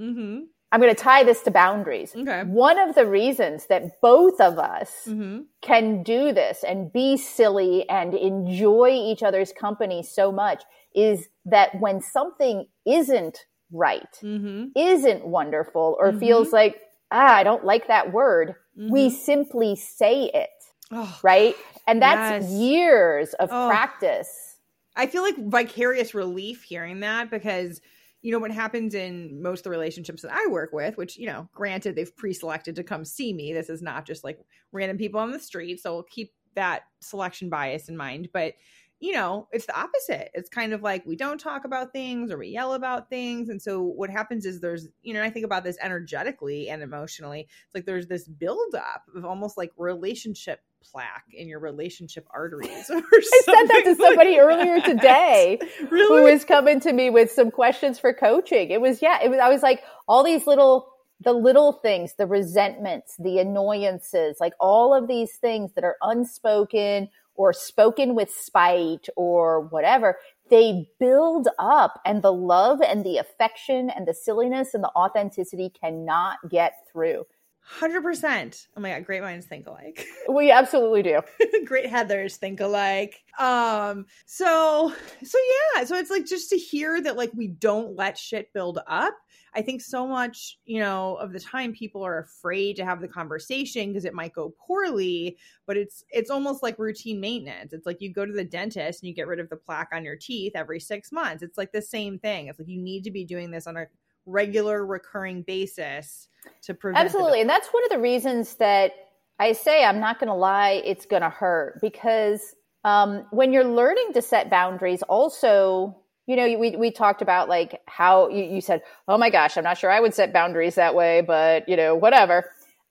mm-hmm. 0.01 0.45
I'm 0.71 0.81
going 0.81 0.95
to 0.95 1.03
tie 1.03 1.25
this 1.25 1.43
to 1.43 1.51
boundaries. 1.51 2.15
Okay. 2.15 2.43
One 2.45 2.79
of 2.79 2.95
the 2.95 3.07
reasons 3.07 3.67
that 3.67 4.01
both 4.01 4.41
of 4.41 4.59
us 4.59 4.93
mm-hmm. 5.07 5.41
can 5.63 6.03
do 6.03 6.33
this 6.33 6.63
and 6.63 6.93
be 6.93 7.17
silly 7.17 7.89
and 7.89 8.15
enjoy 8.15 8.91
each 8.91 9.23
other's 9.23 9.53
company 9.53 10.03
so 10.03 10.31
much 10.31 10.63
is 10.95 11.29
that 11.47 11.81
when 11.81 12.01
something 12.01 12.67
isn't 12.87 13.47
right, 13.73 14.19
mm-hmm. 14.23 14.67
isn't 14.77 15.27
wonderful, 15.27 15.97
or 15.99 16.11
mm-hmm. 16.11 16.21
feels 16.21 16.53
like, 16.53 16.81
ah, 17.11 17.35
I 17.35 17.45
don't 17.45 17.65
like 17.65 17.89
that 17.89 18.13
word, 18.13 18.55
we 18.77 19.09
mm-hmm. 19.09 19.17
simply 19.17 19.77
say 19.77 20.31
it. 20.33 20.51
Oh, 20.91 21.19
right. 21.23 21.55
And 21.87 22.01
that's 22.01 22.45
yes. 22.45 22.53
years 22.53 23.35
of 23.35 23.51
oh. 23.53 23.69
practice. 23.69 24.57
I 24.97 25.07
feel 25.07 25.23
like 25.23 25.37
vicarious 25.37 26.15
relief 26.15 26.63
hearing 26.63 27.01
that 27.01 27.31
because 27.31 27.81
you 28.21 28.33
know 28.33 28.39
what 28.41 28.51
happens 28.51 28.95
in 28.95 29.41
most 29.41 29.61
of 29.61 29.65
the 29.65 29.71
relationships 29.71 30.23
that 30.23 30.33
I 30.33 30.47
work 30.51 30.73
with, 30.73 30.97
which 30.97 31.17
you 31.17 31.27
know, 31.27 31.49
granted 31.55 31.95
they've 31.95 32.17
pre-selected 32.17 32.75
to 32.77 32.83
come 32.83 33.05
see 33.05 33.33
me. 33.33 33.53
This 33.53 33.71
is 33.71 33.81
not 33.81 34.07
just 34.07 34.25
like 34.25 34.41
random 34.73 34.99
people 34.99 35.21
on 35.21 35.31
the 35.31 35.39
street, 35.39 35.81
so 35.81 35.95
we'll 35.95 36.03
keep 36.05 36.33
that 36.55 36.83
selection 37.01 37.49
bias 37.49 37.89
in 37.89 37.97
mind. 37.97 38.29
But 38.33 38.55
you 39.01 39.13
know, 39.13 39.47
it's 39.53 39.67
the 39.67 39.79
opposite. 39.79 40.31
It's 40.35 40.49
kind 40.49 40.73
of 40.73 40.83
like 40.83 41.07
we 41.07 41.15
don't 41.15 41.39
talk 41.39 41.65
about 41.65 41.93
things 41.93 42.33
or 42.33 42.39
we 42.39 42.49
yell 42.49 42.75
about 42.75 43.09
things. 43.09 43.49
And 43.49 43.63
so 43.63 43.81
what 43.81 44.11
happens 44.11 44.45
is 44.45 44.61
there's, 44.61 44.89
you 45.03 45.15
know, 45.15 45.23
I 45.23 45.31
think 45.31 45.45
about 45.45 45.63
this 45.63 45.79
energetically 45.81 46.69
and 46.69 46.83
emotionally. 46.83 47.43
It's 47.43 47.75
like 47.75 47.87
there's 47.87 48.09
this 48.09 48.27
buildup 48.27 49.05
of 49.15 49.25
almost 49.25 49.57
like 49.57 49.71
relationship 49.77 50.61
plaque 50.83 51.27
in 51.33 51.49
your 51.49 51.61
relationship 51.61 52.27
arteries. 52.31 52.71
I 52.91 53.03
said 53.45 53.69
that 53.69 53.83
to 53.85 53.95
somebody 53.95 54.31
like 54.33 54.41
earlier 54.41 54.81
that. 54.81 54.87
today 54.87 55.61
really? 55.91 56.23
who 56.23 56.33
was 56.33 56.45
coming 56.45 56.81
to 56.81 56.93
me 56.93 57.09
with 57.09 57.31
some 57.31 57.53
questions 57.53 58.01
for 58.01 58.13
coaching. 58.13 58.71
It 58.71 58.81
was, 58.81 59.01
yeah, 59.01 59.19
it 59.23 59.29
was, 59.29 59.39
I 59.39 59.49
was 59.49 59.63
like, 59.63 59.83
all 60.09 60.25
these 60.25 60.47
little 60.47 60.93
the 61.21 61.33
little 61.33 61.73
things, 61.73 62.15
the 62.17 62.27
resentments, 62.27 63.17
the 63.19 63.41
annoyances, 63.41 64.37
like 64.39 64.53
all 64.61 64.95
of 64.95 65.09
these 65.09 65.35
things 65.35 65.73
that 65.75 65.83
are 65.83 65.97
unspoken 66.01 67.09
or 67.39 67.53
spoken 67.53 68.15
with 68.15 68.31
spite 68.31 69.09
or 69.17 69.61
whatever, 69.61 70.17
they 70.51 70.89
build 70.99 71.49
up 71.59 72.01
and 72.05 72.21
the 72.21 72.33
love 72.33 72.83
and 72.83 73.05
the 73.05 73.17
affection 73.17 73.89
and 73.89 74.07
the 74.07 74.13
silliness 74.13 74.75
and 74.75 74.83
the 74.83 74.91
authenticity 74.97 75.71
cannot 75.71 76.37
get 76.51 76.75
through. 76.93 77.25
Hundred 77.61 78.03
percent. 78.03 78.67
Oh 78.77 78.81
my 78.81 78.91
god, 78.91 79.05
great 79.05 79.23
minds 79.23 79.47
think 79.47 79.67
alike. 79.67 80.07
We 80.29 80.51
absolutely 80.51 81.03
do. 81.03 81.21
great 81.65 81.91
Heathers 81.91 82.37
think 82.37 82.61
alike. 82.61 83.23
Um, 83.39 84.07
so 84.27 84.93
so 85.23 85.39
yeah, 85.75 85.85
so 85.85 85.97
it's 85.97 86.11
like 86.11 86.27
just 86.27 86.51
to 86.51 86.57
hear 86.57 87.01
that 87.01 87.17
like 87.17 87.31
we 87.35 87.47
don't 87.47 87.95
let 87.95 88.19
shit 88.19 88.53
build 88.53 88.79
up. 88.87 89.15
I 89.55 89.63
think 89.63 89.81
so 89.81 90.07
much, 90.07 90.59
you 90.65 90.81
know, 90.81 91.17
of 91.17 91.33
the 91.33 91.41
time 91.41 91.73
people 91.73 92.05
are 92.05 92.19
afraid 92.19 92.77
to 92.77 92.85
have 92.85 93.01
the 93.01 93.09
conversation 93.09 93.89
because 93.89 94.05
it 94.05 94.15
might 94.15 94.33
go 94.33 94.55
poorly, 94.67 95.39
but 95.67 95.77
it's 95.77 96.05
it's 96.11 96.31
almost 96.31 96.63
like 96.63 96.79
routine 96.79 97.21
maintenance. 97.21 97.73
It's 97.73 97.87
like 97.87 98.01
you 98.01 98.13
go 98.13 98.27
to 98.27 98.33
the 98.33 98.45
dentist 98.45 99.03
and 99.03 99.09
you 99.09 99.15
get 99.15 99.27
rid 99.27 99.41
of 99.41 99.49
the 99.49 99.57
plaque 99.57 99.91
on 99.93 100.05
your 100.05 100.17
teeth 100.17 100.53
every 100.55 100.81
6 100.81 101.13
months. 101.13 101.43
It's 101.43 101.59
like 101.59 101.73
the 101.73 101.83
same 101.83 102.19
thing. 102.19 102.49
It's 102.49 102.59
like 102.59 102.69
you 102.69 102.81
need 102.81 103.05
to 103.05 103.11
be 103.11 103.25
doing 103.25 103.51
this 103.51 103.67
on 103.67 103.77
a 103.77 103.87
regular 104.29 104.85
recurring 104.85 105.43
basis 105.43 106.29
to 106.63 106.75
prevent 106.75 107.05
absolutely 107.05 107.41
and 107.41 107.49
that's 107.49 107.69
one 107.69 107.83
of 107.85 107.91
the 107.91 107.99
reasons 107.99 108.57
that 108.57 108.93
i 109.39 109.53
say 109.53 109.85
i'm 109.85 110.01
not 110.01 110.21
going 110.21 110.29
to 110.29 110.35
lie 110.35 110.83
it's 110.85 111.07
going 111.07 111.23
to 111.23 111.31
hurt 111.31 111.81
because 111.81 112.55
um, 112.85 113.27
when 113.31 113.53
you're 113.53 113.65
learning 113.65 114.13
to 114.15 114.23
set 114.23 114.51
boundaries 114.51 115.03
also 115.03 115.97
you 116.29 116.37
know 116.37 116.59
we, 116.59 116.77
we 116.77 116.93
talked 116.93 117.23
about 117.23 117.49
like 117.49 117.81
how 117.89 118.29
you, 118.29 118.45
you 118.45 118.61
said 118.61 118.83
oh 119.09 119.19
my 119.19 119.31
gosh 119.31 119.57
i'm 119.57 119.65
not 119.65 119.79
sure 119.79 119.91
i 119.91 119.99
would 119.99 120.15
set 120.15 120.33
boundaries 120.33 120.77
that 120.77 120.95
way 120.95 121.23
but 121.23 121.69
you 121.69 121.77
know 121.77 121.97
whatever. 121.97 122.45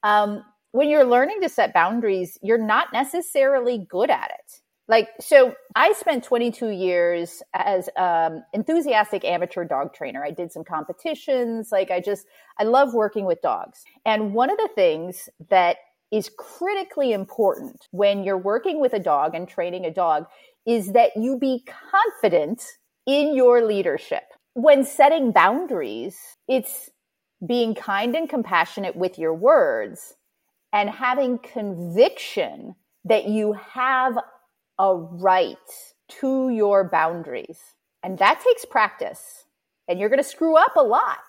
Um, 0.03 0.43
when 0.71 0.89
you're 0.89 1.05
learning 1.05 1.41
to 1.41 1.49
set 1.49 1.73
boundaries 1.73 2.37
you're 2.41 2.57
not 2.57 2.91
necessarily 2.91 3.87
good 3.89 4.09
at 4.09 4.31
it. 4.31 4.61
Like 4.89 5.09
so 5.21 5.53
i 5.75 5.93
spent 5.93 6.23
22 6.23 6.69
years 6.69 7.41
as 7.53 7.89
um 7.95 8.43
enthusiastic 8.53 9.23
amateur 9.23 9.63
dog 9.63 9.93
trainer. 9.93 10.23
I 10.23 10.31
did 10.31 10.51
some 10.51 10.63
competitions. 10.63 11.69
Like 11.71 11.91
i 11.91 12.01
just 12.01 12.25
i 12.59 12.63
love 12.63 12.93
working 12.93 13.25
with 13.25 13.41
dogs. 13.41 13.83
And 14.05 14.33
one 14.33 14.49
of 14.49 14.57
the 14.57 14.69
things 14.75 15.29
that 15.49 15.77
is 16.09 16.31
critically 16.37 17.11
important 17.11 17.87
when 17.91 18.23
you're 18.23 18.37
working 18.37 18.79
with 18.79 18.93
a 18.93 18.99
dog 18.99 19.35
and 19.35 19.47
training 19.47 19.85
a 19.85 19.93
dog 19.93 20.25
is 20.65 20.93
that 20.93 21.11
you 21.15 21.37
be 21.37 21.63
confident 21.91 22.63
in 23.07 23.35
your 23.35 23.65
leadership 23.65 24.23
when 24.53 24.83
setting 24.83 25.31
boundaries 25.31 26.17
it's 26.47 26.91
being 27.45 27.75
kind 27.75 28.15
and 28.15 28.29
compassionate 28.29 28.95
with 28.95 29.19
your 29.19 29.33
words 29.33 30.15
and 30.73 30.89
having 30.89 31.37
conviction 31.39 32.75
that 33.05 33.27
you 33.27 33.53
have 33.53 34.17
a 34.79 34.95
right 34.95 35.57
to 36.07 36.49
your 36.49 36.83
boundaries. 36.83 37.59
And 38.03 38.17
that 38.19 38.41
takes 38.43 38.65
practice. 38.65 39.45
And 39.87 39.99
you're 39.99 40.09
going 40.09 40.21
to 40.21 40.27
screw 40.27 40.57
up 40.57 40.75
a 40.75 40.83
lot 40.83 41.19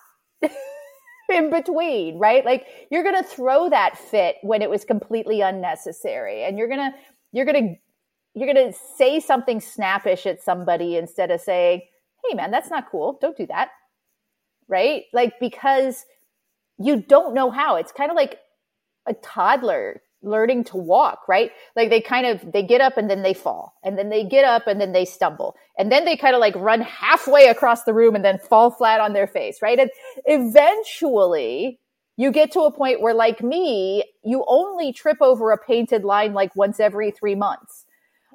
in 1.29 1.49
between, 1.49 2.19
right? 2.19 2.43
Like 2.43 2.67
you're 2.91 3.03
going 3.03 3.21
to 3.21 3.27
throw 3.27 3.69
that 3.69 3.97
fit 3.97 4.37
when 4.41 4.61
it 4.61 4.69
was 4.69 4.83
completely 4.83 5.41
unnecessary. 5.41 6.43
And 6.43 6.57
you're 6.57 6.67
going 6.67 6.91
to, 6.91 6.97
you're 7.31 7.45
going 7.45 7.69
to, 7.69 7.75
you're 8.39 8.53
going 8.53 8.71
to 8.71 8.77
say 8.97 9.19
something 9.19 9.59
snappish 9.59 10.25
at 10.25 10.41
somebody 10.41 10.95
instead 10.95 11.31
of 11.31 11.41
saying, 11.41 11.81
Hey 12.23 12.35
man, 12.35 12.51
that's 12.51 12.69
not 12.69 12.89
cool. 12.89 13.17
Don't 13.21 13.37
do 13.37 13.47
that. 13.47 13.69
Right? 14.67 15.03
Like 15.13 15.33
because 15.39 16.05
you 16.77 17.01
don't 17.01 17.33
know 17.33 17.51
how. 17.51 17.75
It's 17.75 17.91
kind 17.91 18.09
of 18.09 18.15
like 18.15 18.39
a 19.05 19.13
toddler 19.13 20.01
learning 20.21 20.65
to 20.65 20.77
walk, 20.77 21.27
right? 21.27 21.51
Like 21.75 21.89
they 21.89 22.01
kind 22.01 22.25
of 22.25 22.51
they 22.51 22.63
get 22.63 22.81
up 22.81 22.97
and 22.97 23.09
then 23.09 23.23
they 23.23 23.33
fall. 23.33 23.75
And 23.83 23.97
then 23.97 24.09
they 24.09 24.23
get 24.23 24.45
up 24.45 24.67
and 24.67 24.79
then 24.79 24.91
they 24.91 25.05
stumble. 25.05 25.55
And 25.77 25.91
then 25.91 26.05
they 26.05 26.17
kind 26.17 26.35
of 26.35 26.39
like 26.39 26.55
run 26.55 26.81
halfway 26.81 27.47
across 27.47 27.83
the 27.83 27.93
room 27.93 28.15
and 28.15 28.23
then 28.23 28.39
fall 28.39 28.71
flat 28.71 28.99
on 28.99 29.13
their 29.13 29.27
face, 29.27 29.61
right? 29.61 29.79
And 29.79 29.89
eventually 30.25 31.79
you 32.17 32.31
get 32.31 32.51
to 32.51 32.61
a 32.61 32.71
point 32.71 33.01
where 33.01 33.13
like 33.13 33.41
me, 33.41 34.03
you 34.23 34.43
only 34.47 34.91
trip 34.91 35.17
over 35.21 35.51
a 35.51 35.57
painted 35.57 36.03
line 36.03 36.33
like 36.33 36.55
once 36.55 36.79
every 36.79 37.11
3 37.11 37.35
months. 37.35 37.85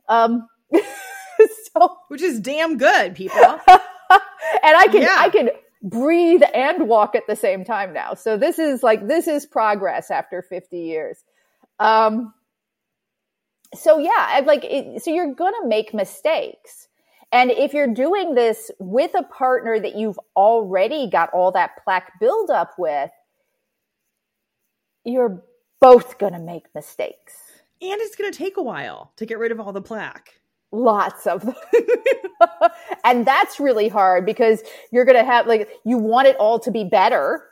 Um 0.09 0.49
so 0.73 1.99
which 2.09 2.23
is 2.23 2.41
damn 2.41 2.79
good, 2.79 3.15
people. 3.15 3.39
and 3.41 3.61
I 4.77 4.87
can 4.91 5.03
yeah. 5.03 5.17
I 5.19 5.29
can 5.31 5.51
breathe 5.85 6.43
and 6.55 6.89
walk 6.89 7.15
at 7.15 7.27
the 7.29 7.37
same 7.37 7.65
time 7.65 7.93
now. 7.93 8.15
So 8.15 8.37
this 8.37 8.59
is 8.59 8.83
like 8.83 9.07
this 9.07 9.29
is 9.29 9.47
progress 9.47 10.11
after 10.11 10.43
50 10.43 10.79
years. 10.79 11.19
Um, 11.79 12.33
so 13.75 13.99
yeah, 13.99 14.27
I'm 14.31 14.47
like, 14.47 14.65
it, 14.65 15.03
so 15.03 15.13
you're 15.13 15.35
gonna 15.35 15.67
make 15.67 15.93
mistakes. 15.93 16.89
And 17.33 17.51
if 17.51 17.75
you're 17.75 17.93
doing 17.93 18.35
this 18.35 18.71
with 18.79 19.11
a 19.15 19.25
partner 19.25 19.79
that 19.79 19.97
you've 19.97 20.19
already 20.37 21.11
got 21.11 21.31
all 21.35 21.53
that 21.53 21.83
plaque 21.83 22.13
buildup 22.21 22.75
with, 22.79 23.11
you're 25.05 25.43
both 25.81 26.19
gonna 26.19 26.39
make 26.39 26.67
mistakes. 26.75 27.44
And 27.83 28.01
it's 28.01 28.17
gonna 28.17 28.33
take 28.33 28.57
a 28.57 28.63
while 28.63 29.13
to 29.17 29.27
get 29.27 29.39
rid 29.39 29.53
of 29.53 29.61
all 29.61 29.73
the 29.73 29.83
plaque. 29.83 30.41
Lots 30.73 31.27
of 31.27 31.43
them. 31.43 31.55
and 33.05 33.27
that's 33.27 33.61
really 33.61 33.89
hard 33.89 34.27
because 34.27 34.63
you're 34.91 35.05
gonna 35.05 35.25
have 35.25 35.47
like 35.47 35.69
you 35.85 35.99
want 35.99 36.29
it 36.29 36.37
all 36.37 36.59
to 36.61 36.71
be 36.71 36.85
better 36.85 37.45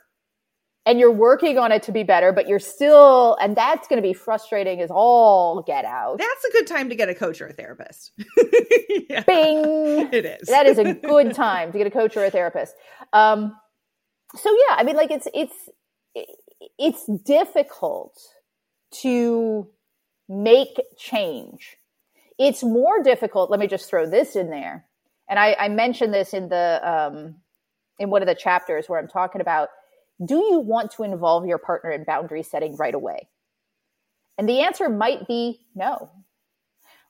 and 0.85 0.99
you're 0.99 1.11
working 1.11 1.57
on 1.57 1.71
it 1.71 1.83
to 1.83 1.91
be 1.91 2.03
better, 2.03 2.33
but 2.33 2.47
you're 2.47 2.59
still, 2.59 3.37
and 3.41 3.55
that's 3.55 3.87
going 3.87 4.01
to 4.01 4.07
be 4.07 4.13
frustrating 4.13 4.81
as 4.81 4.89
all 4.91 5.61
get 5.61 5.85
out. 5.85 6.17
That's 6.17 6.45
a 6.45 6.51
good 6.51 6.67
time 6.67 6.89
to 6.89 6.95
get 6.95 7.09
a 7.09 7.15
coach 7.15 7.39
or 7.41 7.47
a 7.47 7.53
therapist. 7.53 8.11
yeah. 9.09 9.23
Bing! 9.23 10.09
It 10.11 10.25
is. 10.25 10.47
that 10.49 10.65
is 10.65 10.77
a 10.77 10.93
good 10.93 11.33
time 11.33 11.71
to 11.71 11.77
get 11.77 11.87
a 11.87 11.91
coach 11.91 12.17
or 12.17 12.25
a 12.25 12.31
therapist. 12.31 12.75
Um, 13.13 13.55
so 14.35 14.51
yeah, 14.51 14.75
I 14.75 14.83
mean, 14.83 14.95
like 14.95 15.11
it's, 15.11 15.27
it's, 15.33 15.55
it's 16.77 17.05
difficult 17.23 18.19
to 19.01 19.67
make 20.27 20.79
change. 20.97 21.77
It's 22.39 22.63
more 22.63 23.01
difficult. 23.03 23.51
Let 23.51 23.59
me 23.59 23.67
just 23.67 23.89
throw 23.89 24.09
this 24.09 24.35
in 24.35 24.49
there. 24.49 24.85
And 25.29 25.39
I, 25.39 25.55
I 25.59 25.69
mentioned 25.69 26.13
this 26.13 26.33
in 26.33 26.49
the, 26.49 26.79
um, 26.83 27.35
in 27.99 28.09
one 28.09 28.21
of 28.21 28.27
the 28.27 28.35
chapters 28.35 28.87
where 28.87 28.99
I'm 28.99 29.07
talking 29.07 29.41
about 29.41 29.69
do 30.23 30.35
you 30.35 30.59
want 30.59 30.91
to 30.91 31.03
involve 31.03 31.45
your 31.45 31.57
partner 31.57 31.91
in 31.91 32.03
boundary 32.03 32.43
setting 32.43 32.75
right 32.77 32.93
away? 32.93 33.27
And 34.37 34.47
the 34.47 34.61
answer 34.61 34.89
might 34.89 35.27
be 35.27 35.65
no, 35.75 36.09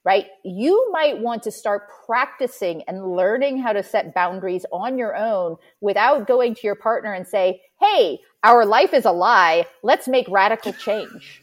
right? 0.03 0.28
You 0.43 0.89
might 0.91 1.20
want 1.20 1.43
to 1.43 1.51
start 1.51 1.89
practicing 2.05 2.84
and 2.88 3.16
learning 3.16 3.59
how 3.59 3.74
to 3.74 3.84
set 3.84 4.14
boundaries 4.14 4.66
on 4.72 4.97
your 4.97 5.16
own 5.16 5.57
without 5.80 6.28
going 6.28 6.55
to 6.55 6.61
your 6.64 6.76
partner 6.76 7.14
and 7.14 7.28
say, 7.28 7.61
Hey, 7.80 8.20
our 8.43 8.66
life 8.66 8.93
is 8.93 9.05
a 9.05 9.11
lie. 9.11 9.66
Let's 9.84 10.07
make 10.07 10.28
radical 10.30 10.74
change. 10.74 11.42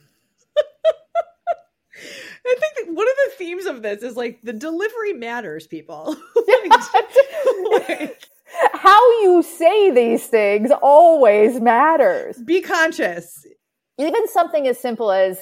I 2.47 2.57
think 2.59 2.97
one 2.97 3.07
of 3.07 3.15
the 3.25 3.33
themes 3.37 3.67
of 3.67 3.83
this 3.83 4.03
is 4.03 4.17
like 4.17 4.41
the 4.43 4.53
delivery 4.53 5.13
matters, 5.13 5.67
people. 5.67 6.17
like, 6.49 7.13
like, 7.89 8.29
how 8.73 9.21
you 9.23 9.43
say 9.43 9.91
these 9.91 10.27
things 10.27 10.71
always 10.83 11.61
matters. 11.61 12.39
Be 12.39 12.61
conscious. 12.61 13.47
Even 13.99 14.27
something 14.29 14.67
as 14.67 14.79
simple 14.79 15.11
as 15.11 15.39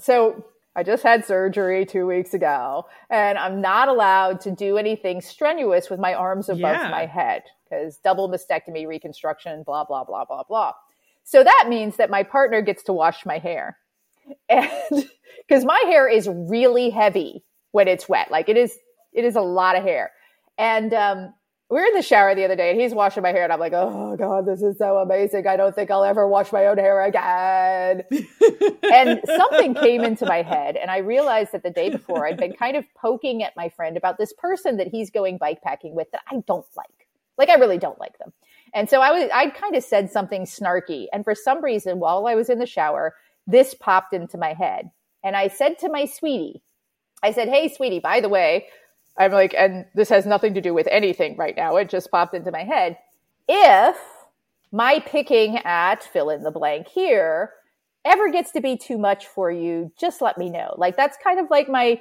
so 0.00 0.44
I 0.78 0.84
just 0.84 1.02
had 1.02 1.24
surgery 1.24 1.84
two 1.84 2.06
weeks 2.06 2.34
ago, 2.34 2.86
and 3.10 3.36
I'm 3.36 3.60
not 3.60 3.88
allowed 3.88 4.40
to 4.42 4.52
do 4.52 4.78
anything 4.78 5.20
strenuous 5.20 5.90
with 5.90 5.98
my 5.98 6.14
arms 6.14 6.48
above 6.48 6.60
yeah. 6.76 6.88
my 6.88 7.04
head 7.04 7.42
because 7.64 7.98
double 7.98 8.30
mastectomy, 8.30 8.86
reconstruction, 8.86 9.64
blah, 9.64 9.84
blah, 9.84 10.04
blah, 10.04 10.24
blah, 10.24 10.44
blah. 10.44 10.72
So 11.24 11.42
that 11.42 11.66
means 11.68 11.96
that 11.96 12.10
my 12.10 12.22
partner 12.22 12.62
gets 12.62 12.84
to 12.84 12.92
wash 12.92 13.26
my 13.26 13.38
hair. 13.38 13.76
And 14.48 15.08
because 15.48 15.64
my 15.64 15.82
hair 15.86 16.08
is 16.08 16.28
really 16.30 16.90
heavy 16.90 17.42
when 17.72 17.88
it's 17.88 18.08
wet, 18.08 18.30
like 18.30 18.48
it 18.48 18.56
is, 18.56 18.76
it 19.12 19.24
is 19.24 19.36
a 19.36 19.40
lot 19.40 19.76
of 19.76 19.82
hair. 19.82 20.10
And 20.58 20.92
um, 20.92 21.32
we 21.70 21.76
were 21.76 21.84
in 21.84 21.94
the 21.94 22.02
shower 22.02 22.34
the 22.34 22.44
other 22.44 22.56
day 22.56 22.70
and 22.70 22.80
he's 22.80 22.94
washing 22.94 23.22
my 23.22 23.30
hair 23.30 23.44
and 23.44 23.52
I'm 23.52 23.60
like, 23.60 23.74
oh 23.74 24.16
God, 24.16 24.46
this 24.46 24.62
is 24.62 24.78
so 24.78 24.98
amazing. 24.98 25.46
I 25.46 25.56
don't 25.56 25.74
think 25.74 25.90
I'll 25.90 26.04
ever 26.04 26.26
wash 26.26 26.50
my 26.50 26.66
own 26.66 26.78
hair 26.78 27.02
again. 27.04 28.04
and 28.92 29.20
something 29.26 29.74
came 29.74 30.02
into 30.02 30.24
my 30.24 30.42
head 30.42 30.76
and 30.76 30.90
I 30.90 30.98
realized 30.98 31.52
that 31.52 31.62
the 31.62 31.70
day 31.70 31.90
before 31.90 32.26
I'd 32.26 32.38
been 32.38 32.54
kind 32.54 32.76
of 32.76 32.84
poking 32.94 33.42
at 33.42 33.54
my 33.54 33.68
friend 33.68 33.96
about 33.96 34.16
this 34.16 34.32
person 34.32 34.78
that 34.78 34.88
he's 34.88 35.10
going 35.10 35.36
bike 35.36 35.60
packing 35.62 35.94
with 35.94 36.10
that 36.12 36.22
I 36.30 36.42
don't 36.46 36.66
like. 36.76 37.08
Like 37.36 37.50
I 37.50 37.54
really 37.54 37.78
don't 37.78 38.00
like 38.00 38.18
them. 38.18 38.32
And 38.74 38.88
so 38.88 39.00
I 39.00 39.12
was, 39.12 39.30
I 39.32 39.50
kind 39.50 39.76
of 39.76 39.84
said 39.84 40.10
something 40.10 40.44
snarky. 40.44 41.06
And 41.12 41.24
for 41.24 41.34
some 41.34 41.62
reason, 41.62 42.00
while 42.00 42.26
I 42.26 42.34
was 42.34 42.48
in 42.48 42.58
the 42.58 42.66
shower, 42.66 43.14
this 43.46 43.74
popped 43.74 44.12
into 44.12 44.38
my 44.38 44.52
head. 44.54 44.90
And 45.24 45.36
I 45.36 45.48
said 45.48 45.78
to 45.80 45.88
my 45.88 46.06
sweetie, 46.06 46.62
I 47.22 47.32
said, 47.32 47.48
Hey, 47.48 47.68
sweetie, 47.68 48.00
by 48.00 48.20
the 48.20 48.28
way, 48.28 48.66
I'm 49.18 49.32
like, 49.32 49.54
and 49.58 49.86
this 49.94 50.08
has 50.10 50.26
nothing 50.26 50.54
to 50.54 50.60
do 50.60 50.72
with 50.72 50.86
anything 50.90 51.36
right 51.36 51.56
now. 51.56 51.76
It 51.76 51.88
just 51.88 52.10
popped 52.10 52.34
into 52.34 52.52
my 52.52 52.62
head. 52.62 52.98
If 53.48 53.96
my 54.70 55.00
picking 55.00 55.58
at 55.58 56.04
fill 56.04 56.30
in 56.30 56.42
the 56.42 56.50
blank 56.50 56.88
here 56.88 57.52
ever 58.04 58.30
gets 58.30 58.52
to 58.52 58.60
be 58.60 58.76
too 58.76 58.96
much 58.96 59.26
for 59.26 59.50
you, 59.50 59.92
just 59.98 60.20
let 60.20 60.38
me 60.38 60.50
know. 60.50 60.74
Like 60.76 60.96
that's 60.96 61.16
kind 61.22 61.40
of 61.40 61.50
like 61.50 61.68
my 61.68 62.00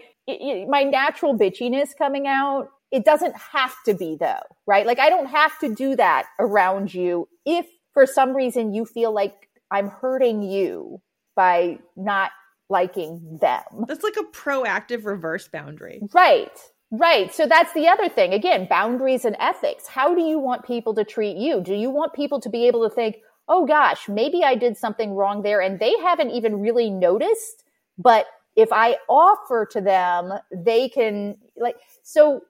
my 0.67 0.83
natural 0.83 1.37
bitchiness 1.37 1.89
coming 1.97 2.27
out. 2.27 2.69
It 2.91 3.03
doesn't 3.03 3.35
have 3.35 3.73
to 3.85 3.93
be 3.93 4.17
though, 4.19 4.43
right? 4.65 4.85
Like 4.85 4.99
I 4.99 5.09
don't 5.09 5.27
have 5.27 5.57
to 5.59 5.73
do 5.73 5.95
that 5.95 6.27
around 6.39 6.93
you 6.93 7.27
if 7.45 7.65
for 7.93 8.05
some 8.05 8.35
reason 8.35 8.73
you 8.73 8.85
feel 8.85 9.11
like 9.11 9.49
I'm 9.71 9.89
hurting 9.89 10.43
you 10.43 11.01
by 11.35 11.79
not 11.95 12.31
liking 12.69 13.39
them. 13.41 13.63
That's 13.87 14.03
like 14.03 14.17
a 14.17 14.23
proactive 14.23 15.05
reverse 15.05 15.47
boundary. 15.47 16.01
Right. 16.13 16.51
Right. 16.91 17.33
So 17.33 17.47
that's 17.47 17.73
the 17.73 17.87
other 17.87 18.07
thing. 18.09 18.33
Again, 18.33 18.67
boundaries 18.69 19.25
and 19.25 19.35
ethics. 19.39 19.87
How 19.87 20.15
do 20.15 20.21
you 20.21 20.39
want 20.39 20.65
people 20.65 20.93
to 20.95 21.03
treat 21.03 21.37
you? 21.37 21.61
Do 21.61 21.73
you 21.73 21.89
want 21.89 22.13
people 22.13 22.39
to 22.41 22.49
be 22.49 22.67
able 22.67 22.87
to 22.87 22.93
think, 22.93 23.17
oh 23.49 23.65
gosh, 23.65 24.07
maybe 24.07 24.43
I 24.43 24.55
did 24.55 24.77
something 24.77 25.11
wrong 25.13 25.41
there 25.41 25.61
and 25.61 25.79
they 25.79 25.95
haven't 26.01 26.31
even 26.31 26.59
really 26.59 26.89
noticed, 26.89 27.63
but 27.97 28.25
if 28.55 28.69
I 28.71 28.97
offer 29.07 29.67
to 29.71 29.81
them, 29.81 30.33
they 30.51 30.89
can 30.89 31.37
like, 31.57 31.75
so 32.03 32.41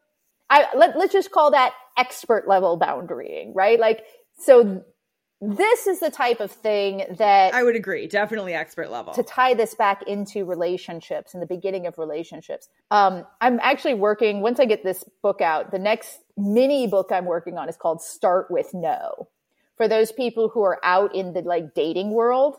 I, 0.49 0.67
let, 0.75 0.97
let's 0.97 1.13
just 1.13 1.31
call 1.31 1.51
that 1.51 1.73
expert 1.97 2.47
level 2.47 2.79
boundarying, 2.79 3.51
right? 3.53 3.79
Like, 3.79 4.03
so 4.39 4.83
this 5.39 5.85
is 5.85 5.99
the 5.99 6.09
type 6.09 6.39
of 6.39 6.51
thing 6.51 7.03
that 7.17 7.53
I 7.53 7.63
would 7.63 7.75
agree, 7.75 8.07
definitely 8.07 8.53
expert 8.53 8.89
level. 8.89 9.13
To 9.13 9.23
tie 9.23 9.53
this 9.53 9.75
back 9.75 10.01
into 10.07 10.45
relationships 10.45 11.33
and 11.33 11.43
the 11.43 11.47
beginning 11.47 11.85
of 11.85 11.97
relationships. 11.97 12.69
Um, 12.89 13.25
I'm 13.39 13.59
actually 13.61 13.93
working, 13.93 14.41
once 14.41 14.59
I 14.59 14.65
get 14.65 14.83
this 14.83 15.03
book 15.21 15.41
out, 15.41 15.71
the 15.71 15.79
next 15.79 16.19
mini 16.37 16.87
book 16.87 17.11
I'm 17.11 17.25
working 17.25 17.57
on 17.57 17.69
is 17.69 17.77
called 17.77 18.01
Start 18.01 18.49
with 18.49 18.73
No. 18.73 19.27
For 19.75 19.87
those 19.87 20.11
people 20.11 20.49
who 20.49 20.63
are 20.63 20.79
out 20.83 21.13
in 21.13 21.33
the 21.33 21.41
like 21.41 21.75
dating 21.75 22.11
world. 22.11 22.57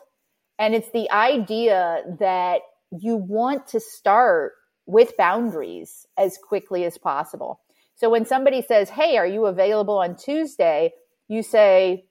And 0.61 0.75
it's 0.75 0.91
the 0.91 1.11
idea 1.11 2.03
that 2.21 2.61
you 2.91 3.17
want 3.17 3.67
to 3.69 3.81
start 3.81 4.53
with 4.87 5.17
boundaries 5.17 6.07
as 6.17 6.39
quickly 6.39 6.85
as 6.85 6.97
possible. 6.97 7.61
So 7.97 8.09
when 8.09 8.25
somebody 8.25 8.63
says, 8.63 8.91
Hey, 8.91 9.17
are 9.17 9.27
you 9.27 9.47
available 9.47 9.99
on 9.99 10.17
Tuesday? 10.17 10.93
You 11.27 11.43
say, 11.43 12.05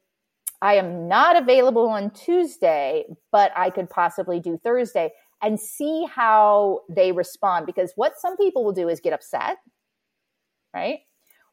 I 0.62 0.76
am 0.76 1.08
not 1.08 1.36
available 1.36 1.88
on 1.88 2.10
Tuesday, 2.12 3.06
but 3.32 3.52
I 3.56 3.70
could 3.70 3.90
possibly 3.90 4.40
do 4.40 4.60
Thursday 4.64 5.12
and 5.42 5.60
see 5.60 6.08
how 6.12 6.82
they 6.90 7.12
respond. 7.12 7.66
Because 7.66 7.94
what 7.96 8.18
some 8.18 8.38
people 8.38 8.64
will 8.64 8.72
do 8.72 8.90
is 8.90 9.00
get 9.00 9.14
upset, 9.14 9.58
right? 10.74 11.00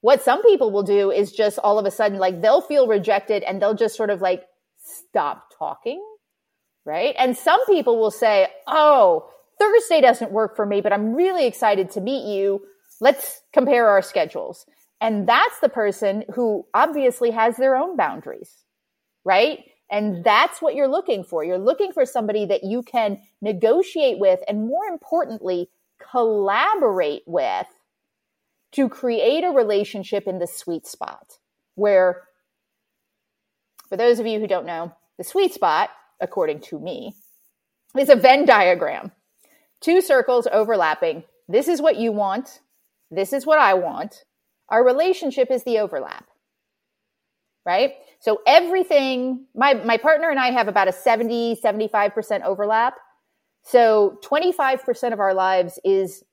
What 0.00 0.22
some 0.22 0.42
people 0.42 0.70
will 0.70 0.82
do 0.82 1.10
is 1.10 1.32
just 1.32 1.58
all 1.58 1.78
of 1.78 1.86
a 1.86 1.90
sudden, 1.90 2.18
like 2.18 2.40
they'll 2.40 2.60
feel 2.60 2.86
rejected 2.86 3.42
and 3.42 3.60
they'll 3.60 3.74
just 3.74 3.96
sort 3.96 4.10
of 4.10 4.20
like 4.20 4.44
stop 4.82 5.48
talking, 5.58 6.02
right? 6.84 7.14
And 7.18 7.36
some 7.36 7.64
people 7.66 7.98
will 7.98 8.10
say, 8.10 8.48
Oh, 8.66 9.28
Thursday 9.58 10.00
doesn't 10.00 10.32
work 10.32 10.56
for 10.56 10.66
me, 10.66 10.80
but 10.80 10.92
I'm 10.92 11.14
really 11.14 11.46
excited 11.46 11.90
to 11.92 12.00
meet 12.00 12.26
you. 12.26 12.62
Let's 13.00 13.42
compare 13.52 13.88
our 13.88 14.02
schedules. 14.02 14.66
And 15.00 15.28
that's 15.28 15.58
the 15.60 15.68
person 15.68 16.24
who 16.34 16.66
obviously 16.72 17.30
has 17.32 17.56
their 17.56 17.76
own 17.76 17.96
boundaries 17.96 18.63
right? 19.24 19.64
And 19.90 20.24
that's 20.24 20.60
what 20.60 20.74
you're 20.74 20.88
looking 20.88 21.24
for. 21.24 21.44
You're 21.44 21.58
looking 21.58 21.92
for 21.92 22.06
somebody 22.06 22.46
that 22.46 22.64
you 22.64 22.82
can 22.82 23.20
negotiate 23.40 24.18
with 24.18 24.40
and 24.48 24.66
more 24.66 24.86
importantly, 24.86 25.68
collaborate 26.10 27.22
with 27.26 27.66
to 28.72 28.88
create 28.88 29.44
a 29.44 29.50
relationship 29.50 30.26
in 30.26 30.38
the 30.38 30.46
sweet 30.46 30.86
spot 30.86 31.38
where, 31.76 32.22
for 33.88 33.96
those 33.96 34.18
of 34.18 34.26
you 34.26 34.40
who 34.40 34.46
don't 34.46 34.66
know, 34.66 34.92
the 35.16 35.24
sweet 35.24 35.54
spot, 35.54 35.90
according 36.20 36.60
to 36.60 36.78
me, 36.78 37.14
is 37.96 38.08
a 38.08 38.16
Venn 38.16 38.44
diagram. 38.44 39.12
Two 39.80 40.00
circles 40.00 40.48
overlapping. 40.50 41.22
This 41.48 41.68
is 41.68 41.80
what 41.80 41.96
you 41.96 42.10
want. 42.10 42.60
This 43.10 43.32
is 43.32 43.46
what 43.46 43.58
I 43.58 43.74
want. 43.74 44.24
Our 44.68 44.84
relationship 44.84 45.50
is 45.50 45.62
the 45.62 45.78
overlap 45.78 46.26
right? 47.64 47.94
So 48.20 48.40
everything, 48.46 49.46
my, 49.54 49.74
my 49.74 49.96
partner 49.96 50.30
and 50.30 50.38
I 50.38 50.50
have 50.50 50.68
about 50.68 50.88
a 50.88 50.92
70, 50.92 51.60
75% 51.62 52.42
overlap. 52.42 52.94
So 53.62 54.18
25% 54.24 55.12
of 55.12 55.20
our 55.20 55.34
lives 55.34 55.78
is 55.84 56.24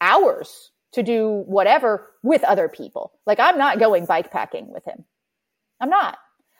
ours 0.00 0.70
to 0.92 1.02
do 1.02 1.44
whatever 1.46 2.10
with 2.22 2.44
other 2.44 2.68
people. 2.68 3.12
Like 3.26 3.40
I'm 3.40 3.58
not 3.58 3.78
going 3.78 4.06
bike 4.06 4.30
packing 4.30 4.72
with 4.72 4.84
him. 4.84 5.04
I'm 5.80 5.90
not. 5.90 6.18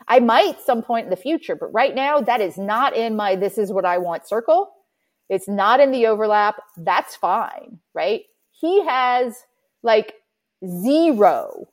I 0.09 0.21
might 0.21 0.61
some 0.61 0.83
point 0.83 1.05
in 1.05 1.11
the 1.11 1.17
future, 1.17 1.55
but 1.55 1.73
right 1.73 1.95
now 1.95 2.21
that 2.21 2.41
is 2.41 2.59
not 2.59 2.97
in 2.97 3.15
my 3.15 3.37
this 3.37 3.59
is 3.59 3.73
what 3.73 3.85
I 3.85 3.99
want 3.99 4.27
circle. 4.27 4.73
It's 5.29 5.49
not 5.49 5.81
in 5.81 5.93
the 5.93 6.07
overlap. 6.07 6.57
That's 6.77 7.15
fine, 7.17 7.79
right? 7.95 8.23
He 8.51 8.85
has 8.85 9.45
like 9.83 10.15
zero, 10.65 11.69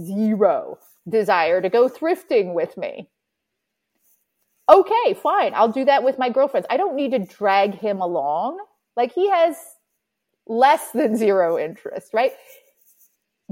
zero 0.00 0.78
desire 1.08 1.60
to 1.60 1.68
go 1.68 1.88
thrifting 1.88 2.54
with 2.54 2.76
me. 2.76 3.08
Okay, 4.70 5.14
fine. 5.14 5.52
I'll 5.54 5.72
do 5.72 5.84
that 5.84 6.04
with 6.04 6.18
my 6.18 6.30
girlfriends. 6.30 6.66
I 6.70 6.76
don't 6.76 6.96
need 6.96 7.12
to 7.12 7.18
drag 7.18 7.74
him 7.74 8.00
along. 8.00 8.58
Like 8.96 9.12
he 9.12 9.28
has 9.28 9.56
less 10.46 10.90
than 10.92 11.16
zero 11.16 11.58
interest, 11.58 12.14
right? 12.14 12.32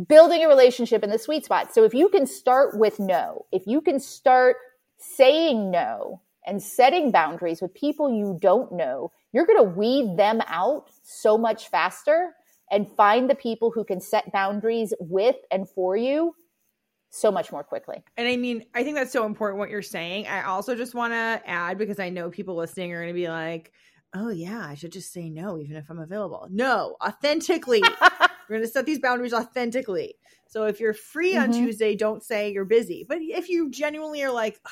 Building 0.09 0.43
a 0.43 0.49
relationship 0.49 1.05
in 1.05 1.11
the 1.11 1.19
sweet 1.19 1.45
spot. 1.45 1.75
So 1.75 1.85
if 1.85 1.93
you 1.93 2.09
can 2.09 2.27
start 2.27 2.79
with 2.79 2.99
no, 2.99 3.45
if 3.53 3.67
you 3.67 3.83
can 3.83 4.01
start 4.01 4.57
saying 4.99 5.71
no 5.71 6.23
and 6.47 6.63
setting 6.63 7.11
boundaries 7.11 7.61
with 7.61 7.75
people 7.75 8.11
you 8.11 8.39
don't 8.41 8.73
know, 8.73 9.11
you're 9.33 9.47
going 9.47 9.63
to 9.63 9.79
weed 9.79 10.17
them 10.17 10.41
out 10.47 10.87
so 11.03 11.37
much 11.37 11.69
faster 11.69 12.35
and 12.71 12.91
find 12.97 13.29
the 13.29 13.35
people 13.35 13.71
who 13.71 13.85
can 13.85 14.01
set 14.01 14.33
boundaries 14.33 14.95
with 14.99 15.37
and 15.51 15.69
for 15.69 15.95
you 15.95 16.35
so 17.13 17.31
much 17.31 17.53
more 17.53 17.63
quickly. 17.63 18.03
And 18.17 18.27
I 18.27 18.37
mean, 18.37 18.65
I 18.75 18.83
think 18.83 18.97
that's 18.97 19.13
so 19.13 19.27
important 19.27 19.59
what 19.59 19.71
you're 19.71 19.83
saying. 19.83 20.27
I 20.27 20.45
also 20.45 20.75
just 20.75 20.95
want 20.95 21.13
to 21.13 21.43
add 21.47 21.77
because 21.77 22.01
I 22.01 22.09
know 22.09 22.31
people 22.31 22.57
listening 22.57 22.93
are 22.93 23.03
going 23.03 23.09
to 23.09 23.15
be 23.15 23.29
like, 23.29 23.71
"Oh 24.15 24.31
yeah, 24.31 24.67
I 24.67 24.75
should 24.75 24.93
just 24.93 25.13
say 25.13 25.29
no 25.29 25.59
even 25.59 25.77
if 25.77 25.91
I'm 25.91 26.01
available." 26.01 26.49
No, 26.51 26.97
authentically. 27.05 27.83
We're 28.49 28.57
going 28.57 28.63
to 28.63 28.69
set 28.69 28.87
these 28.87 28.99
boundaries 28.99 29.35
authentically. 29.35 30.17
So 30.49 30.65
if 30.65 30.81
you're 30.81 30.95
free 30.95 31.35
mm-hmm. 31.35 31.53
on 31.53 31.53
Tuesday, 31.53 31.95
don't 31.95 32.23
say 32.23 32.53
you're 32.53 32.65
busy. 32.65 33.07
But 33.09 33.19
if 33.21 33.49
you 33.49 33.71
genuinely 33.71 34.23
are 34.23 34.33
like, 34.33 34.59
oh, 34.67 34.71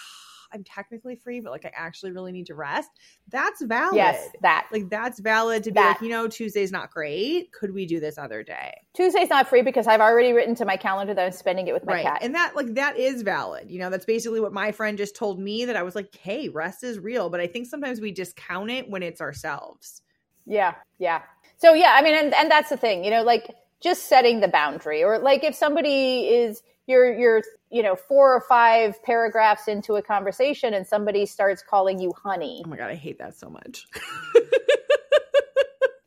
I'm 0.53 0.65
technically 0.65 1.17
free, 1.17 1.41
but 1.41 1.51
like 1.51 1.65
I 1.65 1.73
actually 1.75 2.13
really 2.13 2.33
need 2.33 2.47
to 2.47 2.55
rest. 2.55 2.91
That's 3.29 3.63
valid. 3.63 3.97
Yes, 3.97 4.29
that. 4.43 4.69
Like 4.73 4.89
that's 4.89 5.21
valid 5.21 5.65
to 5.65 5.71
be 5.71 5.75
that. 5.75 5.89
like, 5.89 6.01
you 6.03 6.09
know, 6.09 6.29
Tuesday's 6.29 6.73
not 6.73 6.91
great. 6.91 7.53
Could 7.53 7.73
we 7.73 7.87
do 7.87 8.01
this 8.01 8.19
other 8.19 8.43
day? 8.43 8.75
Tuesday's 8.95 9.31
not 9.31 9.49
free 9.49 9.63
because 9.63 9.87
I've 9.87 10.01
already 10.01 10.33
written 10.33 10.55
to 10.57 10.65
my 10.65 10.77
calendar 10.77 11.15
that 11.15 11.25
I'm 11.25 11.33
spending 11.33 11.69
it 11.69 11.73
with 11.73 11.85
my 11.85 11.95
right. 11.95 12.05
cat. 12.05 12.19
And 12.23 12.35
that 12.35 12.57
like 12.57 12.75
that 12.75 12.99
is 12.99 13.23
valid. 13.23 13.71
You 13.71 13.79
know, 13.79 13.91
that's 13.91 14.05
basically 14.05 14.41
what 14.41 14.53
my 14.53 14.73
friend 14.73 14.99
just 14.99 15.17
told 15.17 15.39
me 15.39 15.65
that 15.65 15.77
I 15.77 15.83
was 15.83 15.95
like, 15.95 16.15
hey, 16.17 16.49
rest 16.49 16.85
is 16.85 16.99
real. 16.99 17.31
But 17.31 17.41
I 17.41 17.47
think 17.47 17.67
sometimes 17.67 18.01
we 18.01 18.13
discount 18.13 18.71
it 18.71 18.89
when 18.89 19.03
it's 19.03 19.21
ourselves. 19.21 20.03
Yeah. 20.47 20.75
Yeah. 20.99 21.23
So 21.59 21.75
yeah, 21.75 21.95
I 21.95 22.03
mean, 22.03 22.15
and, 22.15 22.35
and 22.35 22.51
that's 22.51 22.71
the 22.71 22.77
thing, 22.77 23.05
you 23.05 23.11
know, 23.11 23.23
like 23.23 23.55
just 23.81 24.09
setting 24.09 24.41
the 24.41 24.49
boundary 24.49 25.05
or 25.05 25.19
like 25.19 25.45
if 25.45 25.55
somebody 25.55 26.29
is 26.29 26.63
you're 26.91 27.17
you're 27.17 27.43
you 27.71 27.83
know 27.83 27.95
four 27.97 28.35
or 28.35 28.41
five 28.41 29.03
paragraphs 29.03 29.69
into 29.69 29.95
a 29.95 30.03
conversation 30.03 30.75
and 30.75 30.87
somebody 30.87 31.25
starts 31.25 31.63
calling 31.63 31.99
you 31.99 32.13
honey. 32.13 32.63
Oh 32.67 32.69
my 32.69 32.77
god 32.77 32.91
i 32.91 32.95
hate 32.95 33.19
that 33.19 33.35
so 33.37 33.49
much. 33.49 33.87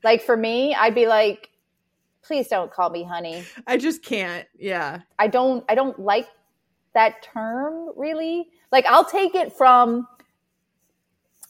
Like 0.04 0.22
for 0.22 0.36
me 0.36 0.76
i'd 0.76 0.94
be 0.94 1.08
like 1.08 1.50
please 2.24 2.50
don't 2.50 2.70
call 2.72 2.90
me 2.90 3.04
honey. 3.06 3.46
I 3.68 3.78
just 3.78 4.04
can't 4.04 4.46
yeah. 4.60 5.00
I 5.18 5.28
don't 5.28 5.64
i 5.70 5.76
don't 5.76 5.98
like 5.98 6.28
that 6.94 7.24
term 7.24 7.92
really. 7.96 8.50
Like 8.72 8.86
i'll 8.88 9.06
take 9.06 9.34
it 9.34 9.54
from 9.54 10.06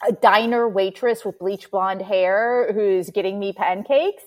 a 0.08 0.12
diner 0.12 0.68
waitress 0.70 1.26
with 1.26 1.40
bleach 1.40 1.72
blonde 1.72 2.02
hair 2.02 2.72
who's 2.74 3.10
getting 3.10 3.40
me 3.40 3.54
pancakes 3.54 4.24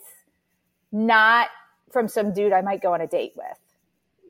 not 0.90 1.48
from 1.90 2.08
some 2.08 2.32
dude 2.32 2.52
i 2.52 2.62
might 2.62 2.80
go 2.80 2.94
on 2.94 3.02
a 3.02 3.06
date 3.06 3.32
with 3.36 3.58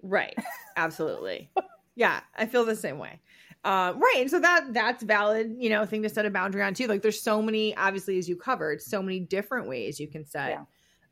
Right. 0.07 0.37
Absolutely. 0.77 1.51
yeah, 1.95 2.21
I 2.37 2.47
feel 2.47 2.65
the 2.65 2.77
same 2.77 2.99
way. 2.99 3.21
Uh, 3.65 3.95
right. 3.97 4.19
And 4.19 4.31
so 4.31 4.39
that 4.39 4.73
that's 4.73 5.03
valid, 5.03 5.57
you 5.59 5.71
know, 5.71 5.85
thing 5.85 6.03
to 6.05 6.09
set 6.09 6.25
a 6.25 6.31
boundary 6.31 6.63
on 6.63 6.75
too. 6.75 6.87
Like 6.87 7.03
there's 7.03 7.21
so 7.21 7.43
many, 7.43 7.77
obviously, 7.77 8.19
as 8.19 8.29
you 8.29 8.37
covered, 8.37 8.81
so 8.81 9.03
many 9.03 9.19
different 9.19 9.69
ways 9.69 9.99
you 9.99 10.07
can 10.07 10.25
set 10.25 10.51
yeah. 10.51 10.65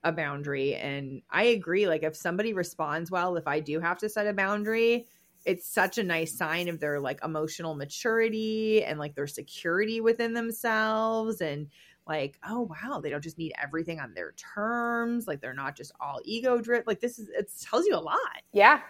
a 0.05 0.13
boundary. 0.13 0.77
And 0.77 1.23
I 1.31 1.45
agree. 1.45 1.89
Like 1.89 2.05
if 2.05 2.15
somebody 2.15 2.53
responds 2.53 3.11
well, 3.11 3.37
if 3.37 3.49
I 3.49 3.59
do 3.59 3.81
have 3.81 3.99
to 3.99 4.09
set 4.09 4.29
a 4.29 4.33
boundary, 4.33 5.09
it's 5.45 5.67
such 5.69 5.99
a 5.99 6.05
nice 6.05 6.37
sign 6.37 6.69
of 6.69 6.79
their 6.79 7.01
like 7.01 7.19
emotional 7.25 7.75
maturity 7.75 8.85
and 8.85 9.01
like 9.01 9.17
their 9.17 9.27
security 9.27 10.01
within 10.01 10.33
themselves 10.33 11.41
and 11.41 11.69
like 12.07 12.39
oh 12.47 12.61
wow 12.63 13.01
they 13.01 13.11
don't 13.11 13.23
just 13.23 13.39
need 13.39 13.53
everything 13.63 13.99
on 13.99 14.13
their 14.15 14.33
terms 14.33 15.27
like 15.27 15.41
they're 15.41 15.55
not 15.55 15.75
just 15.77 15.93
all 16.01 16.21
ego 16.25 16.61
driven 16.61 16.85
like 16.87 17.01
this 17.01 17.19
is 17.19 17.29
it 17.31 17.51
tells 17.63 17.87
you 17.87 17.95
a 17.95 17.97
lot 17.97 18.19
yeah, 18.53 18.81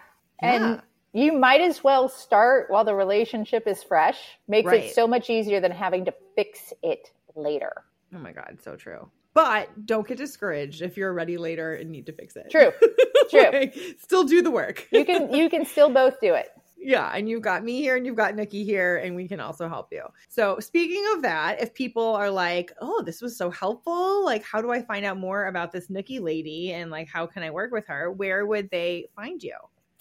yeah. 0.41 0.71
and 0.71 0.81
you 1.15 1.31
might 1.31 1.61
as 1.61 1.81
well 1.81 2.09
start 2.09 2.69
while 2.69 2.83
the 2.83 2.93
relationship 2.93 3.67
is 3.67 3.81
fresh. 3.81 4.19
Makes 4.49 4.67
Right. 4.67 4.83
it 4.83 4.93
so 4.93 5.07
much 5.07 5.29
easier 5.29 5.61
than 5.61 5.71
having 5.71 6.03
to 6.03 6.13
fix 6.35 6.73
it 6.83 7.09
later. 7.37 7.71
Oh 8.13 8.17
my 8.17 8.33
god, 8.33 8.57
so 8.61 8.75
true. 8.75 9.09
But 9.33 9.85
don't 9.85 10.05
get 10.05 10.17
discouraged 10.17 10.81
if 10.81 10.97
you're 10.97 11.13
ready 11.13 11.37
later 11.37 11.73
and 11.75 11.89
need 11.89 12.05
to 12.07 12.11
fix 12.11 12.35
it. 12.35 12.47
True. 12.51 12.73
True. 13.29 13.49
Like, 13.51 13.75
still 14.01 14.25
do 14.25 14.41
the 14.41 14.51
work. 14.51 14.87
You 14.91 15.05
can 15.05 15.33
you 15.33 15.49
can 15.49 15.65
still 15.65 15.89
both 15.89 16.19
do 16.19 16.33
it. 16.33 16.49
Yeah, 16.87 17.09
and 17.15 17.27
you've 17.27 17.41
got 17.41 17.63
me 17.63 17.81
here 17.81 17.95
and 17.95 18.05
you've 18.05 18.15
got 18.15 18.35
Nookie 18.35 18.63
here, 18.63 18.97
and 18.97 19.15
we 19.15 19.27
can 19.27 19.39
also 19.39 19.67
help 19.67 19.87
you. 19.91 20.03
So, 20.29 20.59
speaking 20.59 21.03
of 21.15 21.23
that, 21.23 21.59
if 21.59 21.73
people 21.73 22.03
are 22.15 22.29
like, 22.29 22.71
oh, 22.79 23.01
this 23.01 23.21
was 23.23 23.35
so 23.35 23.49
helpful, 23.49 24.23
like, 24.23 24.43
how 24.43 24.61
do 24.61 24.71
I 24.71 24.83
find 24.83 25.03
out 25.03 25.17
more 25.17 25.47
about 25.47 25.71
this 25.71 25.87
Nookie 25.87 26.21
lady 26.21 26.73
and 26.73 26.91
like, 26.91 27.07
how 27.09 27.25
can 27.25 27.41
I 27.41 27.49
work 27.49 27.71
with 27.71 27.87
her? 27.87 28.11
Where 28.11 28.45
would 28.45 28.69
they 28.69 29.07
find 29.15 29.41
you? 29.41 29.55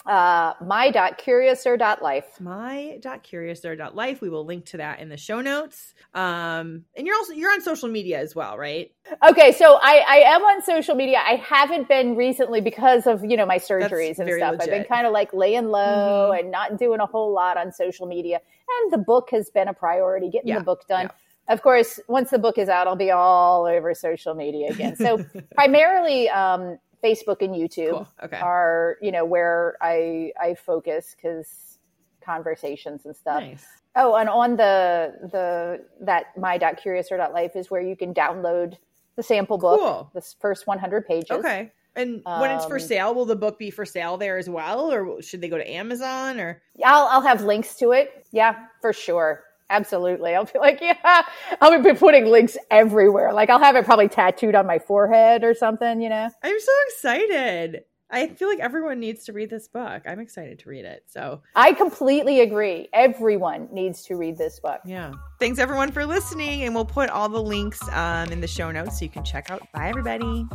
Uh, 0.06 0.52
my.curiouser.life. 0.60 2.40
My.curiouser.life. 2.40 4.20
We 4.20 4.28
will 4.28 4.44
link 4.44 4.66
to 4.66 4.76
that 4.76 5.00
in 5.00 5.08
the 5.08 5.16
show 5.16 5.40
notes. 5.40 5.94
Um, 6.12 6.84
and 6.96 7.06
you're 7.06 7.16
also 7.16 7.32
you're 7.32 7.50
on 7.50 7.62
social 7.62 7.88
media 7.88 8.20
as 8.20 8.34
well, 8.34 8.58
right? 8.58 8.92
Okay, 9.26 9.52
so 9.52 9.78
I, 9.80 10.04
I 10.06 10.16
am 10.34 10.42
on 10.42 10.62
social 10.62 10.94
media. 10.94 11.18
I 11.26 11.36
haven't 11.36 11.88
been 11.88 12.16
recently 12.16 12.60
because 12.60 13.06
of 13.06 13.24
you 13.24 13.36
know 13.36 13.46
my 13.46 13.58
surgeries 13.58 14.18
and 14.18 14.26
very 14.26 14.40
stuff. 14.40 14.56
I've 14.60 14.68
been 14.70 14.84
kind 14.84 15.06
of 15.06 15.12
like 15.12 15.32
laying 15.32 15.68
low 15.68 16.32
Mhm. 16.32 16.40
and 16.40 16.50
not 16.50 16.78
doing 16.78 17.00
a 17.00 17.06
whole 17.06 17.32
lot 17.32 17.56
on 17.56 17.72
social 17.72 18.06
media. 18.06 18.40
And 18.82 18.92
the 18.92 18.98
book 18.98 19.28
has 19.30 19.48
been 19.50 19.68
a 19.68 19.74
priority, 19.74 20.28
getting 20.28 20.48
Yeah, 20.48 20.58
the 20.58 20.64
book 20.64 20.86
done. 20.86 21.10
Of 21.48 21.62
course, 21.62 22.00
once 22.08 22.30
the 22.30 22.38
book 22.38 22.56
is 22.56 22.68
out, 22.70 22.86
I'll 22.86 22.96
be 22.96 23.10
all 23.10 23.66
over 23.66 23.94
social 23.94 24.34
media 24.34 24.70
again. 24.70 24.96
So 24.96 25.22
primarily 25.54 26.28
um, 26.30 26.78
Facebook 27.04 27.42
and 27.42 27.54
YouTube 27.54 27.90
Cool. 27.90 28.08
Okay. 28.24 28.38
are 28.38 28.96
you 29.02 29.12
know 29.12 29.24
where 29.24 29.76
I 29.82 30.32
I 30.40 30.54
focus 30.54 31.14
because 31.14 31.78
conversations 32.24 33.04
and 33.04 33.14
stuff. 33.14 33.42
Nice. 33.42 33.66
Oh, 33.96 34.14
and 34.16 34.28
on 34.28 34.56
the 34.56 35.14
the 35.30 35.84
that 36.00 36.36
my.curiouser.life 36.38 37.54
is 37.54 37.70
where 37.70 37.82
you 37.82 37.96
can 37.96 38.12
download 38.14 38.76
the 39.16 39.22
sample 39.22 39.58
book, 39.58 39.78
Cool. 39.80 40.10
the 40.14 40.20
first 40.40 40.66
100 40.66 41.06
pages. 41.06 41.30
Okay. 41.30 41.70
And 41.96 42.22
when 42.24 42.50
it's 42.50 42.64
for 42.64 42.74
Um, 42.74 42.80
sale, 42.80 43.14
will 43.14 43.24
the 43.24 43.36
book 43.36 43.56
be 43.56 43.70
for 43.70 43.84
sale 43.86 44.16
there 44.16 44.36
as 44.36 44.50
well, 44.50 44.92
or 44.92 45.22
should 45.22 45.40
they 45.40 45.48
go 45.48 45.56
to 45.58 45.70
Amazon? 45.70 46.40
Or 46.40 46.60
I'll 46.84 47.06
I'll 47.06 47.20
have 47.20 47.44
links 47.44 47.76
to 47.76 47.92
it. 47.92 48.26
Yeah, 48.32 48.66
for 48.80 48.92
sure. 48.92 49.44
Absolutely. 49.74 50.34
I'll 50.34 50.44
be 50.44 50.58
like, 50.58 50.80
yeah, 50.82 51.22
I'll 51.60 51.82
be 51.82 51.94
putting 51.94 52.26
links 52.26 52.56
everywhere. 52.70 53.32
Like 53.32 53.50
I'll 53.50 53.58
have 53.58 53.76
it 53.76 53.84
probably 53.84 54.08
tattooed 54.08 54.54
on 54.54 54.66
my 54.66 54.78
forehead 54.78 55.42
or 55.42 55.54
something, 55.54 56.00
you 56.00 56.08
know? 56.08 56.30
I'm 56.42 56.60
so 56.60 56.72
excited. 56.88 57.84
I 58.10 58.28
feel 58.28 58.48
like 58.48 58.60
everyone 58.60 59.00
needs 59.00 59.24
to 59.24 59.32
read 59.32 59.50
this 59.50 59.66
book. 59.66 60.02
I'm 60.06 60.20
excited 60.20 60.60
to 60.60 60.68
read 60.68 60.84
it. 60.84 61.02
So, 61.08 61.42
I 61.56 61.72
completely 61.72 62.42
agree. 62.42 62.88
Everyone 62.92 63.68
needs 63.72 64.04
to 64.04 64.14
read 64.14 64.38
this 64.38 64.60
book. 64.60 64.80
yeah. 64.84 65.12
Thanks 65.40 65.58
everyone 65.58 65.90
for 65.90 66.06
listening. 66.06 66.62
And 66.62 66.74
we'll 66.74 66.84
put 66.84 67.10
all 67.10 67.28
the 67.28 67.42
links 67.42 67.80
um, 67.88 68.30
in 68.30 68.40
the 68.40 68.46
show 68.46 68.70
notes 68.70 69.00
so 69.00 69.04
you 69.04 69.10
can 69.10 69.24
check 69.24 69.50
out. 69.50 69.66
Bye, 69.72 69.88
everybody. 69.88 70.46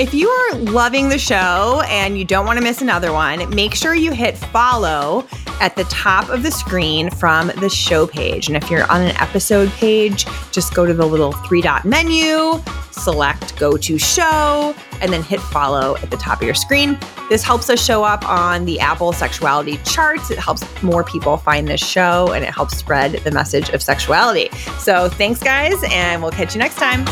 If 0.00 0.14
you 0.14 0.30
are 0.30 0.54
loving 0.54 1.10
the 1.10 1.18
show 1.18 1.82
and 1.86 2.16
you 2.16 2.24
don't 2.24 2.46
want 2.46 2.56
to 2.56 2.64
miss 2.64 2.80
another 2.80 3.12
one, 3.12 3.54
make 3.54 3.74
sure 3.74 3.94
you 3.94 4.12
hit 4.12 4.34
follow 4.34 5.26
at 5.60 5.76
the 5.76 5.84
top 5.84 6.30
of 6.30 6.42
the 6.42 6.50
screen 6.50 7.10
from 7.10 7.48
the 7.60 7.68
show 7.68 8.06
page. 8.06 8.48
And 8.48 8.56
if 8.56 8.70
you're 8.70 8.90
on 8.90 9.02
an 9.02 9.14
episode 9.18 9.68
page, 9.72 10.24
just 10.52 10.72
go 10.72 10.86
to 10.86 10.94
the 10.94 11.04
little 11.04 11.32
three 11.32 11.60
dot 11.60 11.84
menu, 11.84 12.62
select 12.92 13.58
go 13.58 13.76
to 13.76 13.98
show, 13.98 14.74
and 15.02 15.12
then 15.12 15.22
hit 15.22 15.38
follow 15.38 15.98
at 15.98 16.10
the 16.10 16.16
top 16.16 16.38
of 16.38 16.46
your 16.46 16.54
screen. 16.54 16.98
This 17.28 17.42
helps 17.42 17.68
us 17.68 17.84
show 17.84 18.02
up 18.02 18.26
on 18.26 18.64
the 18.64 18.80
Apple 18.80 19.12
sexuality 19.12 19.76
charts. 19.84 20.30
It 20.30 20.38
helps 20.38 20.64
more 20.82 21.04
people 21.04 21.36
find 21.36 21.68
this 21.68 21.86
show 21.86 22.32
and 22.32 22.42
it 22.42 22.54
helps 22.54 22.74
spread 22.74 23.20
the 23.22 23.32
message 23.32 23.68
of 23.68 23.82
sexuality. 23.82 24.48
So 24.78 25.10
thanks, 25.10 25.40
guys, 25.40 25.76
and 25.90 26.22
we'll 26.22 26.32
catch 26.32 26.54
you 26.54 26.58
next 26.58 26.76
time. 26.76 27.04